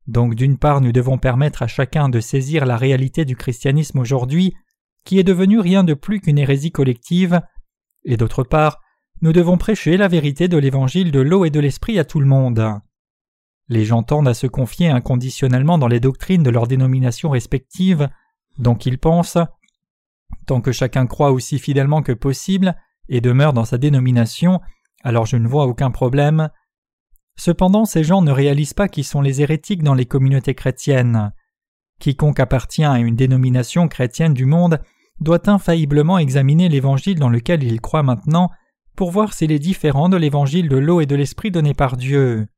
Donc 0.08 0.34
d'une 0.34 0.58
part 0.58 0.80
nous 0.80 0.90
devons 0.90 1.16
permettre 1.16 1.62
à 1.62 1.68
chacun 1.68 2.08
de 2.08 2.18
saisir 2.18 2.66
la 2.66 2.76
réalité 2.76 3.24
du 3.24 3.36
christianisme 3.36 4.00
aujourd'hui, 4.00 4.52
qui 5.04 5.20
est 5.20 5.24
devenu 5.24 5.60
rien 5.60 5.84
de 5.84 5.94
plus 5.94 6.20
qu'une 6.20 6.38
hérésie 6.38 6.72
collective, 6.72 7.40
et 8.04 8.16
d'autre 8.16 8.42
part 8.42 8.80
nous 9.22 9.32
devons 9.32 9.56
prêcher 9.56 9.96
la 9.96 10.08
vérité 10.08 10.48
de 10.48 10.58
l'évangile 10.58 11.12
de 11.12 11.20
l'eau 11.20 11.44
et 11.44 11.50
de 11.50 11.60
l'esprit 11.60 12.00
à 12.00 12.04
tout 12.04 12.18
le 12.18 12.26
monde. 12.26 12.80
Les 13.68 13.84
gens 13.84 14.02
tendent 14.02 14.26
à 14.26 14.34
se 14.34 14.48
confier 14.48 14.88
inconditionnellement 14.88 15.78
dans 15.78 15.86
les 15.86 16.00
doctrines 16.00 16.42
de 16.42 16.50
leurs 16.50 16.66
dénominations 16.66 17.30
respectives, 17.30 18.08
donc 18.58 18.86
ils 18.86 18.98
pensent 18.98 19.38
Tant 20.50 20.60
que 20.60 20.72
chacun 20.72 21.06
croit 21.06 21.30
aussi 21.30 21.60
fidèlement 21.60 22.02
que 22.02 22.10
possible 22.10 22.74
et 23.08 23.20
demeure 23.20 23.52
dans 23.52 23.64
sa 23.64 23.78
dénomination, 23.78 24.60
alors 25.04 25.24
je 25.24 25.36
ne 25.36 25.46
vois 25.46 25.66
aucun 25.66 25.92
problème. 25.92 26.50
Cependant, 27.36 27.84
ces 27.84 28.02
gens 28.02 28.20
ne 28.20 28.32
réalisent 28.32 28.74
pas 28.74 28.88
qui 28.88 29.04
sont 29.04 29.20
les 29.20 29.42
hérétiques 29.42 29.84
dans 29.84 29.94
les 29.94 30.06
communautés 30.06 30.56
chrétiennes. 30.56 31.32
Quiconque 32.00 32.40
appartient 32.40 32.82
à 32.82 32.98
une 32.98 33.14
dénomination 33.14 33.86
chrétienne 33.86 34.34
du 34.34 34.44
monde 34.44 34.80
doit 35.20 35.48
infailliblement 35.48 36.18
examiner 36.18 36.68
l'évangile 36.68 37.20
dans 37.20 37.30
lequel 37.30 37.62
il 37.62 37.80
croit 37.80 38.02
maintenant 38.02 38.50
pour 38.96 39.12
voir 39.12 39.34
s'il 39.34 39.52
est 39.52 39.60
différent 39.60 40.08
de 40.08 40.16
l'évangile 40.16 40.68
de 40.68 40.78
l'eau 40.78 41.00
et 41.00 41.06
de 41.06 41.14
l'esprit 41.14 41.52
donné 41.52 41.74
par 41.74 41.96
Dieu. 41.96 42.48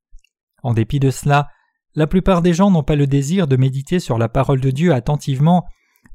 En 0.62 0.72
dépit 0.72 0.98
de 0.98 1.10
cela, 1.10 1.50
la 1.94 2.06
plupart 2.06 2.40
des 2.40 2.54
gens 2.54 2.70
n'ont 2.70 2.84
pas 2.84 2.96
le 2.96 3.06
désir 3.06 3.46
de 3.46 3.56
méditer 3.56 4.00
sur 4.00 4.16
la 4.16 4.30
parole 4.30 4.62
de 4.62 4.70
Dieu 4.70 4.94
attentivement, 4.94 5.66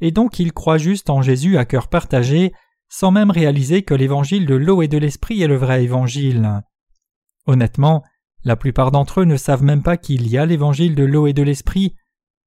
et 0.02 0.12
donc 0.12 0.40
ils 0.40 0.54
croient 0.54 0.78
juste 0.78 1.10
en 1.10 1.22
Jésus 1.22 1.58
à 1.58 1.66
cœur 1.66 1.88
partagé, 1.88 2.54
sans 2.90 3.12
même 3.12 3.32
réaliser 3.32 3.84
que 3.84 3.94
l'évangile 3.94 4.46
de 4.46 4.56
l'eau 4.56 4.82
et 4.82 4.88
de 4.88 4.98
l'esprit 4.98 5.42
est 5.42 5.48
le 5.48 5.58
vrai 5.58 5.84
évangile. 5.84 6.62
Honnêtement, 7.46 8.04
la 8.44 8.56
plupart 8.56 8.92
d'entre 8.92 9.22
eux 9.22 9.26
ne 9.26 9.38
savent 9.38 9.64
même 9.64 9.84
pas 9.84 9.98
qu'il 9.98 10.28
y 10.28 10.38
a 10.38 10.46
l'évangile 10.46 10.96
de 10.96 11.04
l'eau 11.04 11.28
et 11.28 11.34
de 11.34 11.44
l'esprit. 11.44 11.96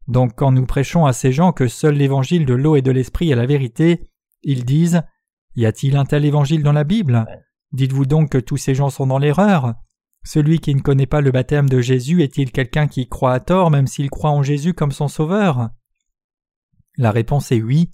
Donc 0.08 0.32
quand 0.36 0.52
nous 0.52 0.66
prêchons 0.66 1.06
à 1.06 1.12
ces 1.12 1.32
gens 1.32 1.52
que 1.52 1.68
seul 1.68 1.94
l'évangile 1.94 2.46
de 2.46 2.54
l'eau 2.54 2.76
et 2.76 2.82
de 2.82 2.90
l'esprit 2.90 3.30
est 3.30 3.36
la 3.36 3.46
vérité, 3.46 4.08
ils 4.42 4.64
disent 4.64 5.02
Y 5.56 5.66
a-t-il 5.66 5.96
un 5.96 6.04
tel 6.04 6.24
évangile 6.24 6.62
dans 6.62 6.72
la 6.72 6.84
Bible? 6.84 7.26
Dites-vous 7.72 8.06
donc 8.06 8.30
que 8.30 8.38
tous 8.38 8.56
ces 8.56 8.74
gens 8.74 8.90
sont 8.90 9.06
dans 9.06 9.18
l'erreur 9.18 9.74
Celui 10.24 10.58
qui 10.58 10.74
ne 10.74 10.80
connaît 10.80 11.06
pas 11.06 11.20
le 11.20 11.30
baptême 11.30 11.68
de 11.68 11.80
Jésus 11.80 12.22
est-il 12.22 12.50
quelqu'un 12.50 12.88
qui 12.88 13.08
croit 13.08 13.34
à 13.34 13.40
tort 13.40 13.70
même 13.70 13.86
s'il 13.86 14.10
croit 14.10 14.30
en 14.30 14.42
Jésus 14.42 14.74
comme 14.74 14.92
son 14.92 15.08
sauveur? 15.08 15.70
La 17.00 17.12
réponse 17.12 17.50
est 17.50 17.62
oui. 17.62 17.92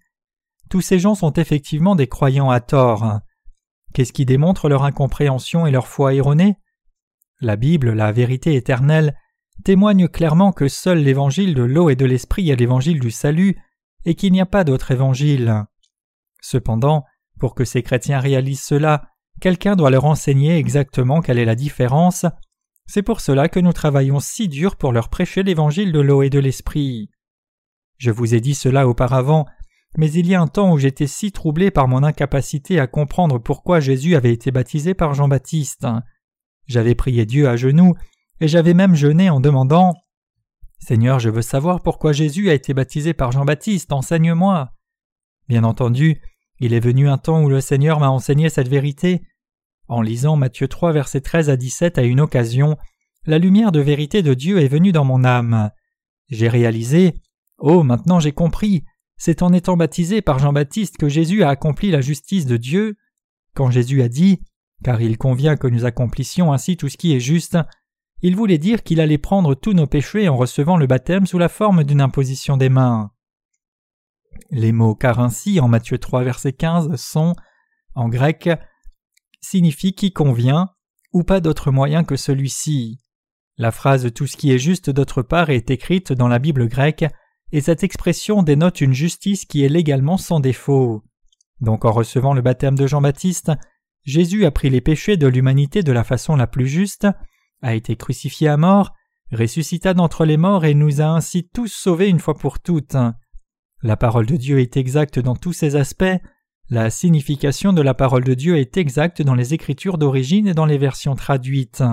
Tous 0.68 0.80
ces 0.80 0.98
gens 0.98 1.14
sont 1.14 1.32
effectivement 1.34 1.94
des 1.94 2.08
croyants 2.08 2.50
à 2.50 2.58
tort. 2.58 3.20
Qu'est-ce 3.94 4.12
qui 4.12 4.26
démontre 4.26 4.68
leur 4.68 4.82
incompréhension 4.82 5.64
et 5.64 5.70
leur 5.70 5.86
foi 5.86 6.12
erronée? 6.12 6.56
La 7.40 7.54
Bible, 7.54 7.92
la 7.92 8.10
vérité 8.10 8.56
éternelle, 8.56 9.16
témoigne 9.62 10.08
clairement 10.08 10.50
que 10.50 10.66
seul 10.66 10.98
l'évangile 10.98 11.54
de 11.54 11.62
l'eau 11.62 11.88
et 11.88 11.94
de 11.94 12.04
l'esprit 12.04 12.50
est 12.50 12.56
l'évangile 12.56 12.98
du 12.98 13.12
salut, 13.12 13.56
et 14.04 14.16
qu'il 14.16 14.32
n'y 14.32 14.40
a 14.40 14.46
pas 14.46 14.64
d'autre 14.64 14.90
évangile. 14.90 15.66
Cependant, 16.42 17.04
pour 17.38 17.54
que 17.54 17.64
ces 17.64 17.84
chrétiens 17.84 18.18
réalisent 18.18 18.64
cela, 18.64 19.10
quelqu'un 19.40 19.76
doit 19.76 19.90
leur 19.90 20.06
enseigner 20.06 20.56
exactement 20.56 21.20
quelle 21.20 21.38
est 21.38 21.44
la 21.44 21.54
différence. 21.54 22.26
C'est 22.86 23.02
pour 23.02 23.20
cela 23.20 23.48
que 23.48 23.60
nous 23.60 23.72
travaillons 23.72 24.18
si 24.18 24.48
dur 24.48 24.74
pour 24.74 24.90
leur 24.90 25.10
prêcher 25.10 25.44
l'évangile 25.44 25.92
de 25.92 26.00
l'eau 26.00 26.22
et 26.22 26.30
de 26.30 26.40
l'esprit. 26.40 27.08
Je 27.98 28.10
vous 28.10 28.34
ai 28.34 28.40
dit 28.40 28.54
cela 28.54 28.88
auparavant, 28.88 29.46
mais 29.96 30.10
il 30.10 30.26
y 30.26 30.34
a 30.34 30.40
un 30.40 30.46
temps 30.46 30.72
où 30.72 30.78
j'étais 30.78 31.06
si 31.06 31.32
troublé 31.32 31.70
par 31.70 31.88
mon 31.88 32.02
incapacité 32.02 32.78
à 32.78 32.86
comprendre 32.86 33.38
pourquoi 33.38 33.80
Jésus 33.80 34.14
avait 34.14 34.32
été 34.32 34.50
baptisé 34.50 34.94
par 34.94 35.14
Jean-Baptiste. 35.14 35.86
J'avais 36.66 36.94
prié 36.94 37.24
Dieu 37.24 37.48
à 37.48 37.56
genoux, 37.56 37.94
et 38.40 38.48
j'avais 38.48 38.74
même 38.74 38.94
jeûné 38.94 39.30
en 39.30 39.40
demandant 39.40 39.94
Seigneur, 40.78 41.18
je 41.18 41.30
veux 41.30 41.42
savoir 41.42 41.80
pourquoi 41.80 42.12
Jésus 42.12 42.50
a 42.50 42.54
été 42.54 42.74
baptisé 42.74 43.14
par 43.14 43.32
Jean-Baptiste, 43.32 43.92
enseigne-moi. 43.92 44.72
Bien 45.48 45.64
entendu, 45.64 46.20
il 46.60 46.74
est 46.74 46.80
venu 46.80 47.08
un 47.08 47.18
temps 47.18 47.42
où 47.42 47.48
le 47.48 47.60
Seigneur 47.60 47.98
m'a 47.98 48.10
enseigné 48.10 48.50
cette 48.50 48.68
vérité. 48.68 49.22
En 49.88 50.02
lisant 50.02 50.36
Matthieu 50.36 50.68
3, 50.68 50.92
versets 50.92 51.20
13 51.20 51.48
à 51.48 51.56
17 51.56 51.98
à 51.98 52.02
une 52.02 52.20
occasion, 52.20 52.76
la 53.24 53.38
lumière 53.38 53.72
de 53.72 53.80
vérité 53.80 54.22
de 54.22 54.34
Dieu 54.34 54.60
est 54.60 54.68
venue 54.68 54.92
dans 54.92 55.04
mon 55.04 55.24
âme. 55.24 55.70
J'ai 56.28 56.48
réalisé 56.48 57.14
Oh, 57.58 57.82
maintenant 57.82 58.20
j'ai 58.20 58.32
compris. 58.32 58.84
C'est 59.16 59.42
en 59.42 59.52
étant 59.52 59.76
baptisé 59.76 60.20
par 60.20 60.38
Jean-Baptiste 60.38 60.98
que 60.98 61.08
Jésus 61.08 61.42
a 61.42 61.48
accompli 61.48 61.90
la 61.90 62.00
justice 62.00 62.46
de 62.46 62.56
Dieu. 62.56 62.96
Quand 63.54 63.70
Jésus 63.70 64.02
a 64.02 64.08
dit 64.08 64.40
car 64.84 65.00
il 65.00 65.18
convient 65.18 65.56
que 65.56 65.66
nous 65.66 65.84
accomplissions 65.84 66.52
ainsi 66.52 66.76
tout 66.76 66.88
ce 66.88 66.96
qui 66.96 67.14
est 67.14 67.20
juste, 67.20 67.58
il 68.22 68.36
voulait 68.36 68.58
dire 68.58 68.82
qu'il 68.82 69.00
allait 69.00 69.18
prendre 69.18 69.54
tous 69.54 69.72
nos 69.72 69.86
péchés 69.86 70.28
en 70.28 70.36
recevant 70.36 70.76
le 70.76 70.86
baptême 70.86 71.26
sous 71.26 71.38
la 71.38 71.48
forme 71.48 71.84
d'une 71.84 72.00
imposition 72.00 72.56
des 72.56 72.68
mains. 72.68 73.10
Les 74.50 74.72
mots 74.72 74.94
car 74.94 75.20
ainsi 75.20 75.60
en 75.60 75.68
Matthieu 75.68 75.98
3 75.98 76.24
verset 76.24 76.52
15 76.52 76.96
sont, 76.96 77.34
en 77.94 78.08
grec, 78.08 78.50
signifient 79.40 79.94
qui 79.94 80.12
convient, 80.12 80.70
ou 81.12 81.24
pas 81.24 81.40
d'autre 81.40 81.70
moyen 81.70 82.04
que 82.04 82.16
celui-ci. 82.16 83.00
La 83.58 83.70
phrase 83.70 84.12
tout 84.12 84.26
ce 84.26 84.36
qui 84.36 84.52
est 84.52 84.58
juste 84.58 84.90
d'autre 84.90 85.22
part 85.22 85.50
est 85.50 85.70
écrite 85.70 86.12
dans 86.12 86.28
la 86.28 86.38
Bible 86.38 86.68
grecque, 86.68 87.06
et 87.52 87.60
cette 87.60 87.84
expression 87.84 88.42
dénote 88.42 88.80
une 88.80 88.92
justice 88.92 89.44
qui 89.44 89.64
est 89.64 89.68
légalement 89.68 90.16
sans 90.16 90.40
défaut. 90.40 91.02
Donc 91.60 91.84
en 91.84 91.92
recevant 91.92 92.34
le 92.34 92.42
baptême 92.42 92.76
de 92.76 92.86
Jean-Baptiste, 92.86 93.52
Jésus 94.04 94.44
a 94.44 94.50
pris 94.50 94.70
les 94.70 94.80
péchés 94.80 95.16
de 95.16 95.26
l'humanité 95.26 95.82
de 95.82 95.92
la 95.92 96.04
façon 96.04 96.36
la 96.36 96.46
plus 96.46 96.68
juste, 96.68 97.06
a 97.62 97.74
été 97.74 97.96
crucifié 97.96 98.48
à 98.48 98.56
mort, 98.56 98.92
ressuscita 99.32 99.94
d'entre 99.94 100.24
les 100.24 100.36
morts 100.36 100.64
et 100.64 100.74
nous 100.74 101.00
a 101.00 101.06
ainsi 101.06 101.48
tous 101.48 101.68
sauvés 101.68 102.08
une 102.08 102.20
fois 102.20 102.34
pour 102.34 102.60
toutes. 102.60 102.96
La 103.82 103.96
parole 103.96 104.26
de 104.26 104.36
Dieu 104.36 104.60
est 104.60 104.76
exacte 104.76 105.18
dans 105.18 105.36
tous 105.36 105.52
ses 105.52 105.76
aspects, 105.76 106.04
la 106.68 106.90
signification 106.90 107.72
de 107.72 107.80
la 107.80 107.94
parole 107.94 108.24
de 108.24 108.34
Dieu 108.34 108.58
est 108.58 108.76
exacte 108.76 109.22
dans 109.22 109.36
les 109.36 109.54
écritures 109.54 109.98
d'origine 109.98 110.48
et 110.48 110.54
dans 110.54 110.66
les 110.66 110.78
versions 110.78 111.14
traduites. 111.14 111.84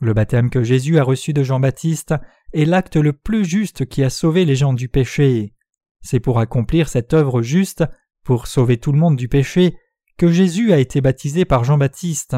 Le 0.00 0.12
baptême 0.12 0.50
que 0.50 0.62
Jésus 0.62 0.98
a 0.98 1.04
reçu 1.04 1.32
de 1.32 1.42
Jean-Baptiste 1.42 2.14
est 2.52 2.66
l'acte 2.66 2.96
le 2.96 3.14
plus 3.14 3.44
juste 3.44 3.86
qui 3.86 4.02
a 4.02 4.10
sauvé 4.10 4.44
les 4.44 4.56
gens 4.56 4.74
du 4.74 4.88
péché. 4.88 5.54
C'est 6.02 6.20
pour 6.20 6.38
accomplir 6.38 6.88
cette 6.88 7.14
œuvre 7.14 7.40
juste, 7.40 7.84
pour 8.22 8.46
sauver 8.46 8.76
tout 8.76 8.92
le 8.92 8.98
monde 8.98 9.16
du 9.16 9.28
péché, 9.28 9.74
que 10.18 10.30
Jésus 10.30 10.72
a 10.72 10.78
été 10.78 11.00
baptisé 11.00 11.44
par 11.44 11.64
Jean-Baptiste. 11.64 12.36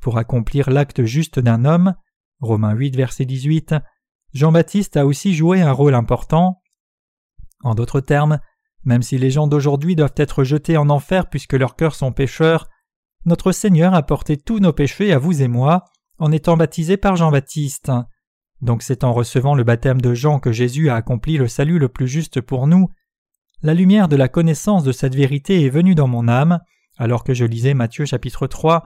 Pour 0.00 0.16
accomplir 0.16 0.70
l'acte 0.70 1.04
juste 1.04 1.38
d'un 1.38 1.64
homme, 1.64 1.94
Romains 2.40 2.74
8 2.74 2.96
verset 2.96 3.26
18, 3.26 3.74
Jean-Baptiste 4.32 4.96
a 4.96 5.06
aussi 5.06 5.34
joué 5.34 5.60
un 5.60 5.72
rôle 5.72 5.94
important. 5.94 6.62
En 7.62 7.74
d'autres 7.74 8.00
termes, 8.00 8.38
même 8.84 9.02
si 9.02 9.18
les 9.18 9.30
gens 9.30 9.46
d'aujourd'hui 9.46 9.96
doivent 9.96 10.14
être 10.16 10.44
jetés 10.44 10.76
en 10.76 10.88
enfer 10.88 11.28
puisque 11.28 11.54
leurs 11.54 11.76
cœurs 11.76 11.94
sont 11.94 12.12
pécheurs, 12.12 12.68
notre 13.24 13.52
Seigneur 13.52 13.94
a 13.94 14.02
porté 14.02 14.36
tous 14.36 14.60
nos 14.60 14.72
péchés 14.72 15.12
à 15.12 15.18
vous 15.18 15.42
et 15.42 15.48
moi 15.48 15.84
en 16.18 16.32
étant 16.32 16.56
baptisé 16.56 16.96
par 16.96 17.16
Jean-Baptiste. 17.16 17.90
Donc 18.60 18.82
c'est 18.82 19.04
en 19.04 19.12
recevant 19.12 19.54
le 19.54 19.64
baptême 19.64 20.00
de 20.00 20.14
Jean 20.14 20.40
que 20.40 20.52
Jésus 20.52 20.88
a 20.88 20.96
accompli 20.96 21.36
le 21.36 21.48
salut 21.48 21.78
le 21.78 21.88
plus 21.88 22.08
juste 22.08 22.40
pour 22.40 22.66
nous. 22.66 22.88
La 23.62 23.74
lumière 23.74 24.08
de 24.08 24.16
la 24.16 24.28
connaissance 24.28 24.84
de 24.84 24.92
cette 24.92 25.14
vérité 25.14 25.64
est 25.64 25.70
venue 25.70 25.94
dans 25.94 26.08
mon 26.08 26.28
âme, 26.28 26.60
alors 26.98 27.24
que 27.24 27.34
je 27.34 27.44
lisais 27.44 27.74
Matthieu 27.74 28.04
chapitre 28.04 28.46
3. 28.46 28.84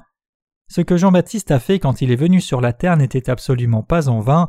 Ce 0.68 0.80
que 0.80 0.96
Jean-Baptiste 0.96 1.50
a 1.50 1.58
fait 1.58 1.78
quand 1.78 2.00
il 2.02 2.12
est 2.12 2.16
venu 2.16 2.40
sur 2.40 2.60
la 2.60 2.72
terre 2.72 2.96
n'était 2.96 3.30
absolument 3.30 3.82
pas 3.82 4.08
en 4.08 4.20
vain, 4.20 4.48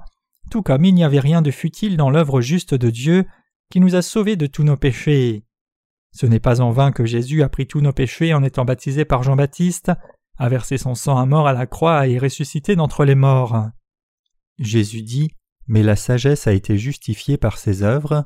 tout 0.49 0.61
comme 0.61 0.85
il 0.85 0.93
n'y 0.93 1.03
avait 1.03 1.19
rien 1.19 1.41
de 1.41 1.51
futile 1.51 1.97
dans 1.97 2.09
l'œuvre 2.09 2.41
juste 2.41 2.73
de 2.73 2.89
Dieu 2.89 3.25
qui 3.71 3.79
nous 3.79 3.95
a 3.95 4.01
sauvés 4.01 4.35
de 4.35 4.47
tous 4.47 4.63
nos 4.63 4.77
péchés. 4.77 5.43
Ce 6.13 6.25
n'est 6.25 6.39
pas 6.39 6.61
en 6.61 6.71
vain 6.71 6.91
que 6.91 7.05
Jésus 7.05 7.41
a 7.41 7.49
pris 7.49 7.67
tous 7.67 7.81
nos 7.81 7.93
péchés 7.93 8.33
en 8.33 8.43
étant 8.43 8.65
baptisé 8.65 9.05
par 9.05 9.23
Jean-Baptiste, 9.23 9.91
a 10.37 10.49
versé 10.49 10.77
son 10.77 10.95
sang 10.95 11.17
à 11.17 11.25
mort 11.25 11.47
à 11.47 11.53
la 11.53 11.65
croix 11.65 12.07
et 12.07 12.13
est 12.13 12.19
ressuscité 12.19 12.75
d'entre 12.75 13.05
les 13.05 13.15
morts. 13.15 13.69
Jésus 14.59 15.01
dit 15.01 15.31
Mais 15.67 15.83
la 15.83 15.95
sagesse 15.95 16.47
a 16.47 16.53
été 16.53 16.77
justifiée 16.77 17.37
par 17.37 17.57
ses 17.57 17.83
œuvres. 17.83 18.25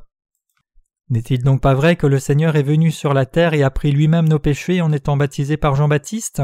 N'est-il 1.08 1.42
donc 1.42 1.60
pas 1.60 1.74
vrai 1.74 1.96
que 1.96 2.06
le 2.06 2.18
Seigneur 2.18 2.56
est 2.56 2.62
venu 2.62 2.90
sur 2.90 3.14
la 3.14 3.26
terre 3.26 3.54
et 3.54 3.62
a 3.62 3.70
pris 3.70 3.92
lui-même 3.92 4.28
nos 4.28 4.38
péchés 4.38 4.80
en 4.80 4.92
étant 4.92 5.16
baptisé 5.16 5.56
par 5.56 5.76
Jean-Baptiste? 5.76 6.42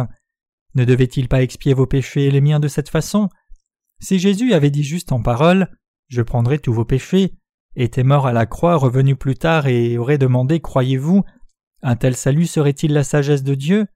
Ne 0.74 0.84
devait-il 0.84 1.28
pas 1.28 1.42
expier 1.42 1.74
vos 1.74 1.86
péchés 1.86 2.26
et 2.26 2.30
les 2.30 2.40
miens 2.40 2.60
de 2.60 2.68
cette 2.68 2.88
façon? 2.88 3.28
Si 4.00 4.18
Jésus 4.18 4.52
avait 4.52 4.70
dit 4.70 4.84
juste 4.84 5.12
en 5.12 5.20
parole 5.20 5.68
Je 6.08 6.22
prendrai 6.22 6.58
tous 6.58 6.72
vos 6.72 6.84
péchés, 6.84 7.34
était 7.76 8.04
mort 8.04 8.26
à 8.26 8.32
la 8.32 8.46
croix, 8.46 8.76
revenu 8.76 9.16
plus 9.16 9.34
tard 9.34 9.66
et 9.66 9.98
aurait 9.98 10.18
demandé 10.18 10.60
Croyez-vous? 10.60 11.24
Un 11.82 11.96
tel 11.96 12.14
salut 12.14 12.46
serait-il 12.46 12.92
la 12.92 13.04
sagesse 13.04 13.42
de 13.42 13.54
Dieu? 13.54 13.86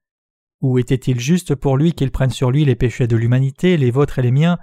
Ou 0.61 0.79
était-il 0.79 1.19
juste 1.19 1.55
pour 1.55 1.77
lui 1.77 1.93
qu'il 1.93 2.11
prenne 2.11 2.29
sur 2.29 2.51
lui 2.51 2.65
les 2.65 2.75
péchés 2.75 3.07
de 3.07 3.15
l'humanité, 3.15 3.77
les 3.77 3.91
vôtres 3.91 4.19
et 4.19 4.23
les 4.23 4.31
miens, 4.31 4.57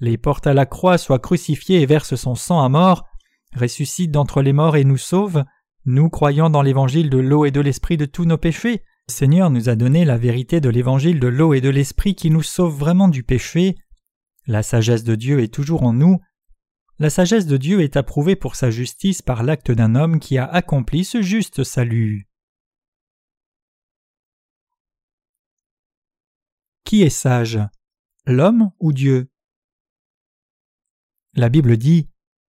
les 0.00 0.16
porte 0.16 0.46
à 0.46 0.54
la 0.54 0.66
croix, 0.66 0.98
soit 0.98 1.18
crucifié 1.18 1.80
et 1.80 1.86
verse 1.86 2.14
son 2.14 2.34
sang 2.34 2.62
à 2.62 2.68
mort, 2.68 3.06
ressuscite 3.54 4.10
d'entre 4.10 4.42
les 4.42 4.52
morts 4.52 4.76
et 4.76 4.84
nous 4.84 4.96
sauve, 4.96 5.44
nous 5.84 6.08
croyant 6.08 6.50
dans 6.50 6.62
l'évangile 6.62 7.10
de 7.10 7.18
l'eau 7.18 7.44
et 7.44 7.50
de 7.50 7.60
l'esprit 7.60 7.96
de 7.96 8.06
tous 8.06 8.24
nos 8.24 8.38
péchés? 8.38 8.82
Le 9.08 9.12
Seigneur 9.12 9.50
nous 9.50 9.68
a 9.68 9.74
donné 9.74 10.04
la 10.04 10.18
vérité 10.18 10.60
de 10.60 10.68
l'évangile 10.68 11.18
de 11.18 11.26
l'eau 11.26 11.52
et 11.52 11.60
de 11.60 11.68
l'esprit 11.68 12.14
qui 12.14 12.30
nous 12.30 12.42
sauve 12.42 12.78
vraiment 12.78 13.08
du 13.08 13.24
péché. 13.24 13.76
La 14.46 14.62
sagesse 14.62 15.04
de 15.04 15.16
Dieu 15.16 15.40
est 15.40 15.52
toujours 15.52 15.82
en 15.82 15.92
nous. 15.92 16.18
La 16.98 17.10
sagesse 17.10 17.46
de 17.46 17.56
Dieu 17.56 17.80
est 17.80 17.96
approuvée 17.96 18.36
pour 18.36 18.56
sa 18.56 18.70
justice 18.70 19.20
par 19.20 19.42
l'acte 19.42 19.72
d'un 19.72 19.94
homme 19.94 20.20
qui 20.20 20.38
a 20.38 20.44
accompli 20.44 21.04
ce 21.04 21.22
juste 21.22 21.64
salut. 21.64 22.29
Qui 26.90 27.04
est 27.04 27.08
sage 27.08 27.60
L'homme 28.26 28.72
ou 28.80 28.92
Dieu? 28.92 29.30
La 31.34 31.48
Bible 31.48 31.76
dit 31.76 32.08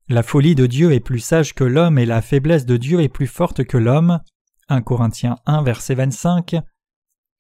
La 0.10 0.24
folie 0.24 0.56
de 0.56 0.66
Dieu 0.66 0.94
est 0.94 1.00
plus 1.00 1.20
sage 1.20 1.54
que 1.54 1.64
l'homme 1.64 2.00
et 2.00 2.08
la 2.08 2.24
faiblesse 2.24 2.66
de 2.66 2.76
Dieu 2.76 3.02
est 3.02 3.08
plus 3.08 3.28
forte 3.28 3.64
que 3.64 3.78
l'homme. 3.78 4.20
1 4.70 4.82
Corinthiens 4.82 5.36
1 5.46 5.62
verset 5.62 5.94
25. 5.94 6.56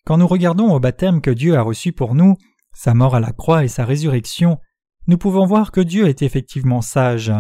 Quand 0.06 0.20
nous 0.20 0.28
regardons 0.28 0.72
au 0.72 0.80
baptême 0.80 1.22
que 1.22 1.32
Dieu 1.32 1.56
a 1.56 1.64
reçu 1.64 1.92
pour 1.92 2.14
nous, 2.14 2.36
sa 2.72 2.94
mort 2.94 3.16
à 3.16 3.20
la 3.20 3.32
croix 3.32 3.64
et 3.64 3.68
sa 3.68 3.84
résurrection, 3.84 4.60
nous 5.08 5.18
pouvons 5.18 5.48
voir 5.48 5.72
que 5.72 5.82
Dieu 5.82 6.08
est 6.08 6.22
effectivement 6.22 6.82
sage. 6.82 7.34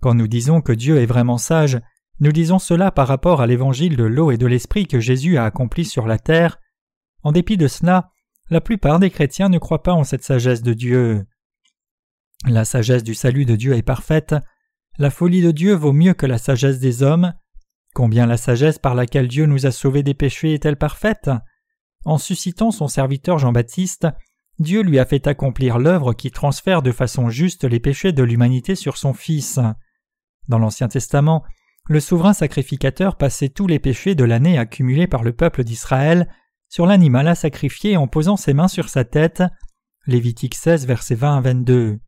Quand 0.00 0.14
nous 0.14 0.26
disons 0.26 0.62
que 0.62 0.72
Dieu 0.72 0.96
est 0.96 1.06
vraiment 1.06 1.38
sage, 1.38 1.80
nous 2.18 2.32
disons 2.32 2.58
cela 2.58 2.90
par 2.90 3.06
rapport 3.06 3.40
à 3.40 3.46
l'évangile 3.46 3.96
de 3.96 4.02
l'eau 4.02 4.32
et 4.32 4.36
de 4.36 4.48
l'esprit 4.48 4.88
que 4.88 4.98
Jésus 4.98 5.36
a 5.36 5.44
accompli 5.44 5.84
sur 5.84 6.08
la 6.08 6.18
terre. 6.18 6.58
En 7.22 7.30
dépit 7.30 7.56
de 7.56 7.68
cela, 7.68 8.10
la 8.50 8.60
plupart 8.60 8.98
des 8.98 9.10
chrétiens 9.10 9.48
ne 9.48 9.58
croient 9.58 9.82
pas 9.82 9.94
en 9.94 10.04
cette 10.04 10.24
sagesse 10.24 10.62
de 10.62 10.74
Dieu. 10.74 11.24
La 12.46 12.64
sagesse 12.64 13.04
du 13.04 13.14
salut 13.14 13.44
de 13.44 13.56
Dieu 13.56 13.74
est 13.74 13.82
parfaite, 13.82 14.34
la 14.98 15.10
folie 15.10 15.42
de 15.42 15.50
Dieu 15.50 15.74
vaut 15.74 15.92
mieux 15.92 16.14
que 16.14 16.26
la 16.26 16.38
sagesse 16.38 16.80
des 16.80 17.02
hommes. 17.02 17.32
Combien 17.94 18.26
la 18.26 18.36
sagesse 18.36 18.78
par 18.78 18.94
laquelle 18.94 19.28
Dieu 19.28 19.46
nous 19.46 19.66
a 19.66 19.70
sauvés 19.70 20.02
des 20.02 20.14
péchés 20.14 20.54
est-elle 20.54 20.76
parfaite? 20.76 21.30
En 22.04 22.18
suscitant 22.18 22.70
son 22.70 22.88
serviteur 22.88 23.38
Jean-Baptiste, 23.38 24.08
Dieu 24.58 24.82
lui 24.82 24.98
a 24.98 25.06
fait 25.06 25.26
accomplir 25.26 25.78
l'œuvre 25.78 26.12
qui 26.12 26.30
transfère 26.30 26.82
de 26.82 26.92
façon 26.92 27.30
juste 27.30 27.64
les 27.64 27.80
péchés 27.80 28.12
de 28.12 28.22
l'humanité 28.22 28.74
sur 28.74 28.96
son 28.96 29.14
Fils. 29.14 29.58
Dans 30.48 30.58
l'Ancien 30.58 30.88
Testament, 30.88 31.44
le 31.88 32.00
souverain 32.00 32.34
sacrificateur 32.34 33.16
passait 33.16 33.48
tous 33.48 33.66
les 33.66 33.78
péchés 33.78 34.14
de 34.14 34.24
l'année 34.24 34.58
accumulés 34.58 35.06
par 35.06 35.22
le 35.22 35.32
peuple 35.32 35.64
d'Israël 35.64 36.28
sur 36.70 36.86
l'animal 36.86 37.28
à 37.28 37.34
sacrifier 37.34 37.96
en 37.98 38.06
posant 38.06 38.36
ses 38.36 38.54
mains 38.54 38.68
sur 38.68 38.88
sa 38.88 39.04
tête. 39.04 39.42
Lévitique 40.06 40.54
16, 40.54 40.86
versets 40.86 41.16
20 41.16 41.36
à 41.36 41.40
22. 41.40 41.98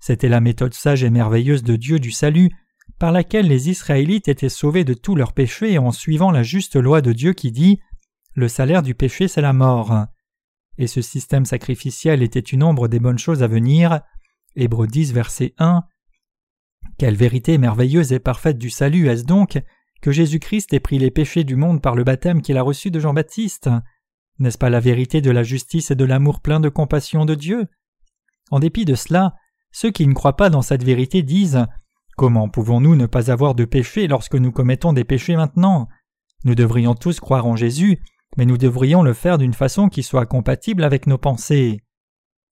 C'était 0.00 0.28
la 0.28 0.40
méthode 0.40 0.74
sage 0.74 1.04
et 1.04 1.10
merveilleuse 1.10 1.62
de 1.62 1.76
Dieu 1.76 2.00
du 2.00 2.10
salut, 2.10 2.50
par 2.98 3.12
laquelle 3.12 3.46
les 3.46 3.70
Israélites 3.70 4.26
étaient 4.26 4.48
sauvés 4.48 4.82
de 4.82 4.94
tous 4.94 5.14
leurs 5.14 5.32
péchés 5.32 5.78
en 5.78 5.92
suivant 5.92 6.32
la 6.32 6.42
juste 6.42 6.74
loi 6.74 7.00
de 7.00 7.12
Dieu 7.12 7.32
qui 7.32 7.52
dit 7.52 7.78
Le 8.34 8.48
salaire 8.48 8.82
du 8.82 8.96
péché, 8.96 9.28
c'est 9.28 9.40
la 9.40 9.52
mort. 9.52 10.06
Et 10.78 10.88
ce 10.88 11.00
système 11.00 11.44
sacrificiel 11.44 12.22
était 12.22 12.40
une 12.40 12.64
ombre 12.64 12.88
des 12.88 12.98
bonnes 12.98 13.18
choses 13.18 13.44
à 13.44 13.46
venir. 13.46 14.00
Hébreux 14.56 14.88
10, 14.88 15.12
verset 15.12 15.54
1. 15.58 15.84
Quelle 16.98 17.14
vérité 17.14 17.56
merveilleuse 17.56 18.12
et 18.12 18.18
parfaite 18.18 18.58
du 18.58 18.68
salut 18.68 19.08
est-ce 19.08 19.24
donc 19.24 19.62
que 20.00 20.10
Jésus-Christ 20.10 20.72
ait 20.72 20.80
pris 20.80 20.98
les 20.98 21.12
péchés 21.12 21.44
du 21.44 21.54
monde 21.54 21.80
par 21.80 21.94
le 21.94 22.02
baptême 22.02 22.42
qu'il 22.42 22.58
a 22.58 22.62
reçu 22.62 22.90
de 22.90 22.98
Jean-Baptiste? 22.98 23.70
N'est-ce 24.42 24.58
pas 24.58 24.70
la 24.70 24.80
vérité 24.80 25.20
de 25.20 25.30
la 25.30 25.44
justice 25.44 25.92
et 25.92 25.94
de 25.94 26.04
l'amour 26.04 26.40
plein 26.40 26.58
de 26.58 26.68
compassion 26.68 27.24
de 27.24 27.36
Dieu? 27.36 27.68
En 28.50 28.58
dépit 28.58 28.84
de 28.84 28.96
cela, 28.96 29.36
ceux 29.70 29.92
qui 29.92 30.04
ne 30.04 30.14
croient 30.14 30.36
pas 30.36 30.50
dans 30.50 30.62
cette 30.62 30.82
vérité 30.82 31.22
disent 31.22 31.64
Comment 32.16 32.48
pouvons-nous 32.48 32.96
ne 32.96 33.06
pas 33.06 33.30
avoir 33.30 33.54
de 33.54 33.64
péché 33.64 34.08
lorsque 34.08 34.34
nous 34.34 34.50
commettons 34.50 34.92
des 34.92 35.04
péchés 35.04 35.36
maintenant? 35.36 35.86
Nous 36.44 36.56
devrions 36.56 36.96
tous 36.96 37.20
croire 37.20 37.46
en 37.46 37.54
Jésus, 37.54 38.02
mais 38.36 38.44
nous 38.44 38.58
devrions 38.58 39.04
le 39.04 39.12
faire 39.12 39.38
d'une 39.38 39.54
façon 39.54 39.88
qui 39.88 40.02
soit 40.02 40.26
compatible 40.26 40.82
avec 40.82 41.06
nos 41.06 41.18
pensées. 41.18 41.84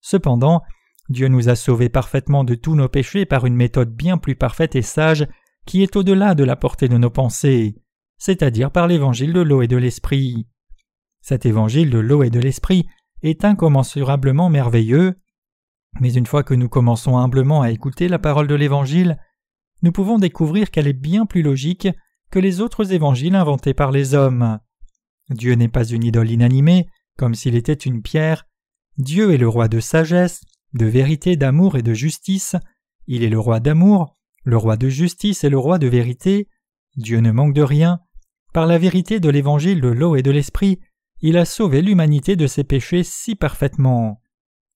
Cependant, 0.01 0.62
Dieu 1.09 1.26
nous 1.26 1.49
a 1.49 1.57
sauvés 1.57 1.88
parfaitement 1.88 2.45
de 2.45 2.55
tous 2.55 2.76
nos 2.76 2.88
péchés 2.88 3.26
par 3.26 3.47
une 3.47 3.57
méthode 3.57 3.93
bien 3.93 4.16
plus 4.16 4.36
parfaite 4.36 4.76
et 4.76 4.82
sage 4.82 5.26
qui 5.66 5.82
est 5.82 5.97
au-delà 5.97 6.36
de 6.36 6.45
la 6.45 6.55
portée 6.55 6.86
de 6.86 6.99
nos 6.99 7.11
pensées, 7.11 7.74
c'est-à-dire 8.16 8.70
par 8.70 8.86
l'évangile 8.86 9.32
de 9.32 9.41
l'eau 9.41 9.62
et 9.62 9.66
de 9.66 9.76
l'esprit. 9.76 10.47
Cet 11.20 11.46
évangile 11.46 11.90
de 11.90 11.98
l'eau 11.98 12.22
et 12.22 12.30
de 12.30 12.40
l'esprit 12.40 12.86
est 13.22 13.44
incommensurablement 13.44 14.48
merveilleux, 14.48 15.14
mais 16.00 16.12
une 16.14 16.26
fois 16.26 16.42
que 16.42 16.54
nous 16.54 16.68
commençons 16.68 17.18
humblement 17.18 17.62
à 17.62 17.70
écouter 17.70 18.08
la 18.08 18.18
parole 18.18 18.46
de 18.46 18.54
l'évangile, 18.54 19.18
nous 19.82 19.92
pouvons 19.92 20.18
découvrir 20.18 20.70
qu'elle 20.70 20.86
est 20.86 20.92
bien 20.92 21.26
plus 21.26 21.42
logique 21.42 21.88
que 22.30 22.38
les 22.38 22.60
autres 22.60 22.92
évangiles 22.92 23.34
inventés 23.34 23.74
par 23.74 23.90
les 23.90 24.14
hommes. 24.14 24.60
Dieu 25.30 25.54
n'est 25.54 25.68
pas 25.68 25.84
une 25.84 26.04
idole 26.04 26.30
inanimée, 26.30 26.88
comme 27.16 27.34
s'il 27.34 27.56
était 27.56 27.72
une 27.72 28.02
pierre. 28.02 28.46
Dieu 28.98 29.32
est 29.32 29.38
le 29.38 29.48
roi 29.48 29.68
de 29.68 29.80
sagesse, 29.80 30.42
de 30.74 30.86
vérité, 30.86 31.36
d'amour 31.36 31.76
et 31.76 31.82
de 31.82 31.94
justice. 31.94 32.56
Il 33.06 33.24
est 33.24 33.28
le 33.28 33.38
roi 33.38 33.60
d'amour, 33.60 34.16
le 34.44 34.56
roi 34.56 34.76
de 34.76 34.88
justice 34.88 35.44
est 35.44 35.50
le 35.50 35.58
roi 35.58 35.78
de 35.78 35.88
vérité. 35.88 36.48
Dieu 36.96 37.20
ne 37.20 37.32
manque 37.32 37.54
de 37.54 37.62
rien. 37.62 38.00
Par 38.52 38.66
la 38.66 38.78
vérité 38.78 39.20
de 39.20 39.28
l'évangile 39.28 39.80
de 39.80 39.88
l'eau 39.88 40.16
et 40.16 40.22
de 40.22 40.30
l'esprit, 40.30 40.80
il 41.22 41.36
a 41.36 41.44
sauvé 41.44 41.82
l'humanité 41.82 42.36
de 42.36 42.46
ses 42.46 42.64
péchés 42.64 43.02
si 43.02 43.34
parfaitement. 43.34 44.20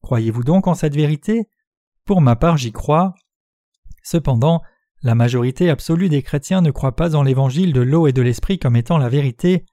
Croyez-vous 0.03 0.45
donc 0.45 0.66
en 0.66 0.74
cette 0.74 0.95
vérité? 0.95 1.49
Pour 2.05 2.20
ma 2.20 2.36
part, 2.36 2.59
j'y 2.59 2.72
crois. 2.72 3.14
Cependant, 4.03 4.61
la 5.03 5.14
majorité 5.14 5.70
absolue 5.70 6.09
des 6.09 6.22
chrétiens 6.22 6.61
ne 6.61 6.70
croit 6.70 6.97
pas 6.97 7.14
en 7.14 7.22
l'évangile 7.22 7.72
de 7.72 7.80
l'eau 7.80 8.07
et 8.07 8.12
de 8.12 8.22
l'esprit 8.22 8.59
comme 8.59 8.76
étant 8.76 8.99
la 8.99 9.09
vérité. 9.09 9.64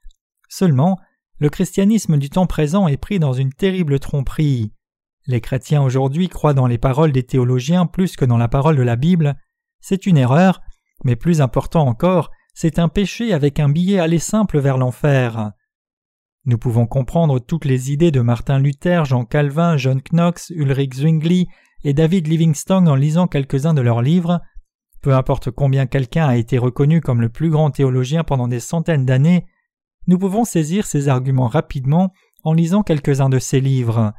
Seulement, 0.48 0.98
le 1.38 1.50
christianisme 1.50 2.16
du 2.16 2.30
temps 2.30 2.46
présent 2.46 2.88
est 2.88 2.96
pris 2.96 3.18
dans 3.18 3.32
une 3.32 3.52
terrible 3.52 3.98
tromperie. 3.98 4.72
Les 5.26 5.40
chrétiens 5.40 5.82
aujourd'hui 5.82 6.28
croient 6.28 6.54
dans 6.54 6.66
les 6.66 6.78
paroles 6.78 7.12
des 7.12 7.22
théologiens 7.22 7.86
plus 7.86 8.16
que 8.16 8.24
dans 8.24 8.38
la 8.38 8.48
parole 8.48 8.76
de 8.76 8.82
la 8.82 8.96
Bible. 8.96 9.36
C'est 9.80 10.06
une 10.06 10.16
erreur, 10.16 10.60
mais 11.04 11.16
plus 11.16 11.40
important 11.40 11.86
encore, 11.86 12.30
c'est 12.54 12.78
un 12.78 12.88
péché 12.88 13.32
avec 13.32 13.60
un 13.60 13.68
billet 13.68 13.98
aller 13.98 14.18
simple 14.18 14.58
vers 14.58 14.78
l'enfer. 14.78 15.52
Nous 16.44 16.58
pouvons 16.58 16.86
comprendre 16.86 17.38
toutes 17.38 17.64
les 17.64 17.92
idées 17.92 18.10
de 18.10 18.20
Martin 18.20 18.58
Luther, 18.58 19.04
Jean 19.04 19.24
Calvin, 19.24 19.76
John 19.76 20.02
Knox, 20.02 20.50
Ulrich 20.50 20.94
Zwingli 20.94 21.46
et 21.84 21.94
David 21.94 22.26
Livingstone 22.26 22.88
en 22.88 22.96
lisant 22.96 23.28
quelques-uns 23.28 23.74
de 23.74 23.80
leurs 23.80 24.02
livres. 24.02 24.40
Peu 25.02 25.14
importe 25.14 25.52
combien 25.52 25.86
quelqu'un 25.86 26.26
a 26.26 26.36
été 26.36 26.58
reconnu 26.58 27.00
comme 27.00 27.20
le 27.20 27.28
plus 27.28 27.50
grand 27.50 27.70
théologien 27.70 28.24
pendant 28.24 28.48
des 28.48 28.58
centaines 28.58 29.06
d'années, 29.06 29.46
nous 30.08 30.18
pouvons 30.18 30.44
saisir 30.44 30.84
ces 30.84 31.08
arguments 31.08 31.46
rapidement 31.46 32.12
en 32.42 32.54
lisant 32.54 32.82
quelques-uns 32.82 33.28
de 33.28 33.38
ses 33.38 33.60
livres. 33.60 34.12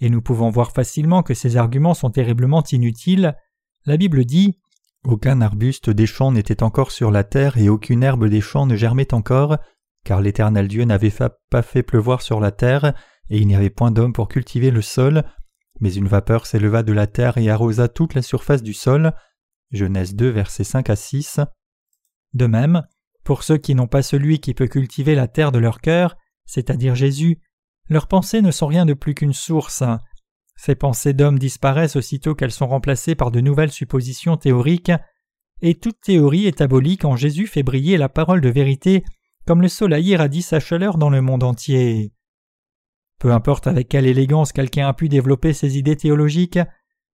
Et 0.00 0.10
nous 0.10 0.20
pouvons 0.20 0.50
voir 0.50 0.72
facilement 0.72 1.22
que 1.22 1.32
ces 1.32 1.56
arguments 1.56 1.94
sont 1.94 2.10
terriblement 2.10 2.62
inutiles. 2.70 3.34
La 3.86 3.96
Bible 3.96 4.26
dit 4.26 4.58
Aucun 5.04 5.40
arbuste 5.40 5.88
des 5.88 6.06
champs 6.06 6.32
n'était 6.32 6.62
encore 6.62 6.90
sur 6.90 7.10
la 7.10 7.24
terre 7.24 7.56
et 7.56 7.68
aucune 7.68 8.02
herbe 8.02 8.26
des 8.26 8.40
champs 8.42 8.66
ne 8.66 8.76
germait 8.76 9.14
encore, 9.14 9.56
car 10.04 10.20
l'Éternel 10.20 10.68
Dieu 10.68 10.84
n'avait 10.84 11.12
pas 11.50 11.62
fait 11.62 11.82
pleuvoir 11.82 12.22
sur 12.22 12.40
la 12.40 12.50
terre, 12.50 12.94
et 13.30 13.38
il 13.38 13.46
n'y 13.46 13.54
avait 13.54 13.70
point 13.70 13.90
d'homme 13.90 14.12
pour 14.12 14.28
cultiver 14.28 14.70
le 14.70 14.82
sol, 14.82 15.24
mais 15.80 15.94
une 15.94 16.08
vapeur 16.08 16.46
s'éleva 16.46 16.82
de 16.82 16.92
la 16.92 17.06
terre 17.06 17.38
et 17.38 17.50
arrosa 17.50 17.88
toute 17.88 18.14
la 18.14 18.22
surface 18.22 18.62
du 18.62 18.74
sol. 18.74 19.12
Genèse 19.70 20.14
2, 20.14 20.28
versets 20.28 20.64
5 20.64 20.90
à 20.90 20.96
6. 20.96 21.40
De 22.34 22.46
même, 22.46 22.82
pour 23.24 23.42
ceux 23.42 23.58
qui 23.58 23.74
n'ont 23.74 23.86
pas 23.86 24.02
celui 24.02 24.40
qui 24.40 24.54
peut 24.54 24.66
cultiver 24.66 25.14
la 25.14 25.28
terre 25.28 25.52
de 25.52 25.58
leur 25.58 25.80
cœur, 25.80 26.16
c'est-à-dire 26.44 26.94
Jésus, 26.94 27.40
leurs 27.88 28.08
pensées 28.08 28.42
ne 28.42 28.50
sont 28.50 28.66
rien 28.66 28.86
de 28.86 28.94
plus 28.94 29.14
qu'une 29.14 29.32
source. 29.32 29.82
Ces 30.56 30.74
pensées 30.74 31.14
d'hommes 31.14 31.38
disparaissent 31.38 31.96
aussitôt 31.96 32.34
qu'elles 32.34 32.52
sont 32.52 32.68
remplacées 32.68 33.14
par 33.14 33.30
de 33.30 33.40
nouvelles 33.40 33.72
suppositions 33.72 34.36
théoriques, 34.36 34.92
et 35.62 35.74
toute 35.74 36.00
théorie 36.00 36.46
est 36.46 36.60
abolie 36.60 36.98
quand 36.98 37.16
Jésus 37.16 37.46
fait 37.46 37.62
briller 37.62 37.96
la 37.96 38.08
parole 38.08 38.40
de 38.40 38.48
vérité 38.48 39.04
comme 39.46 39.62
le 39.62 39.68
soleil 39.68 40.06
irradie 40.06 40.42
sa 40.42 40.60
chaleur 40.60 40.98
dans 40.98 41.10
le 41.10 41.20
monde 41.20 41.42
entier. 41.42 42.12
Peu 43.18 43.32
importe 43.32 43.66
avec 43.66 43.88
quelle 43.88 44.06
élégance 44.06 44.52
quelqu'un 44.52 44.88
a 44.88 44.94
pu 44.94 45.08
développer 45.08 45.52
ses 45.52 45.78
idées 45.78 45.96
théologiques, 45.96 46.58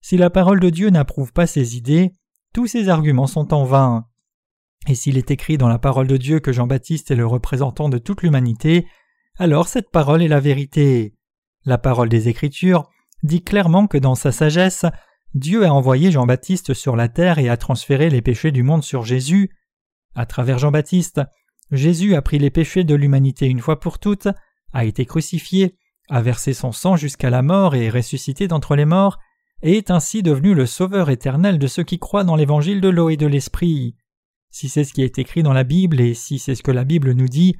si 0.01 0.17
la 0.17 0.29
parole 0.29 0.59
de 0.59 0.69
Dieu 0.69 0.89
n'approuve 0.89 1.33
pas 1.33 1.47
ses 1.47 1.75
idées, 1.75 2.13
tous 2.53 2.67
ses 2.67 2.89
arguments 2.89 3.27
sont 3.27 3.53
en 3.53 3.65
vain. 3.65 4.07
Et 4.87 4.95
s'il 4.95 5.17
est 5.17 5.31
écrit 5.31 5.57
dans 5.57 5.67
la 5.67 5.79
parole 5.79 6.07
de 6.07 6.17
Dieu 6.17 6.39
que 6.39 6.53
Jean-Baptiste 6.53 7.11
est 7.11 7.15
le 7.15 7.25
représentant 7.25 7.89
de 7.89 7.97
toute 7.97 8.21
l'humanité, 8.21 8.87
alors 9.37 9.67
cette 9.67 9.91
parole 9.91 10.21
est 10.21 10.27
la 10.27 10.39
vérité. 10.39 11.13
La 11.65 11.77
parole 11.77 12.09
des 12.09 12.29
Écritures 12.29 12.89
dit 13.23 13.43
clairement 13.43 13.87
que 13.87 13.97
dans 13.97 14.15
sa 14.15 14.31
sagesse, 14.31 14.85
Dieu 15.33 15.65
a 15.65 15.73
envoyé 15.73 16.11
Jean-Baptiste 16.11 16.73
sur 16.73 16.95
la 16.95 17.09
terre 17.09 17.37
et 17.39 17.49
a 17.49 17.57
transféré 17.57 18.09
les 18.09 18.21
péchés 18.21 18.51
du 18.51 18.63
monde 18.63 18.83
sur 18.83 19.03
Jésus. 19.03 19.51
À 20.15 20.25
travers 20.25 20.57
Jean-Baptiste, 20.57 21.21
Jésus 21.71 22.15
a 22.15 22.21
pris 22.21 22.39
les 22.39 22.49
péchés 22.49 22.83
de 22.83 22.95
l'humanité 22.95 23.47
une 23.47 23.59
fois 23.59 23.79
pour 23.79 23.99
toutes, 23.99 24.27
a 24.73 24.85
été 24.85 25.05
crucifié, 25.05 25.75
a 26.09 26.21
versé 26.21 26.53
son 26.53 26.71
sang 26.71 26.95
jusqu'à 26.95 27.29
la 27.29 27.41
mort 27.41 27.75
et 27.75 27.85
est 27.85 27.89
ressuscité 27.89 28.47
d'entre 28.47 28.75
les 28.75 28.85
morts, 28.85 29.19
et 29.61 29.77
est 29.77 29.91
ainsi 29.91 30.23
devenu 30.23 30.53
le 30.53 30.65
Sauveur 30.65 31.09
éternel 31.09 31.59
de 31.59 31.67
ceux 31.67 31.83
qui 31.83 31.99
croient 31.99 32.23
dans 32.23 32.35
l'évangile 32.35 32.79
de 32.79 32.89
l'eau 32.89 33.09
et 33.09 33.17
de 33.17 33.25
l'esprit. 33.25 33.95
Si 34.49 34.69
c'est 34.69 34.83
ce 34.83 34.93
qui 34.93 35.01
est 35.01 35.19
écrit 35.19 35.43
dans 35.43 35.53
la 35.53 35.63
Bible 35.63 35.99
et 35.99 36.13
si 36.13 36.39
c'est 36.39 36.55
ce 36.55 36.63
que 36.63 36.71
la 36.71 36.83
Bible 36.83 37.11
nous 37.11 37.27
dit, 37.27 37.55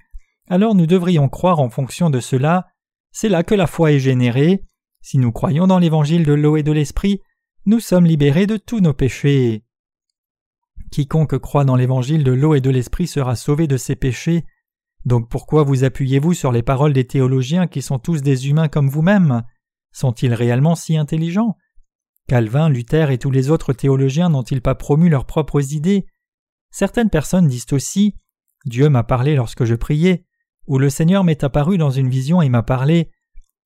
alors 0.48 0.76
nous 0.76 0.86
devrions 0.86 1.28
croire 1.28 1.60
en 1.60 1.70
fonction 1.70 2.10
de 2.10 2.20
cela. 2.20 2.68
C'est 3.12 3.30
là 3.30 3.44
que 3.44 3.56
la 3.56 3.68
foi 3.68 3.92
est 3.92 4.00
générée. 4.00 4.64
Si 5.02 5.18
nous 5.18 5.32
croyons 5.32 5.68
dans 5.68 5.80
l'évangile 5.80 6.26
de 6.26 6.34
l'eau 6.34 6.56
et 6.56 6.64
de 6.64 6.72
l'esprit, 6.72 7.22
nous 7.66 7.80
sommes 7.80 8.06
libérés 8.06 8.48
de 8.48 8.58
tous 8.58 8.80
nos 8.80 8.94
péchés. 8.94 9.64
Quiconque 10.92 11.38
croit 11.38 11.66
dans 11.66 11.76
l'évangile 11.76 12.24
de 12.24 12.32
l'eau 12.32 12.56
et 12.56 12.62
de 12.62 12.70
l'esprit 12.70 13.08
sera 13.08 13.36
sauvé 13.36 13.68
de 13.68 13.78
ses 13.78 13.96
péchés. 13.96 14.46
Donc 15.06 15.30
pourquoi 15.30 15.64
vous 15.64 15.84
appuyez-vous 15.84 16.34
sur 16.34 16.52
les 16.52 16.64
paroles 16.64 16.94
des 16.94 17.08
théologiens 17.08 17.68
qui 17.68 17.82
sont 17.82 18.00
tous 18.00 18.22
des 18.22 18.50
humains 18.50 18.68
comme 18.68 18.90
vous-même? 18.90 19.44
Sont-ils 19.92 20.34
réellement 20.34 20.76
si 20.76 20.98
intelligents? 20.98 21.56
Calvin, 22.28 22.70
Luther 22.70 23.10
et 23.10 23.18
tous 23.18 23.32
les 23.32 23.50
autres 23.50 23.74
théologiens 23.74 24.30
n'ont-ils 24.30 24.62
pas 24.62 24.76
promu 24.76 25.10
leurs 25.10 25.26
propres 25.26 25.74
idées? 25.74 26.06
Certaines 26.72 27.10
personnes 27.10 27.48
disent 27.48 27.72
aussi 27.72 28.16
Dieu 28.66 28.90
m'a 28.90 29.04
parlé 29.04 29.36
lorsque 29.36 29.64
je 29.64 29.76
priais, 29.76 30.26
ou 30.68 30.78
le 30.78 30.90
Seigneur 30.90 31.24
m'est 31.24 31.44
apparu 31.44 31.78
dans 31.78 31.90
une 31.90 32.10
vision 32.10 32.42
et 32.42 32.50
m'a 32.50 32.64
parlé. 32.64 33.12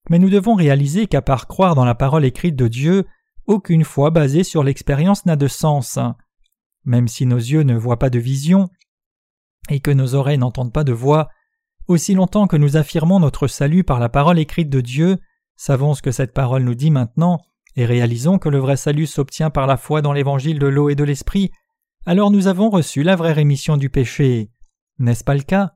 Mais 0.10 0.20
nous 0.20 0.30
devons 0.30 0.54
réaliser 0.54 1.08
qu'à 1.08 1.22
part 1.22 1.48
croire 1.48 1.74
dans 1.74 1.86
la 1.86 1.96
parole 1.96 2.26
écrite 2.26 2.56
de 2.56 2.68
Dieu, 2.68 3.06
aucune 3.48 3.84
foi 3.84 4.12
basée 4.12 4.44
sur 4.44 4.64
l'expérience 4.64 5.26
n'a 5.26 5.36
de 5.36 5.48
sens. 5.48 5.98
Même 6.84 7.08
si 7.08 7.26
nos 7.26 7.38
yeux 7.38 7.64
ne 7.64 7.76
voient 7.76 8.00
pas 8.00 8.10
de 8.10 8.20
vision 8.20 8.70
et 9.70 9.80
que 9.80 9.92
nos 9.92 10.16
oreilles 10.16 10.38
n'entendent 10.38 10.74
pas 10.74 10.84
de 10.84 10.94
voix, 10.94 11.30
aussi 11.88 12.14
longtemps 12.14 12.48
que 12.48 12.58
nous 12.58 12.78
affirmons 12.78 13.20
notre 13.20 13.48
salut 13.48 13.84
par 13.84 14.00
la 14.00 14.10
parole 14.10 14.40
écrite 14.40 14.70
de 14.70 14.82
Dieu, 14.82 15.18
savons 15.56 15.94
ce 15.94 16.02
que 16.02 16.12
cette 16.12 16.34
parole 16.34 16.64
nous 16.64 16.76
dit 16.76 16.92
maintenant, 16.92 17.42
et 17.76 17.86
réalisons 17.86 18.40
que 18.40 18.50
le 18.50 18.58
vrai 18.58 18.78
salut 18.78 19.08
s'obtient 19.08 19.50
par 19.50 19.68
la 19.68 19.78
foi 19.78 20.02
dans 20.02 20.14
l'évangile 20.14 20.60
de 20.60 20.68
l'eau 20.68 20.90
et 20.90 20.96
de 20.96 21.04
l'esprit, 21.04 21.52
alors 22.06 22.32
nous 22.32 22.48
avons 22.48 22.70
reçu 22.70 23.04
la 23.04 23.16
vraie 23.16 23.34
rémission 23.34 23.78
du 23.78 23.90
péché. 23.90 24.52
N'est-ce 24.98 25.24
pas 25.24 25.36
le 25.36 25.44
cas? 25.44 25.74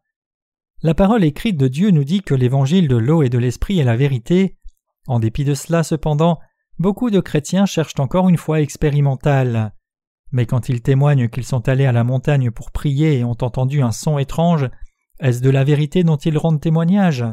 La 0.82 0.94
parole 0.94 1.24
écrite 1.24 1.58
de 1.58 1.68
Dieu 1.68 1.92
nous 1.92 2.04
dit 2.04 2.22
que 2.22 2.36
l'évangile 2.36 2.88
de 2.88 2.98
l'eau 2.98 3.24
et 3.24 3.30
de 3.30 3.38
l'esprit 3.38 3.80
est 3.80 3.84
la 3.86 3.96
vérité. 3.96 4.58
En 5.08 5.20
dépit 5.20 5.46
de 5.46 5.54
cela, 5.54 5.84
cependant, 5.84 6.40
beaucoup 6.80 7.10
de 7.10 7.20
chrétiens 7.20 7.66
cherchent 7.66 8.00
encore 8.00 8.28
une 8.28 8.38
foi 8.38 8.62
expérimentale. 8.62 9.74
Mais 10.32 10.46
quand 10.46 10.70
ils 10.70 10.82
témoignent 10.82 11.30
qu'ils 11.30 11.46
sont 11.46 11.68
allés 11.70 11.86
à 11.86 11.92
la 11.92 12.04
montagne 12.04 12.52
pour 12.52 12.72
prier 12.72 13.20
et 13.20 13.24
ont 13.24 13.38
entendu 13.42 13.82
un 13.82 13.92
son 13.92 14.18
étrange, 14.18 14.70
est-ce 15.20 15.42
de 15.42 15.50
la 15.50 15.64
vérité 15.64 16.04
dont 16.04 16.18
ils 16.18 16.38
rendent 16.38 16.62
témoignage? 16.62 17.26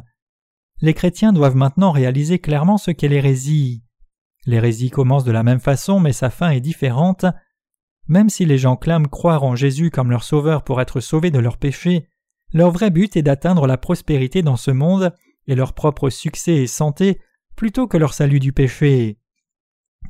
Les 0.80 0.95
chrétiens 0.95 1.32
doivent 1.32 1.57
maintenant 1.57 1.90
réaliser 1.90 2.38
clairement 2.38 2.78
ce 2.78 2.90
qu'est 2.90 3.09
l'hérésie. 3.09 3.84
L'hérésie 4.47 4.90
commence 4.90 5.24
de 5.24 5.32
la 5.32 5.43
même 5.43 5.61
façon, 5.61 6.01
mais 6.01 6.12
sa 6.12 6.30
fin 6.30 6.51
est 6.51 6.61
différente. 6.61 7.24
Même 8.09 8.28
si 8.28 8.45
les 8.45 8.59
gens 8.59 8.76
clament 8.76 9.09
croire 9.09 9.45
en 9.45 9.55
Jésus 9.55 9.90
comme 9.90 10.11
leur 10.11 10.24
sauveur 10.24 10.64
pour 10.64 10.80
être 10.80 11.01
sauvés 11.01 11.30
de 11.30 11.38
leurs 11.38 11.59
péchés, 11.59 12.09
leur 12.53 12.70
vrai 12.70 12.90
but 12.90 13.16
est 13.16 13.22
d'atteindre 13.22 13.66
la 13.66 13.78
prospérité 13.78 14.43
dans 14.43 14.57
ce 14.57 14.70
monde 14.70 15.14
et 15.47 15.55
leur 15.55 15.72
propre 15.72 16.11
succès 16.11 16.57
et 16.57 16.66
santé 16.66 17.20
plutôt 17.57 17.86
que 17.86 17.97
leur 17.97 18.14
salut 18.14 18.40
du 18.40 18.53
péché. 18.53 19.18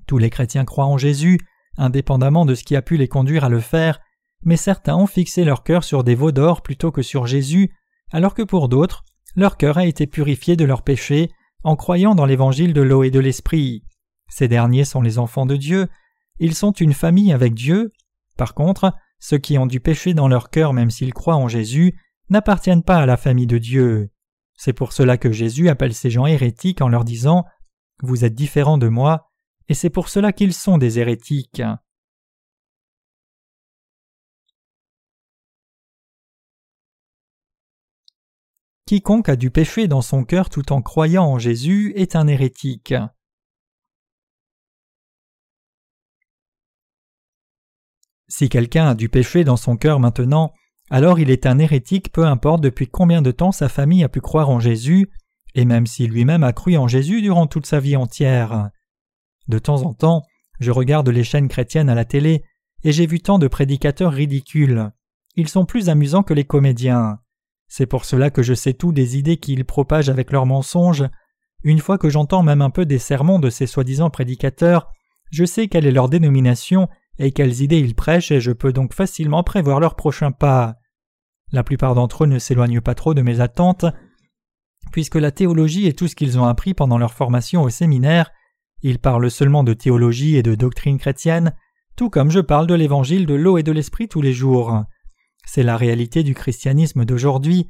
Tous 0.07 0.19
les 0.19 0.31
chrétiens 0.31 0.65
croient 0.65 0.87
en 0.87 0.99
Jésus, 0.99 1.39
indépendamment 1.77 2.45
de 2.45 2.55
ce 2.55 2.65
qui 2.65 2.77
a 2.77 2.83
pu 2.83 2.97
les 2.97 3.09
conduire 3.09 3.45
à 3.45 3.49
le 3.49 3.61
faire, 3.61 4.01
mais 4.45 4.57
certains 4.57 4.97
ont 4.97 5.07
fixé 5.07 5.45
leur 5.45 5.63
cœur 5.63 5.85
sur 5.85 6.05
des 6.05 6.15
veaux 6.15 6.33
d'or 6.33 6.63
plutôt 6.63 6.91
que 6.91 7.03
sur 7.03 7.27
Jésus, 7.27 7.75
alors 8.11 8.35
que 8.35 8.43
pour 8.43 8.69
d'autres, 8.69 9.05
leur 9.37 9.57
cœur 9.57 9.79
a 9.79 9.87
été 9.87 10.07
purifié 10.07 10.57
de 10.57 10.65
leurs 10.65 10.83
péchés 10.83 11.31
en 11.65 11.77
croyant 11.77 12.15
dans 12.15 12.27
l'évangile 12.27 12.73
de 12.73 12.83
l'eau 12.83 13.05
et 13.05 13.11
de 13.11 13.21
l'esprit. 13.21 13.85
Ces 14.29 14.49
derniers 14.49 14.85
sont 14.85 15.03
les 15.03 15.19
enfants 15.19 15.47
de 15.47 15.57
Dieu, 15.57 15.89
ils 16.39 16.55
sont 16.55 16.73
une 16.73 16.93
famille 16.93 17.33
avec 17.33 17.55
Dieu. 17.55 17.93
Par 18.37 18.55
contre, 18.55 18.93
ceux 19.19 19.39
qui 19.39 19.59
ont 19.59 19.67
du 19.67 19.79
péché 19.79 20.15
dans 20.15 20.29
leur 20.29 20.51
cœur 20.51 20.73
même 20.73 20.91
s'ils 20.91 21.15
croient 21.15 21.37
en 21.37 21.49
Jésus 21.49 21.95
n'appartiennent 22.31 22.83
pas 22.83 22.97
à 22.97 23.07
la 23.07 23.17
famille 23.17 23.47
de 23.47 23.59
Dieu. 23.59 24.11
C'est 24.55 24.73
pour 24.73 24.93
cela 24.93 25.17
que 25.17 25.33
Jésus 25.33 25.69
appelle 25.69 25.95
ces 25.95 26.11
gens 26.11 26.27
hérétiques 26.27 26.81
en 26.81 26.89
leur 26.89 27.05
disant 27.05 27.45
Vous 28.03 28.25
êtes 28.25 28.35
différents 28.35 28.79
de 28.79 28.89
moi, 28.89 29.32
et 29.69 29.75
c'est 29.75 29.91
pour 29.91 30.09
cela 30.09 30.33
qu'ils 30.33 30.55
sont 30.55 30.79
des 30.79 30.99
hérétiques. 30.99 31.63
Quiconque 38.87 39.29
a 39.29 39.37
du 39.37 39.51
péché 39.51 39.89
dans 39.89 40.03
son 40.03 40.25
cœur 40.25 40.51
tout 40.51 40.73
en 40.73 40.83
croyant 40.83 41.25
en 41.25 41.39
Jésus 41.39 41.93
est 41.97 42.15
un 42.15 42.27
hérétique. 42.27 42.93
Si 48.29 48.49
quelqu'un 48.49 48.89
a 48.89 48.95
du 48.95 49.09
péché 49.09 49.45
dans 49.45 49.57
son 49.57 49.77
cœur 49.77 50.01
maintenant, 50.01 50.53
alors 50.91 51.19
il 51.21 51.31
est 51.31 51.47
un 51.47 51.59
hérétique 51.59 52.13
peu 52.13 52.27
importe 52.27 52.61
depuis 52.61 52.87
combien 52.87 53.23
de 53.23 53.31
temps 53.31 53.53
sa 53.53 53.69
famille 53.69 54.05
a 54.05 54.09
pu 54.09 54.21
croire 54.21 54.51
en 54.51 54.61
Jésus, 54.61 55.11
et 55.55 55.65
même 55.65 55.87
si 55.87 56.07
lui-même 56.07 56.43
a 56.43 56.53
cru 56.53 56.77
en 56.77 56.89
Jésus 56.89 57.23
durant 57.23 57.47
toute 57.47 57.67
sa 57.67 57.81
vie 57.81 57.97
entière. 57.97 58.71
De 59.49 59.59
temps 59.59 59.83
en 59.83 59.95
temps, 59.95 60.23
je 60.61 60.71
regarde 60.71 61.09
les 61.09 61.25
chaînes 61.25 61.49
chrétiennes 61.49 61.89
à 61.89 61.95
la 61.95 62.05
télé 62.05 62.45
et 62.85 62.93
j'ai 62.93 63.07
vu 63.07 63.21
tant 63.21 63.39
de 63.39 63.49
prédicateurs 63.49 64.13
ridicules. 64.13 64.91
Ils 65.37 65.49
sont 65.49 65.65
plus 65.65 65.89
amusants 65.89 66.23
que 66.23 66.35
les 66.35 66.45
comédiens. 66.45 67.19
C'est 67.69 67.87
pour 67.87 68.05
cela 68.05 68.31
que 68.31 68.43
je 68.43 68.55
sais 68.55 68.75
tout 68.75 68.93
des 68.93 69.17
idées 69.17 69.39
qu'ils 69.39 69.65
propagent 69.65 70.11
avec 70.11 70.31
leurs 70.31 70.47
mensonges. 70.47 71.05
Une 71.65 71.79
fois 71.79 71.97
que 71.97 72.11
j'entends 72.11 72.43
même 72.43 72.61
un 72.61 72.71
peu 72.71 72.85
des 72.85 72.99
sermons 72.99 73.39
de 73.39 73.51
ces 73.51 73.67
soi-disant 73.67 74.11
prédicateurs, 74.11 74.89
Je 75.31 75.47
sais 75.47 75.69
quelle 75.69 75.87
est 75.87 75.93
leur 75.93 76.11
dénomination 76.11 76.89
et 77.19 77.33
quelles 77.33 77.63
idées 77.63 77.79
ils 77.79 77.95
prêchent 77.95 78.31
et 78.31 78.41
je 78.41 78.53
peux 78.53 78.73
donc 78.73 78.93
facilement 78.93 79.43
prévoir 79.43 79.81
leur 79.81 79.97
prochain 79.97 80.31
pas. 80.31 80.75
La 81.53 81.65
plupart 81.65 81.95
d'entre 81.95 82.25
eux 82.25 82.27
ne 82.27 82.39
s'éloignent 82.39 82.83
pas 82.83 82.95
trop 82.95 83.15
de 83.15 83.23
mes 83.23 83.41
attentes, 83.41 83.87
puisque 84.91 85.17
la 85.17 85.31
théologie 85.31 85.87
est 85.87 85.99
tout 85.99 86.09
ce 86.09 86.17
qu'ils 86.17 86.39
ont 86.39 86.45
appris 86.45 86.75
pendant 86.75 86.99
leur 86.99 87.15
formation 87.15 87.63
au 87.63 87.71
séminaire, 87.71 88.31
ils 88.83 88.99
parlent 88.99 89.31
seulement 89.31 89.65
de 89.65 89.75
théologie 89.75 90.37
et 90.37 90.43
de 90.43 90.55
doctrine 90.55 90.99
chrétienne, 90.99 91.55
tout 91.97 92.11
comme 92.11 92.31
je 92.31 92.41
parle 92.41 92.67
de 92.67 92.75
l'évangile 92.75 93.27
de 93.27 93.35
l'eau 93.35 93.59
et 93.59 93.63
de 93.63 93.73
l'esprit 93.73 94.09
tous 94.09 94.23
les 94.23 94.33
jours. 94.33 94.85
C'est 95.47 95.63
la 95.63 95.77
réalité 95.77 96.23
du 96.23 96.35
christianisme 96.35 97.05
d'aujourd'hui. 97.05 97.69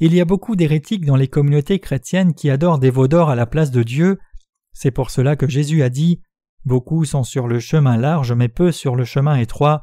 Il 0.00 0.14
y 0.14 0.20
a 0.20 0.24
beaucoup 0.24 0.56
d'hérétiques 0.56 1.04
dans 1.04 1.16
les 1.16 1.28
communautés 1.28 1.78
chrétiennes 1.78 2.34
qui 2.34 2.50
adorent 2.50 2.78
des 2.78 2.90
veaux 2.90 3.08
d'or 3.08 3.30
à 3.30 3.34
la 3.34 3.46
place 3.46 3.70
de 3.70 3.82
Dieu. 3.82 4.18
C'est 4.72 4.90
pour 4.90 5.10
cela 5.10 5.36
que 5.36 5.48
Jésus 5.48 5.82
a 5.82 5.88
dit 5.88 6.22
Beaucoup 6.64 7.04
sont 7.04 7.24
sur 7.24 7.48
le 7.48 7.58
chemin 7.58 7.96
large, 7.96 8.32
mais 8.32 8.48
peu 8.48 8.72
sur 8.72 8.96
le 8.96 9.04
chemin 9.04 9.36
étroit. 9.36 9.82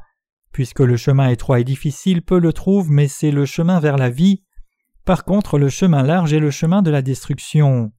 Puisque 0.52 0.80
le 0.80 0.96
chemin 0.96 1.28
étroit 1.28 1.60
est 1.60 1.64
difficile, 1.64 2.22
peu 2.22 2.38
le 2.38 2.52
trouvent, 2.52 2.90
mais 2.90 3.08
c'est 3.08 3.30
le 3.30 3.44
chemin 3.44 3.80
vers 3.80 3.96
la 3.96 4.10
vie. 4.10 4.42
Par 5.04 5.24
contre, 5.24 5.58
le 5.58 5.68
chemin 5.68 6.02
large 6.02 6.32
est 6.32 6.40
le 6.40 6.50
chemin 6.50 6.82
de 6.82 6.90
la 6.90 7.02
destruction. 7.02 7.92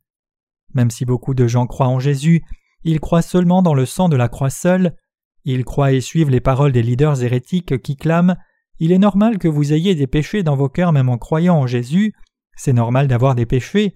Même 0.74 0.92
si 0.92 1.06
beaucoup 1.06 1.34
de 1.34 1.48
gens 1.48 1.68
croient 1.68 1.88
en 1.88 2.00
Jésus, 2.00 2.44
ils 2.84 3.00
croient 3.00 3.22
seulement 3.22 3.62
dans 3.62 3.74
le 3.74 3.86
sang 3.86 4.10
de 4.10 4.16
la 4.16 4.30
croix 4.30 4.50
seule. 4.50 4.96
Ils 5.46 5.66
croient 5.66 5.92
et 5.92 6.02
suivent 6.02 6.30
les 6.30 6.42
paroles 6.42 6.72
des 6.72 6.84
leaders 6.84 7.24
hérétiques 7.24 7.82
qui 7.82 7.96
clament 7.96 8.36
Il 8.80 8.92
est 8.92 8.98
normal 8.98 9.38
que 9.38 9.48
vous 9.48 9.74
ayez 9.74 9.96
des 9.96 10.08
péchés 10.08 10.44
dans 10.44 10.56
vos 10.56 10.70
cœurs 10.70 10.94
même 10.94 11.10
en 11.10 11.18
croyant 11.18 11.58
en 11.58 11.68
Jésus. 11.68 12.14
C'est 12.56 12.74
normal 12.74 13.08
d'avoir 13.08 13.36
des 13.36 13.46
péchés. 13.46 13.96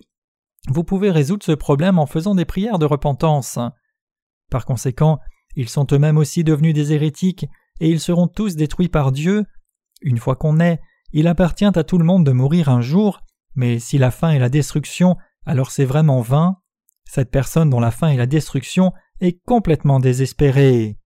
Vous 0.70 0.84
pouvez 0.84 1.12
résoudre 1.12 1.44
ce 1.44 1.52
problème 1.52 2.00
en 2.00 2.06
faisant 2.06 2.36
des 2.36 2.46
prières 2.46 2.80
de 2.80 2.86
repentance. 2.86 3.60
Par 4.50 4.66
conséquent, 4.66 5.20
ils 5.56 5.70
sont 5.70 5.88
eux-mêmes 5.92 6.18
aussi 6.18 6.44
devenus 6.44 6.74
des 6.74 6.94
hérétiques, 6.94 7.46
et 7.80 7.90
ils 7.90 8.00
seront 8.00 8.28
tous 8.28 8.56
détruits 8.56 8.88
par 8.88 9.12
Dieu. 9.12 9.46
Une 10.02 10.18
fois 10.18 10.36
qu'on 10.36 10.60
est, 10.60 10.80
il 11.12 11.28
appartient 11.28 11.66
à 11.66 11.84
tout 11.84 11.98
le 11.98 12.06
monde 12.06 12.26
de 12.26 12.32
mourir 12.32 12.70
un 12.70 12.82
jour, 12.82 13.20
mais 13.56 13.80
si 13.80 13.98
la 13.98 14.12
fin 14.12 14.32
est 14.32 14.40
la 14.40 14.50
destruction, 14.50 15.18
alors 15.46 15.72
c'est 15.72 15.86
vraiment 15.86 16.22
vain. 16.22 16.58
Cette 17.06 17.32
personne 17.32 17.70
dont 17.70 17.80
la 17.80 17.92
fin 17.92 18.10
est 18.10 18.18
la 18.18 18.26
destruction 18.26 18.94
est 19.20 19.40
complètement 19.46 20.00
désespérée. 20.00 20.98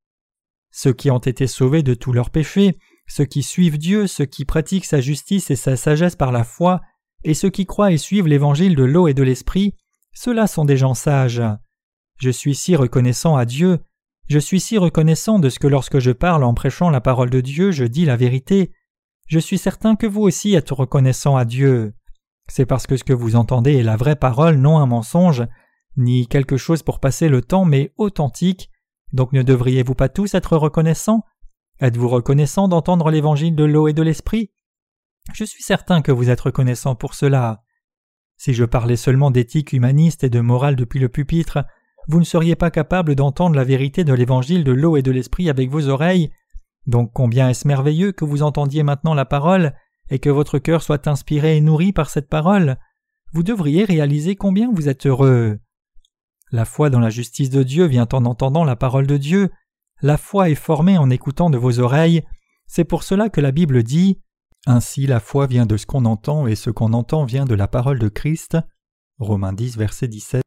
Ceux 0.72 0.94
qui 0.94 1.12
ont 1.12 1.20
été 1.20 1.48
sauvés 1.48 1.84
de 1.84 1.94
tous 1.94 2.14
leurs 2.14 2.30
péchés, 2.30 2.78
ceux 3.08 3.26
qui 3.26 3.44
suivent 3.44 3.78
Dieu, 3.78 4.08
ceux 4.08 4.26
qui 4.26 4.46
pratiquent 4.46 4.86
sa 4.86 5.02
justice 5.02 5.50
et 5.50 5.56
sa 5.56 5.76
sagesse 5.76 6.16
par 6.16 6.32
la 6.32 6.44
foi, 6.44 6.82
et 7.24 7.34
ceux 7.34 7.50
qui 7.50 7.66
croient 7.66 7.92
et 7.92 7.98
suivent 7.98 8.28
l'évangile 8.28 8.76
de 8.76 8.84
l'eau 8.84 9.08
et 9.08 9.14
de 9.14 9.24
l'esprit, 9.24 9.76
ceux-là 10.14 10.48
sont 10.48 10.66
des 10.66 10.78
gens 10.78 10.94
sages. 10.94 11.44
Je 12.20 12.30
suis 12.30 12.56
si 12.56 12.76
reconnaissant 12.76 13.36
à 13.36 13.46
Dieu, 13.46 13.80
je 14.28 14.40
suis 14.40 14.60
si 14.60 14.78
reconnaissant 14.78 15.40
de 15.40 15.50
ce 15.50 15.60
que 15.60 15.68
lorsque 15.68 16.00
je 16.00 16.12
parle 16.12 16.44
en 16.44 16.54
prêchant 16.54 16.90
la 16.90 17.00
parole 17.00 17.30
de 17.30 17.40
Dieu, 17.40 17.72
je 17.72 17.86
dis 17.86 18.04
la 18.04 18.18
vérité. 18.18 18.72
Je 19.28 19.40
suis 19.40 19.58
certain 19.58 19.96
que 19.96 20.08
vous 20.08 20.22
aussi 20.22 20.54
êtes 20.54 20.72
reconnaissant 20.72 21.38
à 21.38 21.46
Dieu. 21.46 21.94
C'est 22.50 22.66
parce 22.66 22.88
que 22.88 22.98
ce 22.98 23.04
que 23.04 23.14
vous 23.14 23.36
entendez 23.36 23.76
est 23.76 23.84
la 23.84 23.96
vraie 23.96 24.16
parole, 24.16 24.58
non 24.58 24.80
un 24.80 24.86
mensonge, 24.86 25.44
ni 25.98 26.28
quelque 26.28 26.58
chose 26.58 26.84
pour 26.84 27.00
passer 27.00 27.28
le 27.28 27.42
temps, 27.42 27.66
mais 27.66 27.94
authentique. 27.98 28.70
Donc 29.14 29.34
ne 29.34 29.42
devriez-vous 29.42 29.96
pas 29.96 30.10
tous 30.10 30.34
être 30.36 30.58
reconnaissants? 30.58 31.24
Êtes-vous 31.80 32.08
reconnaissant 32.08 32.68
d'entendre 32.68 33.12
l'évangile 33.12 33.56
de 33.56 33.64
l'eau 33.64 33.88
et 33.88 33.94
de 33.94 34.02
l'esprit? 34.02 34.52
Je 35.34 35.44
suis 35.44 35.64
certain 35.64 36.02
que 36.02 36.12
vous 36.12 36.30
êtes 36.30 36.42
reconnaissant 36.42 36.96
pour 36.96 37.14
cela. 37.14 37.64
Si 38.38 38.54
je 38.54 38.66
parlais 38.66 38.96
seulement 38.96 39.32
d'éthique 39.32 39.74
humaniste 39.74 40.24
et 40.24 40.30
de 40.30 40.40
morale 40.40 40.76
depuis 40.76 41.00
le 41.00 41.10
pupitre, 41.10 41.66
vous 42.08 42.20
ne 42.20 42.26
seriez 42.26 42.56
pas 42.56 42.72
capable 42.72 43.16
d'entendre 43.16 43.56
la 43.56 43.64
vérité 43.64 44.04
de 44.04 44.14
l'évangile 44.14 44.64
de 44.64 44.72
l'eau 44.72 44.96
et 44.96 45.02
de 45.02 45.12
l'esprit 45.12 45.50
avec 45.50 45.70
vos 45.70 45.88
oreilles. 45.90 46.32
Donc 46.86 47.12
combien 47.14 47.50
est-ce 47.50 47.68
merveilleux 47.68 48.14
que 48.14 48.26
vous 48.26 48.44
entendiez 48.44 48.84
maintenant 48.84 49.14
la 49.14 49.26
parole 49.26 49.74
et 50.10 50.20
que 50.20 50.30
votre 50.30 50.58
cœur 50.58 50.84
soit 50.84 51.08
inspiré 51.08 51.58
et 51.58 51.62
nourri 51.62 51.92
par 51.92 52.10
cette 52.10 52.30
parole. 52.30 52.78
Vous 53.34 53.44
devriez 53.44 53.84
réaliser 53.84 54.36
combien 54.36 54.72
vous 54.72 54.88
êtes 54.88 55.06
heureux. 55.06 55.60
La 56.52 56.64
foi 56.64 56.90
dans 56.90 57.00
la 57.00 57.10
justice 57.10 57.50
de 57.50 57.64
Dieu 57.64 57.86
vient 57.86 58.08
en 58.14 58.26
entendant 58.26 58.64
la 58.64 58.78
parole 58.78 59.06
de 59.06 59.18
Dieu. 59.18 59.50
La 60.02 60.18
foi 60.18 60.50
est 60.50 60.56
formée 60.56 60.98
en 60.98 61.10
écoutant 61.10 61.50
de 61.50 61.58
vos 61.58 61.80
oreilles. 61.80 62.24
C'est 62.68 62.86
pour 62.86 63.04
cela 63.04 63.30
que 63.30 63.42
la 63.42 63.52
Bible 63.52 63.84
dit 63.84 64.22
Ainsi 64.66 65.08
la 65.08 65.20
foi 65.20 65.48
vient 65.48 65.66
de 65.66 65.76
ce 65.76 65.86
qu'on 65.86 66.06
entend 66.06 66.48
et 66.48 66.56
ce 66.56 66.70
qu'on 66.70 66.94
entend 66.94 67.26
vient 67.26 67.46
de 67.46 67.56
la 67.56 67.68
parole 67.68 68.00
de 68.00 68.08
Christ. 68.08 68.58
Romains 69.20 69.54
10, 69.54 69.78
verset 69.78 70.08
17. 70.08 70.42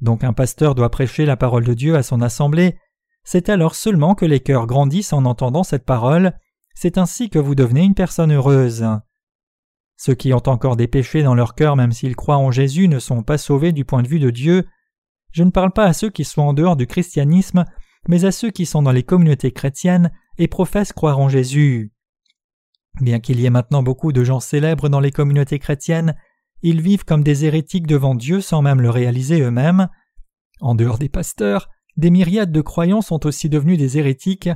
Donc 0.00 0.24
un 0.24 0.32
pasteur 0.32 0.74
doit 0.74 0.90
prêcher 0.90 1.26
la 1.26 1.36
parole 1.36 1.64
de 1.64 1.74
Dieu 1.74 1.96
à 1.96 2.02
son 2.02 2.22
assemblée. 2.22 2.78
C'est 3.22 3.48
alors 3.48 3.74
seulement 3.74 4.14
que 4.14 4.26
les 4.26 4.40
cœurs 4.40 4.66
grandissent 4.66 5.12
en 5.12 5.24
entendant 5.24 5.64
cette 5.64 5.84
parole. 5.84 6.38
C'est 6.74 6.96
ainsi 6.98 7.28
que 7.28 7.38
vous 7.38 7.54
devenez 7.54 7.82
une 7.82 7.94
personne 7.94 8.32
heureuse. 8.32 8.86
Ceux 9.96 10.14
qui 10.14 10.32
ont 10.32 10.48
encore 10.48 10.76
des 10.76 10.88
péchés 10.88 11.22
dans 11.22 11.34
leur 11.34 11.54
cœur 11.54 11.76
même 11.76 11.92
s'ils 11.92 12.16
croient 12.16 12.38
en 12.38 12.50
Jésus 12.50 12.88
ne 12.88 12.98
sont 12.98 13.22
pas 13.22 13.38
sauvés 13.38 13.72
du 13.72 13.84
point 13.84 14.02
de 14.02 14.08
vue 14.08 14.20
de 14.20 14.30
Dieu. 14.30 14.66
Je 15.34 15.42
ne 15.42 15.50
parle 15.50 15.72
pas 15.72 15.86
à 15.86 15.92
ceux 15.92 16.10
qui 16.10 16.24
sont 16.24 16.42
en 16.42 16.52
dehors 16.52 16.76
du 16.76 16.86
christianisme, 16.86 17.64
mais 18.08 18.24
à 18.24 18.30
ceux 18.30 18.52
qui 18.52 18.66
sont 18.66 18.82
dans 18.82 18.92
les 18.92 19.02
communautés 19.02 19.50
chrétiennes 19.50 20.12
et 20.38 20.46
professent 20.46 20.92
croire 20.92 21.18
en 21.18 21.28
Jésus. 21.28 21.92
Bien 23.00 23.18
qu'il 23.18 23.40
y 23.40 23.46
ait 23.46 23.50
maintenant 23.50 23.82
beaucoup 23.82 24.12
de 24.12 24.22
gens 24.22 24.38
célèbres 24.38 24.88
dans 24.88 25.00
les 25.00 25.10
communautés 25.10 25.58
chrétiennes, 25.58 26.14
ils 26.62 26.80
vivent 26.80 27.04
comme 27.04 27.24
des 27.24 27.44
hérétiques 27.44 27.88
devant 27.88 28.14
Dieu 28.14 28.40
sans 28.40 28.62
même 28.62 28.80
le 28.80 28.90
réaliser 28.90 29.40
eux-mêmes. 29.40 29.88
En 30.60 30.76
dehors 30.76 30.98
des 30.98 31.08
pasteurs, 31.08 31.68
des 31.96 32.10
myriades 32.10 32.52
de 32.52 32.60
croyants 32.60 33.02
sont 33.02 33.26
aussi 33.26 33.48
devenus 33.48 33.76
des 33.76 33.98
hérétiques. 33.98 34.50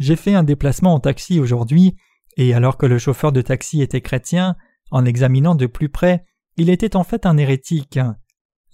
J'ai 0.00 0.16
fait 0.16 0.34
un 0.34 0.42
déplacement 0.42 0.94
en 0.94 1.00
taxi 1.00 1.38
aujourd'hui, 1.38 1.94
et 2.36 2.54
alors 2.54 2.76
que 2.76 2.86
le 2.86 2.98
chauffeur 2.98 3.30
de 3.30 3.40
taxi 3.40 3.82
était 3.82 4.00
chrétien, 4.00 4.56
en 4.90 5.04
examinant 5.04 5.54
de 5.54 5.66
plus 5.66 5.88
près, 5.88 6.24
il 6.56 6.70
était 6.70 6.96
en 6.96 7.04
fait 7.04 7.24
un 7.24 7.36
hérétique. 7.36 8.00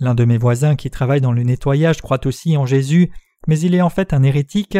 L'un 0.01 0.15
de 0.15 0.25
mes 0.25 0.39
voisins 0.39 0.77
qui 0.77 0.91
travaille 0.91 1.21
dans 1.21 1.33
le 1.33 1.43
nettoyage 1.43 2.03
croit 2.03 2.27
aussi 2.27 2.57
en 2.57 2.67
Jésus, 2.67 3.11
mais 3.47 3.59
il 3.59 3.75
est 3.75 3.81
en 3.81 3.91
fait 3.91 4.13
un 4.13 4.23
hérétique. 4.23 4.79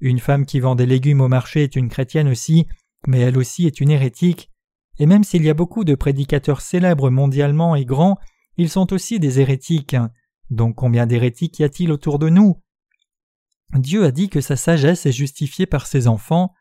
Une 0.00 0.18
femme 0.18 0.46
qui 0.46 0.60
vend 0.60 0.74
des 0.74 0.86
légumes 0.86 1.20
au 1.20 1.28
marché 1.28 1.62
est 1.62 1.76
une 1.76 1.88
chrétienne 1.88 2.28
aussi, 2.28 2.66
mais 3.06 3.20
elle 3.20 3.36
aussi 3.36 3.66
est 3.66 3.80
une 3.80 3.90
hérétique. 3.90 4.50
Et 4.98 5.06
même 5.06 5.24
s'il 5.24 5.44
y 5.44 5.50
a 5.50 5.54
beaucoup 5.54 5.84
de 5.84 5.94
prédicateurs 5.94 6.60
célèbres 6.60 7.10
mondialement 7.10 7.74
et 7.74 7.84
grands, 7.84 8.18
ils 8.56 8.70
sont 8.70 8.92
aussi 8.92 9.18
des 9.18 9.40
hérétiques. 9.40 9.96
Donc 10.50 10.76
combien 10.76 11.06
d'hérétiques 11.06 11.58
y 11.58 11.64
a-t-il 11.64 11.92
autour 11.92 12.18
de 12.18 12.28
nous? 12.28 12.60
Dieu 13.74 14.04
a 14.04 14.12
dit 14.12 14.28
que 14.28 14.40
sa 14.40 14.56
sagesse 14.56 15.04
est 15.06 15.12
justifiée 15.12 15.66
par 15.66 15.86
ses 15.86 16.06
enfants. 16.06 16.52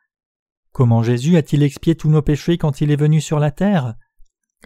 Comment 0.72 1.04
Jésus 1.04 1.38
a-t-il 1.38 1.62
expié 1.62 1.96
tous 1.96 2.10
nos 2.10 2.24
péchés 2.24 2.58
quand 2.58 2.82
il 2.82 2.92
est 2.92 2.96
venu 2.96 3.22
sur 3.22 3.40
la 3.40 3.52
terre? 3.52 3.96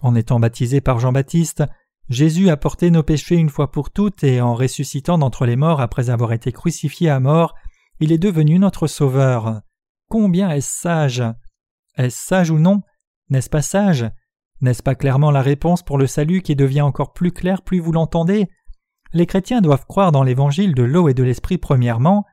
En 0.01 0.15
étant 0.15 0.39
baptisé 0.39 0.79
par 0.79 0.99
Jean-Baptiste, 0.99 1.63
Jésus 2.09 2.49
a 2.49 2.55
porté 2.55 2.89
nos 2.89 3.03
péchés 3.03 3.35
une 3.35 3.49
fois 3.49 3.71
pour 3.71 3.91
toutes 3.91 4.23
et 4.23 4.39
en 4.39 4.55
ressuscitant 4.55 5.17
d'entre 5.17 5.45
les 5.45 5.57
morts 5.57 5.81
après 5.81 6.09
avoir 6.09 6.31
été 6.31 6.51
crucifié 6.53 7.09
à 7.09 7.19
mort, 7.19 7.53
il 7.99 8.11
est 8.11 8.17
devenu 8.17 8.59
notre 8.59 8.87
Sauveur. 8.87 9.61
Combien 10.09 10.49
est-ce 10.51 10.71
sage? 10.71 11.23
Est-ce 11.97 12.17
sage 12.17 12.49
ou 12.49 12.59
non? 12.59 12.81
N'est-ce 13.29 13.49
pas 13.49 13.61
sage? 13.61 14.09
N'est-ce 14.61 14.81
pas 14.81 14.95
clairement 14.95 15.31
la 15.31 15.41
réponse 15.41 15.83
pour 15.83 15.97
le 15.97 16.07
salut 16.07 16.41
qui 16.41 16.55
devient 16.55 16.81
encore 16.81 17.11
plus 17.11 17.31
clair 17.31 17.61
plus 17.61 17.79
vous 17.79 17.91
l'entendez? 17.91 18.47
Les 19.13 19.25
chrétiens 19.25 19.61
doivent 19.61 19.85
croire 19.85 20.13
dans 20.13 20.23
l'évangile 20.23 20.75
de 20.75 20.83
l'eau 20.83 21.09
et 21.09 21.13
de 21.13 21.23
l'esprit 21.23 21.57
premièrement. 21.57 22.25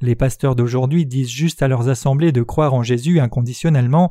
Les 0.00 0.14
pasteurs 0.14 0.54
d'aujourd'hui 0.54 1.06
disent 1.06 1.30
juste 1.30 1.60
à 1.62 1.68
leurs 1.68 1.88
assemblées 1.88 2.30
de 2.30 2.42
croire 2.42 2.72
en 2.72 2.84
Jésus 2.84 3.18
inconditionnellement, 3.18 4.10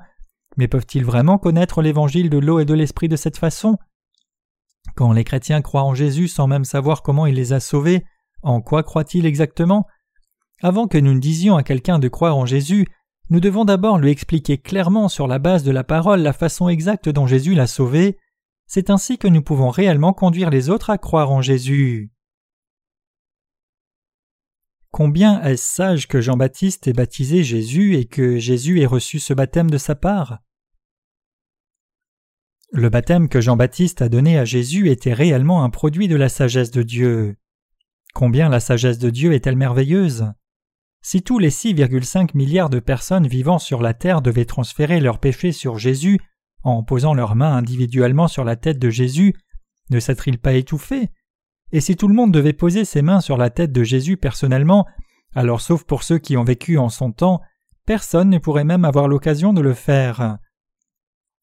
mais 0.58 0.68
peuvent-ils 0.68 1.05
vraiment 1.05 1.38
connaître 1.38 1.82
l'évangile 1.82 2.30
de 2.30 2.38
l'eau 2.38 2.60
et 2.60 2.66
de 2.66 2.74
l'esprit 2.74 3.08
de 3.08 3.16
cette 3.16 3.38
façon? 3.38 3.78
Quand 4.98 5.14
les 5.14 5.24
chrétiens 5.24 5.62
croient 5.62 5.84
en 5.84 5.93
Jésus 5.93 6.28
sans 6.28 6.48
même 6.48 6.66
savoir 6.66 7.04
comment 7.04 7.28
il 7.28 7.36
les 7.36 7.54
a 7.54 7.60
sauvés, 7.60 8.04
en 8.41 8.62
quoi 8.62 8.82
croient-ils 8.82 9.28
exactement? 9.28 9.86
Avant 10.64 10.88
que 10.88 10.98
nous 10.98 11.14
ne 11.14 11.20
disions 11.20 11.56
à 11.56 11.62
quelqu'un 11.62 12.00
de 12.00 12.08
croire 12.08 12.36
en 12.36 12.48
Jésus, 12.48 12.88
nous 13.30 13.39
devons 13.39 13.64
d'abord 13.64 14.00
lui 14.00 14.10
expliquer 14.10 14.58
clairement 14.58 15.08
sur 15.08 15.28
la 15.28 15.38
base 15.38 15.64
de 15.64 15.70
la 15.70 15.84
parole 15.84 16.22
la 16.22 16.34
façon 16.34 16.68
exacte 16.68 17.10
dont 17.10 17.28
Jésus 17.28 17.54
l'a 17.54 17.68
sauvé. 17.68 18.18
C'est 18.66 18.89
ainsi 18.89 19.20
que 19.20 19.28
nous 19.28 19.43
pouvons 19.43 19.70
réellement 19.70 20.14
conduire 20.14 20.50
les 20.50 20.72
autres 20.72 20.89
à 20.89 20.98
croire 20.98 21.30
en 21.30 21.43
Jésus. 21.43 22.12
Combien 24.89 25.43
est-ce 25.43 25.76
sage 25.76 26.08
que 26.08 26.22
Jean-Baptiste 26.22 26.88
ait 26.88 26.93
baptisé 26.93 27.43
Jésus 27.43 27.98
et 27.98 28.06
que 28.06 28.39
Jésus 28.39 28.82
ait 28.82 28.88
reçu 28.88 29.20
ce 29.20 29.36
baptême 29.36 29.70
de 29.70 29.78
sa 29.78 29.93
part? 29.93 30.39
Le 32.72 32.89
baptême 32.89 33.30
que 33.30 33.41
Jean-Baptiste 33.41 34.01
a 34.01 34.09
donné 34.09 34.38
à 34.38 34.45
Jésus 34.45 34.89
était 34.89 35.13
réellement 35.13 35.63
un 35.63 35.70
produit 35.70 36.07
de 36.07 36.15
la 36.15 36.30
sagesse 36.30 36.72
de 36.72 36.84
Dieu. 36.84 37.38
Combien 38.13 38.49
la 38.49 38.59
sagesse 38.59 38.99
de 38.99 39.09
Dieu 39.09 39.34
est-elle 39.34 39.55
merveilleuse 39.55 40.32
si 41.09 41.22
tous 41.22 41.39
les 41.39 41.51
6,5 41.51 42.32
milliards 42.34 42.70
de 42.70 42.82
personnes 42.82 43.28
vivant 43.28 43.59
sur 43.59 43.82
la 43.82 43.93
terre 43.93 44.22
devaient 44.22 44.43
transférer 44.43 44.99
leurs 44.99 45.20
péchés 45.20 45.53
sur 45.53 45.78
Jésus 45.78 46.20
en 46.63 46.84
posant 46.84 47.13
leurs 47.13 47.36
mains 47.36 47.55
individuellement 47.55 48.28
sur 48.28 48.43
la 48.43 48.57
tête 48.57 48.78
de 48.78 48.89
Jésus, 48.89 49.34
ne 49.89 50.01
serait-il 50.01 50.38
pas 50.38 50.53
étouffé? 50.53 51.09
Et 51.72 51.80
si 51.80 51.95
tout 51.95 52.09
le 52.09 52.13
monde 52.13 52.34
devait 52.34 52.51
poser 52.51 52.84
ses 52.84 53.01
mains 53.01 53.22
sur 53.22 53.38
la 53.38 53.49
tête 53.49 53.72
de 53.72 53.86
Jésus 53.86 54.18
personnellement, 54.18 54.86
alors 55.34 55.61
sauf 55.61 55.86
pour 55.86 56.03
ceux 56.03 56.18
qui 56.18 56.36
ont 56.36 56.43
vécu 56.43 56.78
en 56.78 56.89
son 56.89 57.13
temps, 57.13 57.39
personne 57.86 58.30
ne 58.30 58.38
pourrait 58.38 58.65
même 58.65 58.84
avoir 58.84 59.07
l'occasion 59.07 59.53
de 59.53 59.61
le 59.61 59.74
faire. 59.74 60.39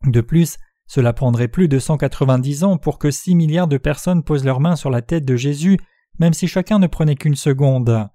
De 0.04 0.20
plus, 0.20 0.58
cela 0.86 1.12
prendrait 1.12 1.48
plus 1.48 1.68
de 1.68 1.78
190 1.78 2.64
ans 2.64 2.76
pour 2.76 2.98
que 2.98 3.10
6 3.10 3.34
milliards 3.34 3.68
de 3.68 3.78
personnes 3.78 4.22
posent 4.22 4.44
leurs 4.44 4.60
mains 4.60 4.76
sur 4.76 4.90
la 4.90 5.02
tête 5.02 5.24
de 5.24 5.36
Jésus, 5.36 5.78
même 6.18 6.34
si 6.34 6.46
chacun 6.46 6.78
ne 6.78 6.86
prenait 6.86 7.16
qu'une 7.16 7.36
seconde. 7.36 8.08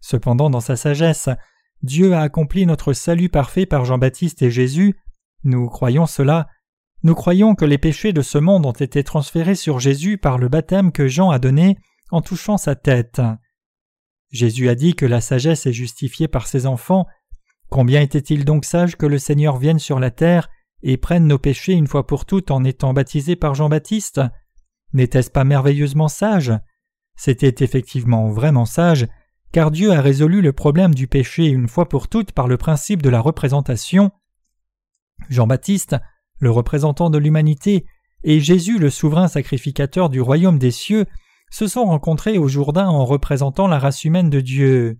Cependant, 0.00 0.50
dans 0.50 0.60
sa 0.60 0.76
sagesse, 0.76 1.28
Dieu 1.82 2.14
a 2.14 2.20
accompli 2.20 2.66
notre 2.66 2.92
salut 2.92 3.28
parfait 3.28 3.66
par 3.66 3.84
Jean-Baptiste 3.84 4.42
et 4.42 4.50
Jésus. 4.50 4.96
Nous 5.44 5.68
croyons 5.68 6.06
cela. 6.06 6.48
Nous 7.02 7.14
croyons 7.14 7.54
que 7.54 7.64
les 7.64 7.78
péchés 7.78 8.12
de 8.12 8.22
ce 8.22 8.38
monde 8.38 8.66
ont 8.66 8.72
été 8.72 9.02
transférés 9.02 9.56
sur 9.56 9.80
Jésus 9.80 10.18
par 10.18 10.38
le 10.38 10.48
baptême 10.48 10.92
que 10.92 11.08
Jean 11.08 11.30
a 11.30 11.40
donné 11.40 11.76
en 12.10 12.20
touchant 12.20 12.58
sa 12.58 12.76
tête. 12.76 13.20
Jésus 14.30 14.68
a 14.68 14.74
dit 14.74 14.94
que 14.94 15.06
la 15.06 15.20
sagesse 15.20 15.66
est 15.66 15.72
justifiée 15.72 16.28
par 16.28 16.46
ses 16.46 16.66
enfants. 16.66 17.06
Combien 17.70 18.00
était-il 18.00 18.44
donc 18.44 18.64
sage 18.64 18.96
que 18.96 19.06
le 19.06 19.18
Seigneur 19.18 19.56
vienne 19.56 19.80
sur 19.80 19.98
la 19.98 20.10
terre 20.10 20.48
et 20.82 20.96
prenne 20.96 21.26
nos 21.26 21.38
péchés 21.38 21.72
une 21.72 21.86
fois 21.86 22.06
pour 22.06 22.24
toutes 22.24 22.50
en 22.50 22.64
étant 22.64 22.92
baptisé 22.92 23.36
par 23.36 23.54
Jean-Baptiste 23.54 24.20
N'était-ce 24.92 25.30
pas 25.30 25.44
merveilleusement 25.44 26.08
sage? 26.08 26.52
C'était 27.16 27.64
effectivement 27.64 28.28
vraiment 28.28 28.66
sage, 28.66 29.08
car 29.52 29.70
Dieu 29.70 29.92
a 29.92 30.00
résolu 30.00 30.42
le 30.42 30.52
problème 30.52 30.94
du 30.94 31.06
péché 31.06 31.46
une 31.46 31.68
fois 31.68 31.88
pour 31.88 32.08
toutes 32.08 32.32
par 32.32 32.48
le 32.48 32.56
principe 32.56 33.02
de 33.02 33.08
la 33.08 33.20
représentation. 33.20 34.10
Jean-Baptiste, 35.28 35.96
le 36.40 36.50
représentant 36.50 37.10
de 37.10 37.18
l'humanité, 37.18 37.86
et 38.24 38.40
Jésus, 38.40 38.78
le 38.78 38.90
souverain 38.90 39.28
sacrificateur 39.28 40.08
du 40.08 40.20
royaume 40.20 40.58
des 40.58 40.70
cieux, 40.70 41.06
se 41.50 41.66
sont 41.66 41.84
rencontrés 41.84 42.38
au 42.38 42.48
Jourdain 42.48 42.88
en 42.88 43.04
représentant 43.04 43.66
la 43.66 43.78
race 43.78 44.04
humaine 44.04 44.30
de 44.30 44.40
Dieu. 44.40 44.98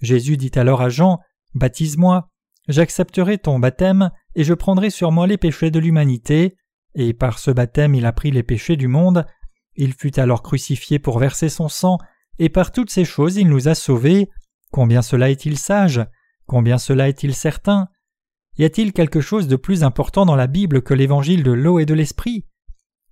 Jésus 0.00 0.36
dit 0.36 0.52
alors 0.56 0.82
à 0.82 0.88
Jean 0.88 1.20
Baptise-moi, 1.54 2.28
j'accepterai 2.68 3.38
ton 3.38 3.58
baptême, 3.58 4.10
et 4.34 4.44
je 4.44 4.54
prendrai 4.54 4.90
sur 4.90 5.12
moi 5.12 5.26
les 5.26 5.38
péchés 5.38 5.70
de 5.70 5.78
l'humanité. 5.78 6.56
Et 6.94 7.12
par 7.12 7.38
ce 7.38 7.50
baptême 7.50 7.94
il 7.94 8.06
a 8.06 8.12
pris 8.12 8.30
les 8.30 8.42
péchés 8.42 8.76
du 8.76 8.88
monde. 8.88 9.26
Il 9.76 9.94
fut 9.94 10.18
alors 10.18 10.42
crucifié 10.42 10.98
pour 10.98 11.18
verser 11.18 11.48
son 11.48 11.68
sang, 11.68 11.98
et 12.38 12.48
par 12.48 12.72
toutes 12.72 12.90
ces 12.90 13.04
choses 13.04 13.36
il 13.36 13.48
nous 13.48 13.68
a 13.68 13.74
sauvés. 13.74 14.28
Combien 14.72 15.02
cela 15.02 15.30
est-il 15.30 15.58
sage? 15.58 16.00
Combien 16.46 16.78
cela 16.78 17.08
est-il 17.08 17.34
certain? 17.34 17.88
Y 18.58 18.64
a-t-il 18.64 18.92
quelque 18.92 19.20
chose 19.20 19.48
de 19.48 19.56
plus 19.56 19.84
important 19.84 20.26
dans 20.26 20.36
la 20.36 20.46
Bible 20.46 20.82
que 20.82 20.94
l'évangile 20.94 21.42
de 21.42 21.52
l'eau 21.52 21.78
et 21.78 21.86
de 21.86 21.94
l'esprit? 21.94 22.46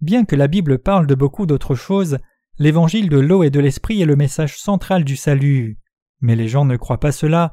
Bien 0.01 0.25
que 0.25 0.37
la 0.37 0.49
Bible 0.49 0.79
parle 0.79 1.07
de 1.07 1.15
beaucoup 1.15 1.47
d'autres 1.47 1.75
choses, 1.75 2.19
l'évangile 2.59 3.09
de 3.09 3.19
l'eau 3.19 3.43
et 3.43 3.51
de 3.51 3.61
l'esprit 3.61 4.03
est 4.03 4.07
le 4.07 4.17
message 4.17 4.59
central 4.59 5.05
du 5.05 5.17
salut. 5.17 5.79
Mais 6.21 6.37
les 6.37 6.49
gens 6.49 6.65
ne 6.65 6.77
croient 6.77 7.01
pas 7.01 7.13
cela. 7.13 7.53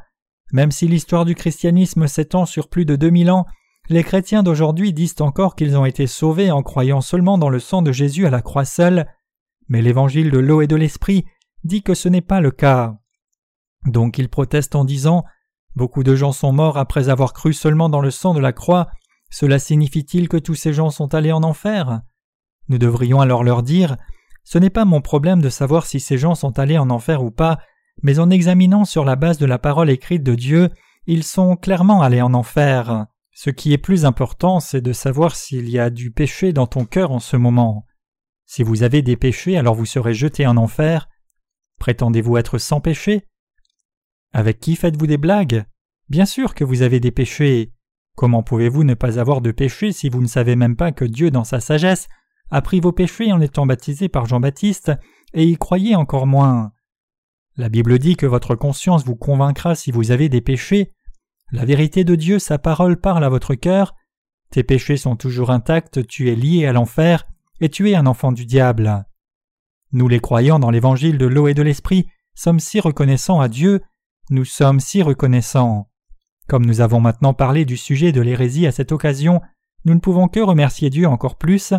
Même 0.51 0.71
si 0.71 0.87
l'histoire 0.87 1.25
du 1.25 1.35
christianisme 1.35 2.07
s'étend 2.07 2.45
sur 2.45 2.69
plus 2.69 2.85
de 2.85 2.95
deux 2.95 3.09
mille 3.09 3.31
ans, 3.31 3.45
les 3.89 4.03
chrétiens 4.03 4.43
d'aujourd'hui 4.43 4.93
disent 4.93 5.15
encore 5.19 5.55
qu'ils 5.55 5.77
ont 5.77 5.85
été 5.85 6.07
sauvés 6.07 6.51
en 6.51 6.63
croyant 6.63 7.01
seulement 7.01 7.37
dans 7.37 7.49
le 7.49 7.59
sang 7.59 7.81
de 7.81 7.91
Jésus 7.91 8.25
à 8.25 8.31
la 8.31 8.41
croix 8.41 8.65
seule, 8.65 9.07
mais 9.67 9.81
l'évangile 9.81 10.31
de 10.31 10.39
l'eau 10.39 10.61
et 10.61 10.67
de 10.67 10.75
l'esprit 10.75 11.25
dit 11.63 11.83
que 11.83 11.93
ce 11.93 12.09
n'est 12.09 12.21
pas 12.21 12.41
le 12.41 12.51
cas. 12.51 12.95
Donc 13.85 14.17
ils 14.17 14.29
protestent 14.29 14.75
en 14.75 14.85
disant 14.85 15.23
Beaucoup 15.75 16.03
de 16.03 16.15
gens 16.15 16.31
sont 16.31 16.53
morts 16.53 16.77
après 16.77 17.09
avoir 17.09 17.33
cru 17.33 17.53
seulement 17.53 17.89
dans 17.89 18.01
le 18.01 18.11
sang 18.11 18.33
de 18.33 18.39
la 18.39 18.53
croix, 18.53 18.87
cela 19.29 19.59
signifie-t-il 19.59 20.29
que 20.29 20.37
tous 20.37 20.55
ces 20.55 20.73
gens 20.73 20.89
sont 20.89 21.13
allés 21.13 21.31
en 21.31 21.43
enfer? 21.43 22.01
Nous 22.69 22.77
devrions 22.77 23.19
alors 23.19 23.43
leur 23.43 23.63
dire 23.63 23.97
Ce 24.43 24.57
n'est 24.57 24.69
pas 24.69 24.85
mon 24.85 25.01
problème 25.01 25.41
de 25.41 25.49
savoir 25.49 25.85
si 25.85 25.99
ces 25.99 26.17
gens 26.17 26.35
sont 26.35 26.57
allés 26.57 26.77
en 26.77 26.89
enfer 26.89 27.23
ou 27.23 27.31
pas, 27.31 27.59
mais 28.03 28.19
en 28.19 28.29
examinant 28.29 28.85
sur 28.85 29.05
la 29.05 29.15
base 29.15 29.37
de 29.37 29.45
la 29.45 29.57
parole 29.57 29.89
écrite 29.89 30.23
de 30.23 30.35
Dieu, 30.35 30.69
ils 31.07 31.23
sont 31.23 31.55
clairement 31.55 32.01
allés 32.01 32.21
en 32.21 32.33
enfer. 32.33 33.07
Ce 33.31 33.49
qui 33.49 33.73
est 33.73 33.77
plus 33.77 34.05
important, 34.05 34.59
c'est 34.59 34.81
de 34.81 34.93
savoir 34.93 35.35
s'il 35.35 35.69
y 35.69 35.77
a 35.77 35.89
du 35.89 36.11
péché 36.11 36.53
dans 36.53 36.67
ton 36.67 36.85
cœur 36.85 37.11
en 37.11 37.19
ce 37.19 37.35
moment. 37.37 37.85
Si 38.45 38.63
vous 38.63 38.83
avez 38.83 39.01
des 39.01 39.17
péchés, 39.17 39.57
alors 39.57 39.75
vous 39.75 39.85
serez 39.85 40.13
jeté 40.13 40.47
en 40.47 40.57
enfer. 40.57 41.09
Prétendez-vous 41.79 42.37
être 42.37 42.57
sans 42.57 42.79
péché? 42.79 43.27
Avec 44.33 44.59
qui 44.59 44.75
faites-vous 44.75 45.07
des 45.07 45.17
blagues? 45.17 45.65
Bien 46.09 46.25
sûr 46.25 46.53
que 46.53 46.63
vous 46.63 46.81
avez 46.81 46.99
des 46.99 47.11
péchés. 47.11 47.73
Comment 48.15 48.43
pouvez-vous 48.43 48.83
ne 48.83 48.93
pas 48.93 49.19
avoir 49.19 49.41
de 49.41 49.51
péchés 49.51 49.91
si 49.91 50.09
vous 50.09 50.21
ne 50.21 50.27
savez 50.27 50.55
même 50.55 50.75
pas 50.75 50.91
que 50.91 51.05
Dieu, 51.05 51.31
dans 51.31 51.43
sa 51.43 51.59
sagesse, 51.59 52.07
a 52.51 52.61
pris 52.61 52.79
vos 52.79 52.91
péchés 52.91 53.33
en 53.33 53.41
étant 53.41 53.65
baptisé 53.65 54.07
par 54.07 54.25
Jean-Baptiste, 54.25 54.91
et 55.33 55.43
y 55.43 55.57
croyez 55.57 55.95
encore 55.95 56.27
moins? 56.27 56.71
La 57.57 57.69
Bible 57.69 57.99
dit 57.99 58.17
que 58.17 58.25
votre 58.25 58.55
conscience 58.55 59.05
vous 59.05 59.15
convaincra 59.15 59.75
si 59.75 59.91
vous 59.91 60.11
avez 60.11 60.27
des 60.27 60.41
péchés. 60.41 60.91
La 61.51 61.63
vérité 61.63 62.03
de 62.03 62.15
Dieu, 62.15 62.37
sa 62.37 62.57
parole 62.57 62.99
parle 62.99 63.23
à 63.23 63.29
votre 63.29 63.55
cœur. 63.55 63.95
Tes 64.51 64.63
péchés 64.63 64.97
sont 64.97 65.15
toujours 65.15 65.51
intacts, 65.51 66.05
tu 66.05 66.29
es 66.29 66.35
lié 66.35 66.65
à 66.65 66.73
l'enfer, 66.73 67.25
et 67.61 67.69
tu 67.69 67.89
es 67.89 67.95
un 67.95 68.07
enfant 68.07 68.33
du 68.33 68.45
diable. 68.45 69.05
Nous 69.93 70.09
les 70.09 70.19
croyants 70.19 70.59
dans 70.59 70.69
l'évangile 70.69 71.17
de 71.17 71.25
l'eau 71.25 71.47
et 71.47 71.53
de 71.53 71.61
l'esprit 71.61 72.07
sommes 72.33 72.59
si 72.59 72.81
reconnaissants 72.81 73.39
à 73.39 73.47
Dieu, 73.47 73.81
nous 74.29 74.43
sommes 74.43 74.81
si 74.81 75.01
reconnaissants. 75.01 75.89
Comme 76.47 76.65
nous 76.65 76.81
avons 76.81 76.99
maintenant 76.99 77.33
parlé 77.33 77.63
du 77.63 77.77
sujet 77.77 78.11
de 78.11 78.19
l'hérésie 78.19 78.67
à 78.67 78.73
cette 78.73 78.91
occasion, 78.91 79.41
nous 79.85 79.93
ne 79.93 79.99
pouvons 79.99 80.27
que 80.27 80.41
remercier 80.41 80.89
Dieu 80.89 81.07
encore 81.07 81.37
plus. 81.37 81.73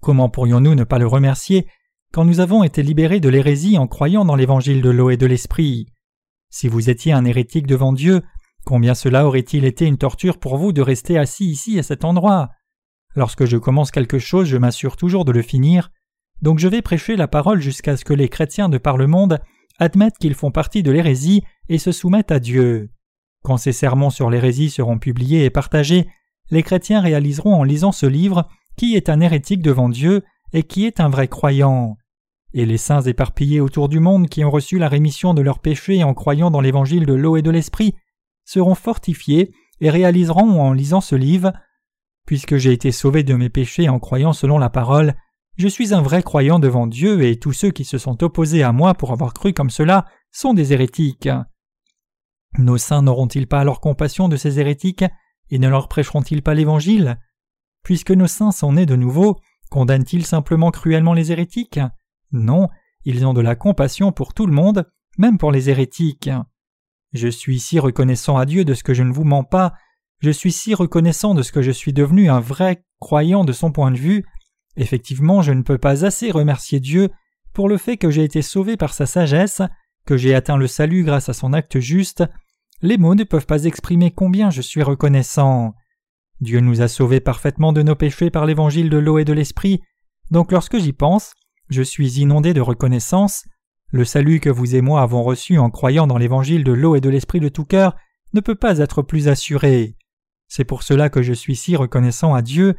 Comment 0.00 0.28
pourrions-nous 0.28 0.74
ne 0.74 0.84
pas 0.84 0.98
le 0.98 1.06
remercier 1.06 1.68
quand 2.14 2.24
nous 2.24 2.38
avons 2.38 2.62
été 2.62 2.84
libérés 2.84 3.18
de 3.18 3.28
l'hérésie 3.28 3.76
en 3.76 3.88
croyant 3.88 4.24
dans 4.24 4.36
l'évangile 4.36 4.80
de 4.82 4.88
l'eau 4.88 5.10
et 5.10 5.16
de 5.16 5.26
l'esprit 5.26 5.88
Si 6.48 6.68
vous 6.68 6.88
étiez 6.88 7.12
un 7.12 7.24
hérétique 7.24 7.66
devant 7.66 7.92
Dieu, 7.92 8.22
combien 8.64 8.94
cela 8.94 9.26
aurait-il 9.26 9.64
été 9.64 9.84
une 9.84 9.98
torture 9.98 10.38
pour 10.38 10.56
vous 10.56 10.70
de 10.70 10.80
rester 10.80 11.18
assis 11.18 11.46
ici 11.46 11.76
à 11.76 11.82
cet 11.82 12.04
endroit? 12.04 12.50
Lorsque 13.16 13.46
je 13.46 13.56
commence 13.56 13.90
quelque 13.90 14.20
chose, 14.20 14.46
je 14.46 14.56
m'assure 14.56 14.96
toujours 14.96 15.24
de 15.24 15.32
le 15.32 15.42
finir, 15.42 15.90
donc 16.40 16.60
je 16.60 16.68
vais 16.68 16.82
prêcher 16.82 17.16
la 17.16 17.26
parole 17.26 17.60
jusqu'à 17.60 17.96
ce 17.96 18.04
que 18.04 18.14
les 18.14 18.28
chrétiens 18.28 18.68
de 18.68 18.78
par 18.78 18.96
le 18.96 19.08
monde 19.08 19.40
admettent 19.80 20.18
qu'ils 20.18 20.36
font 20.36 20.52
partie 20.52 20.84
de 20.84 20.92
l'hérésie 20.92 21.42
et 21.68 21.78
se 21.78 21.90
soumettent 21.90 22.30
à 22.30 22.38
Dieu. 22.38 22.90
Quand 23.42 23.56
ces 23.56 23.72
sermons 23.72 24.10
sur 24.10 24.30
l'hérésie 24.30 24.70
seront 24.70 25.00
publiés 25.00 25.44
et 25.44 25.50
partagés, 25.50 26.06
les 26.52 26.62
chrétiens 26.62 27.00
réaliseront 27.00 27.56
en 27.56 27.64
lisant 27.64 27.90
ce 27.90 28.06
livre 28.06 28.48
qui 28.76 28.94
est 28.94 29.08
un 29.08 29.18
hérétique 29.18 29.62
devant 29.62 29.88
Dieu 29.88 30.22
et 30.52 30.62
qui 30.62 30.86
est 30.86 31.00
un 31.00 31.08
vrai 31.08 31.26
croyant. 31.26 31.96
Et 32.56 32.66
les 32.66 32.78
saints 32.78 33.02
éparpillés 33.02 33.60
autour 33.60 33.88
du 33.88 33.98
monde 33.98 34.28
qui 34.28 34.44
ont 34.44 34.50
reçu 34.50 34.78
la 34.78 34.88
rémission 34.88 35.34
de 35.34 35.42
leurs 35.42 35.58
péchés 35.58 36.04
en 36.04 36.14
croyant 36.14 36.52
dans 36.52 36.60
l'évangile 36.60 37.04
de 37.04 37.12
l'eau 37.12 37.36
et 37.36 37.42
de 37.42 37.50
l'esprit 37.50 37.96
seront 38.44 38.76
fortifiés 38.76 39.52
et 39.80 39.90
réaliseront 39.90 40.60
en 40.60 40.72
lisant 40.72 41.00
ce 41.00 41.16
livre 41.16 41.52
Puisque 42.26 42.56
j'ai 42.56 42.72
été 42.72 42.92
sauvé 42.92 43.24
de 43.24 43.34
mes 43.34 43.50
péchés 43.50 43.88
en 43.88 43.98
croyant 43.98 44.32
selon 44.32 44.58
la 44.58 44.70
parole, 44.70 45.14
je 45.56 45.68
suis 45.68 45.92
un 45.92 46.00
vrai 46.00 46.22
croyant 46.22 46.58
devant 46.60 46.86
Dieu 46.86 47.22
et 47.24 47.38
tous 47.38 47.52
ceux 47.52 47.70
qui 47.70 47.84
se 47.84 47.98
sont 47.98 48.22
opposés 48.22 48.62
à 48.62 48.72
moi 48.72 48.94
pour 48.94 49.10
avoir 49.10 49.34
cru 49.34 49.52
comme 49.52 49.70
cela 49.70 50.06
sont 50.30 50.54
des 50.54 50.72
hérétiques. 50.72 51.28
Nos 52.58 52.78
saints 52.78 53.02
n'auront-ils 53.02 53.48
pas 53.48 53.60
alors 53.60 53.80
compassion 53.80 54.28
de 54.28 54.36
ces 54.36 54.60
hérétiques 54.60 55.04
et 55.50 55.58
ne 55.58 55.68
leur 55.68 55.88
prêcheront-ils 55.88 56.42
pas 56.42 56.54
l'Évangile? 56.54 57.18
Puisque 57.82 58.12
nos 58.12 58.28
saints 58.28 58.52
sont 58.52 58.74
nés 58.74 58.86
de 58.86 58.96
nouveau, 58.96 59.38
condamnent-ils 59.70 60.24
simplement 60.24 60.70
cruellement 60.70 61.14
les 61.14 61.32
hérétiques? 61.32 61.80
Non, 62.34 62.68
ils 63.06 63.24
ont 63.26 63.32
de 63.32 63.40
la 63.40 63.56
compassion 63.56 64.12
pour 64.12 64.34
tout 64.34 64.46
le 64.46 64.52
monde, 64.52 64.86
même 65.16 65.38
pour 65.38 65.52
les 65.52 65.70
hérétiques. 65.70 66.30
Je 67.14 67.28
suis 67.28 67.58
si 67.58 67.78
reconnaissant 67.78 68.36
à 68.36 68.44
Dieu 68.44 68.66
de 68.66 68.74
ce 68.74 68.84
que 68.84 68.92
je 68.92 69.02
ne 69.02 69.12
vous 69.12 69.24
mens 69.24 69.44
pas, 69.44 69.72
je 70.20 70.30
suis 70.30 70.52
si 70.52 70.74
reconnaissant 70.74 71.34
de 71.34 71.42
ce 71.42 71.52
que 71.52 71.62
je 71.62 71.70
suis 71.70 71.92
devenu 71.92 72.28
un 72.28 72.40
vrai 72.40 72.84
croyant 73.00 73.44
de 73.44 73.52
son 73.52 73.72
point 73.72 73.90
de 73.90 73.96
vue, 73.96 74.24
Effectivement, 74.76 75.42
je 75.42 75.52
ne 75.52 75.62
peux 75.62 75.78
pas 75.78 76.04
assez 76.04 76.30
remercier 76.30 76.80
Dieu 76.80 77.10
pour 77.52 77.68
le 77.68 77.78
fait 77.78 77.96
que 77.96 78.10
j'ai 78.10 78.24
été 78.24 78.42
sauvé 78.42 78.76
par 78.76 78.92
sa 78.92 79.06
sagesse, 79.06 79.62
que 80.06 80.16
j'ai 80.16 80.34
atteint 80.34 80.56
le 80.56 80.66
salut 80.66 81.04
grâce 81.04 81.28
à 81.28 81.32
son 81.32 81.52
acte 81.52 81.78
juste. 81.78 82.24
Les 82.82 82.98
mots 82.98 83.14
ne 83.14 83.24
peuvent 83.24 83.46
pas 83.46 83.64
exprimer 83.64 84.10
combien 84.10 84.50
je 84.50 84.60
suis 84.60 84.82
reconnaissant. 84.82 85.74
Dieu 86.40 86.60
nous 86.60 86.82
a 86.82 86.88
sauvés 86.88 87.20
parfaitement 87.20 87.72
de 87.72 87.82
nos 87.82 87.94
péchés 87.94 88.30
par 88.30 88.46
l'évangile 88.46 88.90
de 88.90 88.98
l'eau 88.98 89.18
et 89.18 89.24
de 89.24 89.32
l'esprit, 89.32 89.80
donc 90.30 90.50
lorsque 90.50 90.78
j'y 90.78 90.92
pense, 90.92 91.32
je 91.68 91.82
suis 91.82 92.20
inondé 92.20 92.54
de 92.54 92.60
reconnaissance. 92.60 93.44
Le 93.90 94.04
salut 94.04 94.40
que 94.40 94.50
vous 94.50 94.74
et 94.74 94.80
moi 94.80 95.02
avons 95.02 95.22
reçu 95.22 95.58
en 95.58 95.70
croyant 95.70 96.06
dans 96.06 96.18
l'évangile 96.18 96.64
de 96.64 96.72
l'eau 96.72 96.96
et 96.96 97.00
de 97.00 97.08
l'esprit 97.08 97.40
de 97.40 97.48
tout 97.48 97.64
cœur 97.64 97.96
ne 98.32 98.40
peut 98.40 98.54
pas 98.54 98.78
être 98.78 99.02
plus 99.02 99.28
assuré. 99.28 99.96
C'est 100.48 100.64
pour 100.64 100.82
cela 100.82 101.08
que 101.08 101.22
je 101.22 101.32
suis 101.32 101.56
si 101.56 101.76
reconnaissant 101.76 102.34
à 102.34 102.42
Dieu 102.42 102.76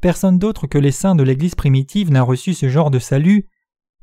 Personne 0.00 0.38
d'autre 0.38 0.66
que 0.66 0.78
les 0.78 0.92
saints 0.92 1.14
de 1.14 1.22
l'Église 1.22 1.54
primitive 1.54 2.10
n'a 2.10 2.22
reçu 2.22 2.54
ce 2.54 2.70
genre 2.70 2.90
de 2.90 2.98
salut. 2.98 3.48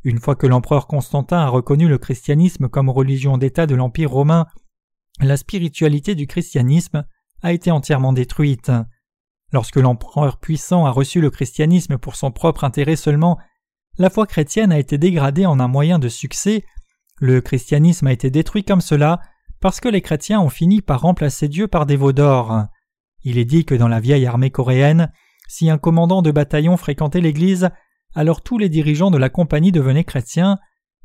Une 0.03 0.19
fois 0.19 0.35
que 0.35 0.45
l'empereur 0.45 0.85
Constantin 0.85 1.39
a 1.39 1.47
reconnu 1.47 1.87
le 1.87 1.97
christianisme 1.97 2.69
comme 2.69 2.89
religion 2.89 3.37
d'État 3.37 3.65
de 3.65 3.73
l'Empire 3.73 4.11
romain, 4.11 4.45
la 5.19 5.37
spiritualité 5.37 6.13
du 6.13 6.27
christianisme 6.27 7.03
a 7.41 7.51
été 7.51 7.71
entièrement 7.71 8.13
détruite. 8.13 8.71
Lorsque 9.51 9.77
l'empereur 9.77 10.39
puissant 10.39 10.85
a 10.85 10.91
reçu 10.91 11.19
le 11.19 11.31
christianisme 11.31 11.97
pour 11.97 12.15
son 12.15 12.31
propre 12.31 12.63
intérêt 12.63 12.95
seulement, 12.95 13.39
la 13.97 14.09
foi 14.09 14.25
chrétienne 14.27 14.71
a 14.71 14.79
été 14.79 14.97
dégradée 14.97 15.45
en 15.45 15.59
un 15.59 15.67
moyen 15.67 15.99
de 15.99 16.09
succès, 16.09 16.63
Le 17.19 17.41
christianisme 17.41 18.05
a 18.05 18.11
été 18.11 18.29
détruit 18.29 18.63
comme 18.63 18.81
cela 18.81 19.21
parce 19.59 19.79
que 19.79 19.89
les 19.89 20.01
chrétiens 20.01 20.39
ont 20.39 20.49
fini 20.49 20.81
par 20.81 21.01
remplacer 21.01 21.47
Dieu 21.47 21.67
par 21.67 21.87
des 21.87 21.95
veaux 21.95 22.13
d'or. 22.13 22.65
Il 23.23 23.39
est 23.39 23.45
dit 23.45 23.65
que 23.65 23.73
dans 23.73 23.87
la 23.87 23.99
vieille 23.99 24.27
armée 24.27 24.51
coréenne, 24.51 25.11
si 25.47 25.69
un 25.69 25.79
commandant 25.79 26.21
de 26.21 26.29
bataillon 26.29 26.77
fréquentait 26.77 27.21
l'Église, 27.21 27.69
alors 28.13 28.43
tous 28.43 28.59
les 28.59 28.69
dirigeants 28.69 29.09
de 29.09 29.17
la 29.17 29.29
compagnie 29.29 29.71
devenaient 29.71 30.03
chrétiens, 30.03 30.59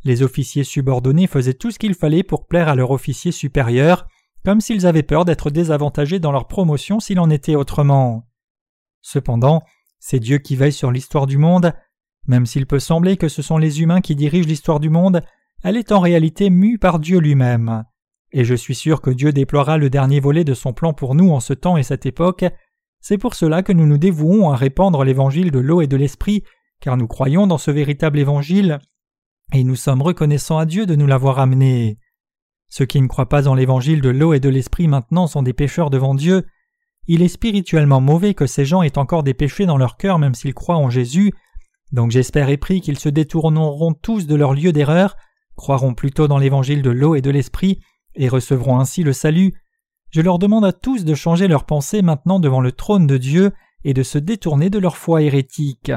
les 0.04 0.22
officiers 0.22 0.64
subordonnés 0.64 1.26
faisaient 1.26 1.54
tout 1.54 1.70
ce 1.70 1.78
qu'il 1.78 1.94
fallait 1.94 2.22
pour 2.22 2.46
plaire 2.46 2.68
à 2.68 2.74
leur 2.74 2.90
officier 2.90 3.32
supérieur, 3.32 4.06
comme 4.44 4.60
s'ils 4.60 4.86
avaient 4.86 5.02
peur 5.02 5.24
d'être 5.24 5.50
désavantagés 5.50 6.18
dans 6.18 6.32
leur 6.32 6.48
promotion 6.48 7.00
s'il 7.00 7.20
en 7.20 7.30
était 7.30 7.54
autrement. 7.54 8.26
Cependant, 9.00 9.62
c'est 9.98 10.20
Dieu 10.20 10.38
qui 10.38 10.56
veille 10.56 10.72
sur 10.72 10.90
l'histoire 10.90 11.26
du 11.26 11.38
monde, 11.38 11.72
même 12.26 12.46
s'il 12.46 12.66
peut 12.66 12.78
sembler 12.78 13.16
que 13.16 13.28
ce 13.28 13.42
sont 13.42 13.58
les 13.58 13.82
humains 13.82 14.00
qui 14.00 14.14
dirigent 14.14 14.48
l'histoire 14.48 14.80
du 14.80 14.90
monde, 14.90 15.22
elle 15.64 15.76
est 15.76 15.92
en 15.92 16.00
réalité 16.00 16.50
mue 16.50 16.78
par 16.78 16.98
Dieu 16.98 17.18
lui-même. 17.18 17.84
Et 18.32 18.44
je 18.44 18.54
suis 18.54 18.74
sûr 18.74 19.00
que 19.00 19.10
Dieu 19.10 19.32
déploiera 19.32 19.78
le 19.78 19.90
dernier 19.90 20.20
volet 20.20 20.44
de 20.44 20.54
son 20.54 20.72
plan 20.72 20.92
pour 20.92 21.14
nous 21.14 21.30
en 21.30 21.40
ce 21.40 21.52
temps 21.52 21.76
et 21.76 21.82
cette 21.82 22.06
époque. 22.06 22.44
C'est 23.00 23.18
pour 23.18 23.34
cela 23.34 23.62
que 23.62 23.72
nous 23.72 23.86
nous 23.86 23.98
dévouons 23.98 24.50
à 24.50 24.56
répandre 24.56 25.04
l'évangile 25.04 25.50
de 25.50 25.58
l'eau 25.58 25.82
et 25.82 25.86
de 25.86 25.96
l'esprit, 25.96 26.42
car 26.80 26.96
nous 26.96 27.06
croyons 27.06 27.46
dans 27.46 27.58
ce 27.58 27.70
véritable 27.70 28.18
évangile, 28.18 28.78
et 29.52 29.64
nous 29.64 29.76
sommes 29.76 30.02
reconnaissants 30.02 30.58
à 30.58 30.66
Dieu 30.66 30.86
de 30.86 30.96
nous 30.96 31.06
l'avoir 31.06 31.38
amené. 31.38 31.98
Ceux 32.70 32.86
qui 32.86 33.00
ne 33.02 33.06
croient 33.06 33.28
pas 33.28 33.48
en 33.48 33.54
l'évangile 33.54 34.00
de 34.00 34.08
l'eau 34.08 34.32
et 34.32 34.40
de 34.40 34.48
l'esprit 34.48 34.88
maintenant 34.88 35.26
sont 35.26 35.42
des 35.42 35.52
pécheurs 35.52 35.90
devant 35.90 36.14
Dieu. 36.14 36.46
Il 37.06 37.20
est 37.20 37.28
spirituellement 37.28 38.00
mauvais 38.00 38.32
que 38.32 38.46
ces 38.46 38.64
gens 38.64 38.82
aient 38.82 38.96
encore 38.96 39.22
des 39.22 39.34
péchés 39.34 39.66
dans 39.66 39.76
leur 39.76 39.98
cœur 39.98 40.18
même 40.18 40.34
s'ils 40.34 40.54
croient 40.54 40.76
en 40.78 40.88
Jésus, 40.88 41.34
donc 41.92 42.10
j'espère 42.10 42.48
et 42.48 42.56
prie 42.56 42.80
qu'ils 42.80 42.98
se 42.98 43.08
détourneront 43.08 43.92
tous 43.92 44.26
de 44.26 44.34
leur 44.34 44.54
lieu 44.54 44.72
d'erreur, 44.72 45.16
croiront 45.56 45.94
plutôt 45.94 46.26
dans 46.26 46.38
l'évangile 46.38 46.82
de 46.82 46.90
l'eau 46.90 47.14
et 47.14 47.20
de 47.20 47.30
l'esprit, 47.30 47.80
et 48.14 48.28
recevront 48.28 48.80
ainsi 48.80 49.02
le 49.02 49.12
salut. 49.12 49.54
Je 50.10 50.20
leur 50.20 50.38
demande 50.38 50.64
à 50.64 50.72
tous 50.72 51.04
de 51.04 51.14
changer 51.14 51.48
leur 51.48 51.64
pensée 51.64 52.02
maintenant 52.02 52.40
devant 52.40 52.60
le 52.60 52.72
trône 52.72 53.06
de 53.06 53.16
Dieu 53.16 53.52
et 53.84 53.94
de 53.94 54.02
se 54.02 54.18
détourner 54.18 54.70
de 54.70 54.78
leur 54.78 54.96
foi 54.96 55.22
hérétique. 55.22 55.92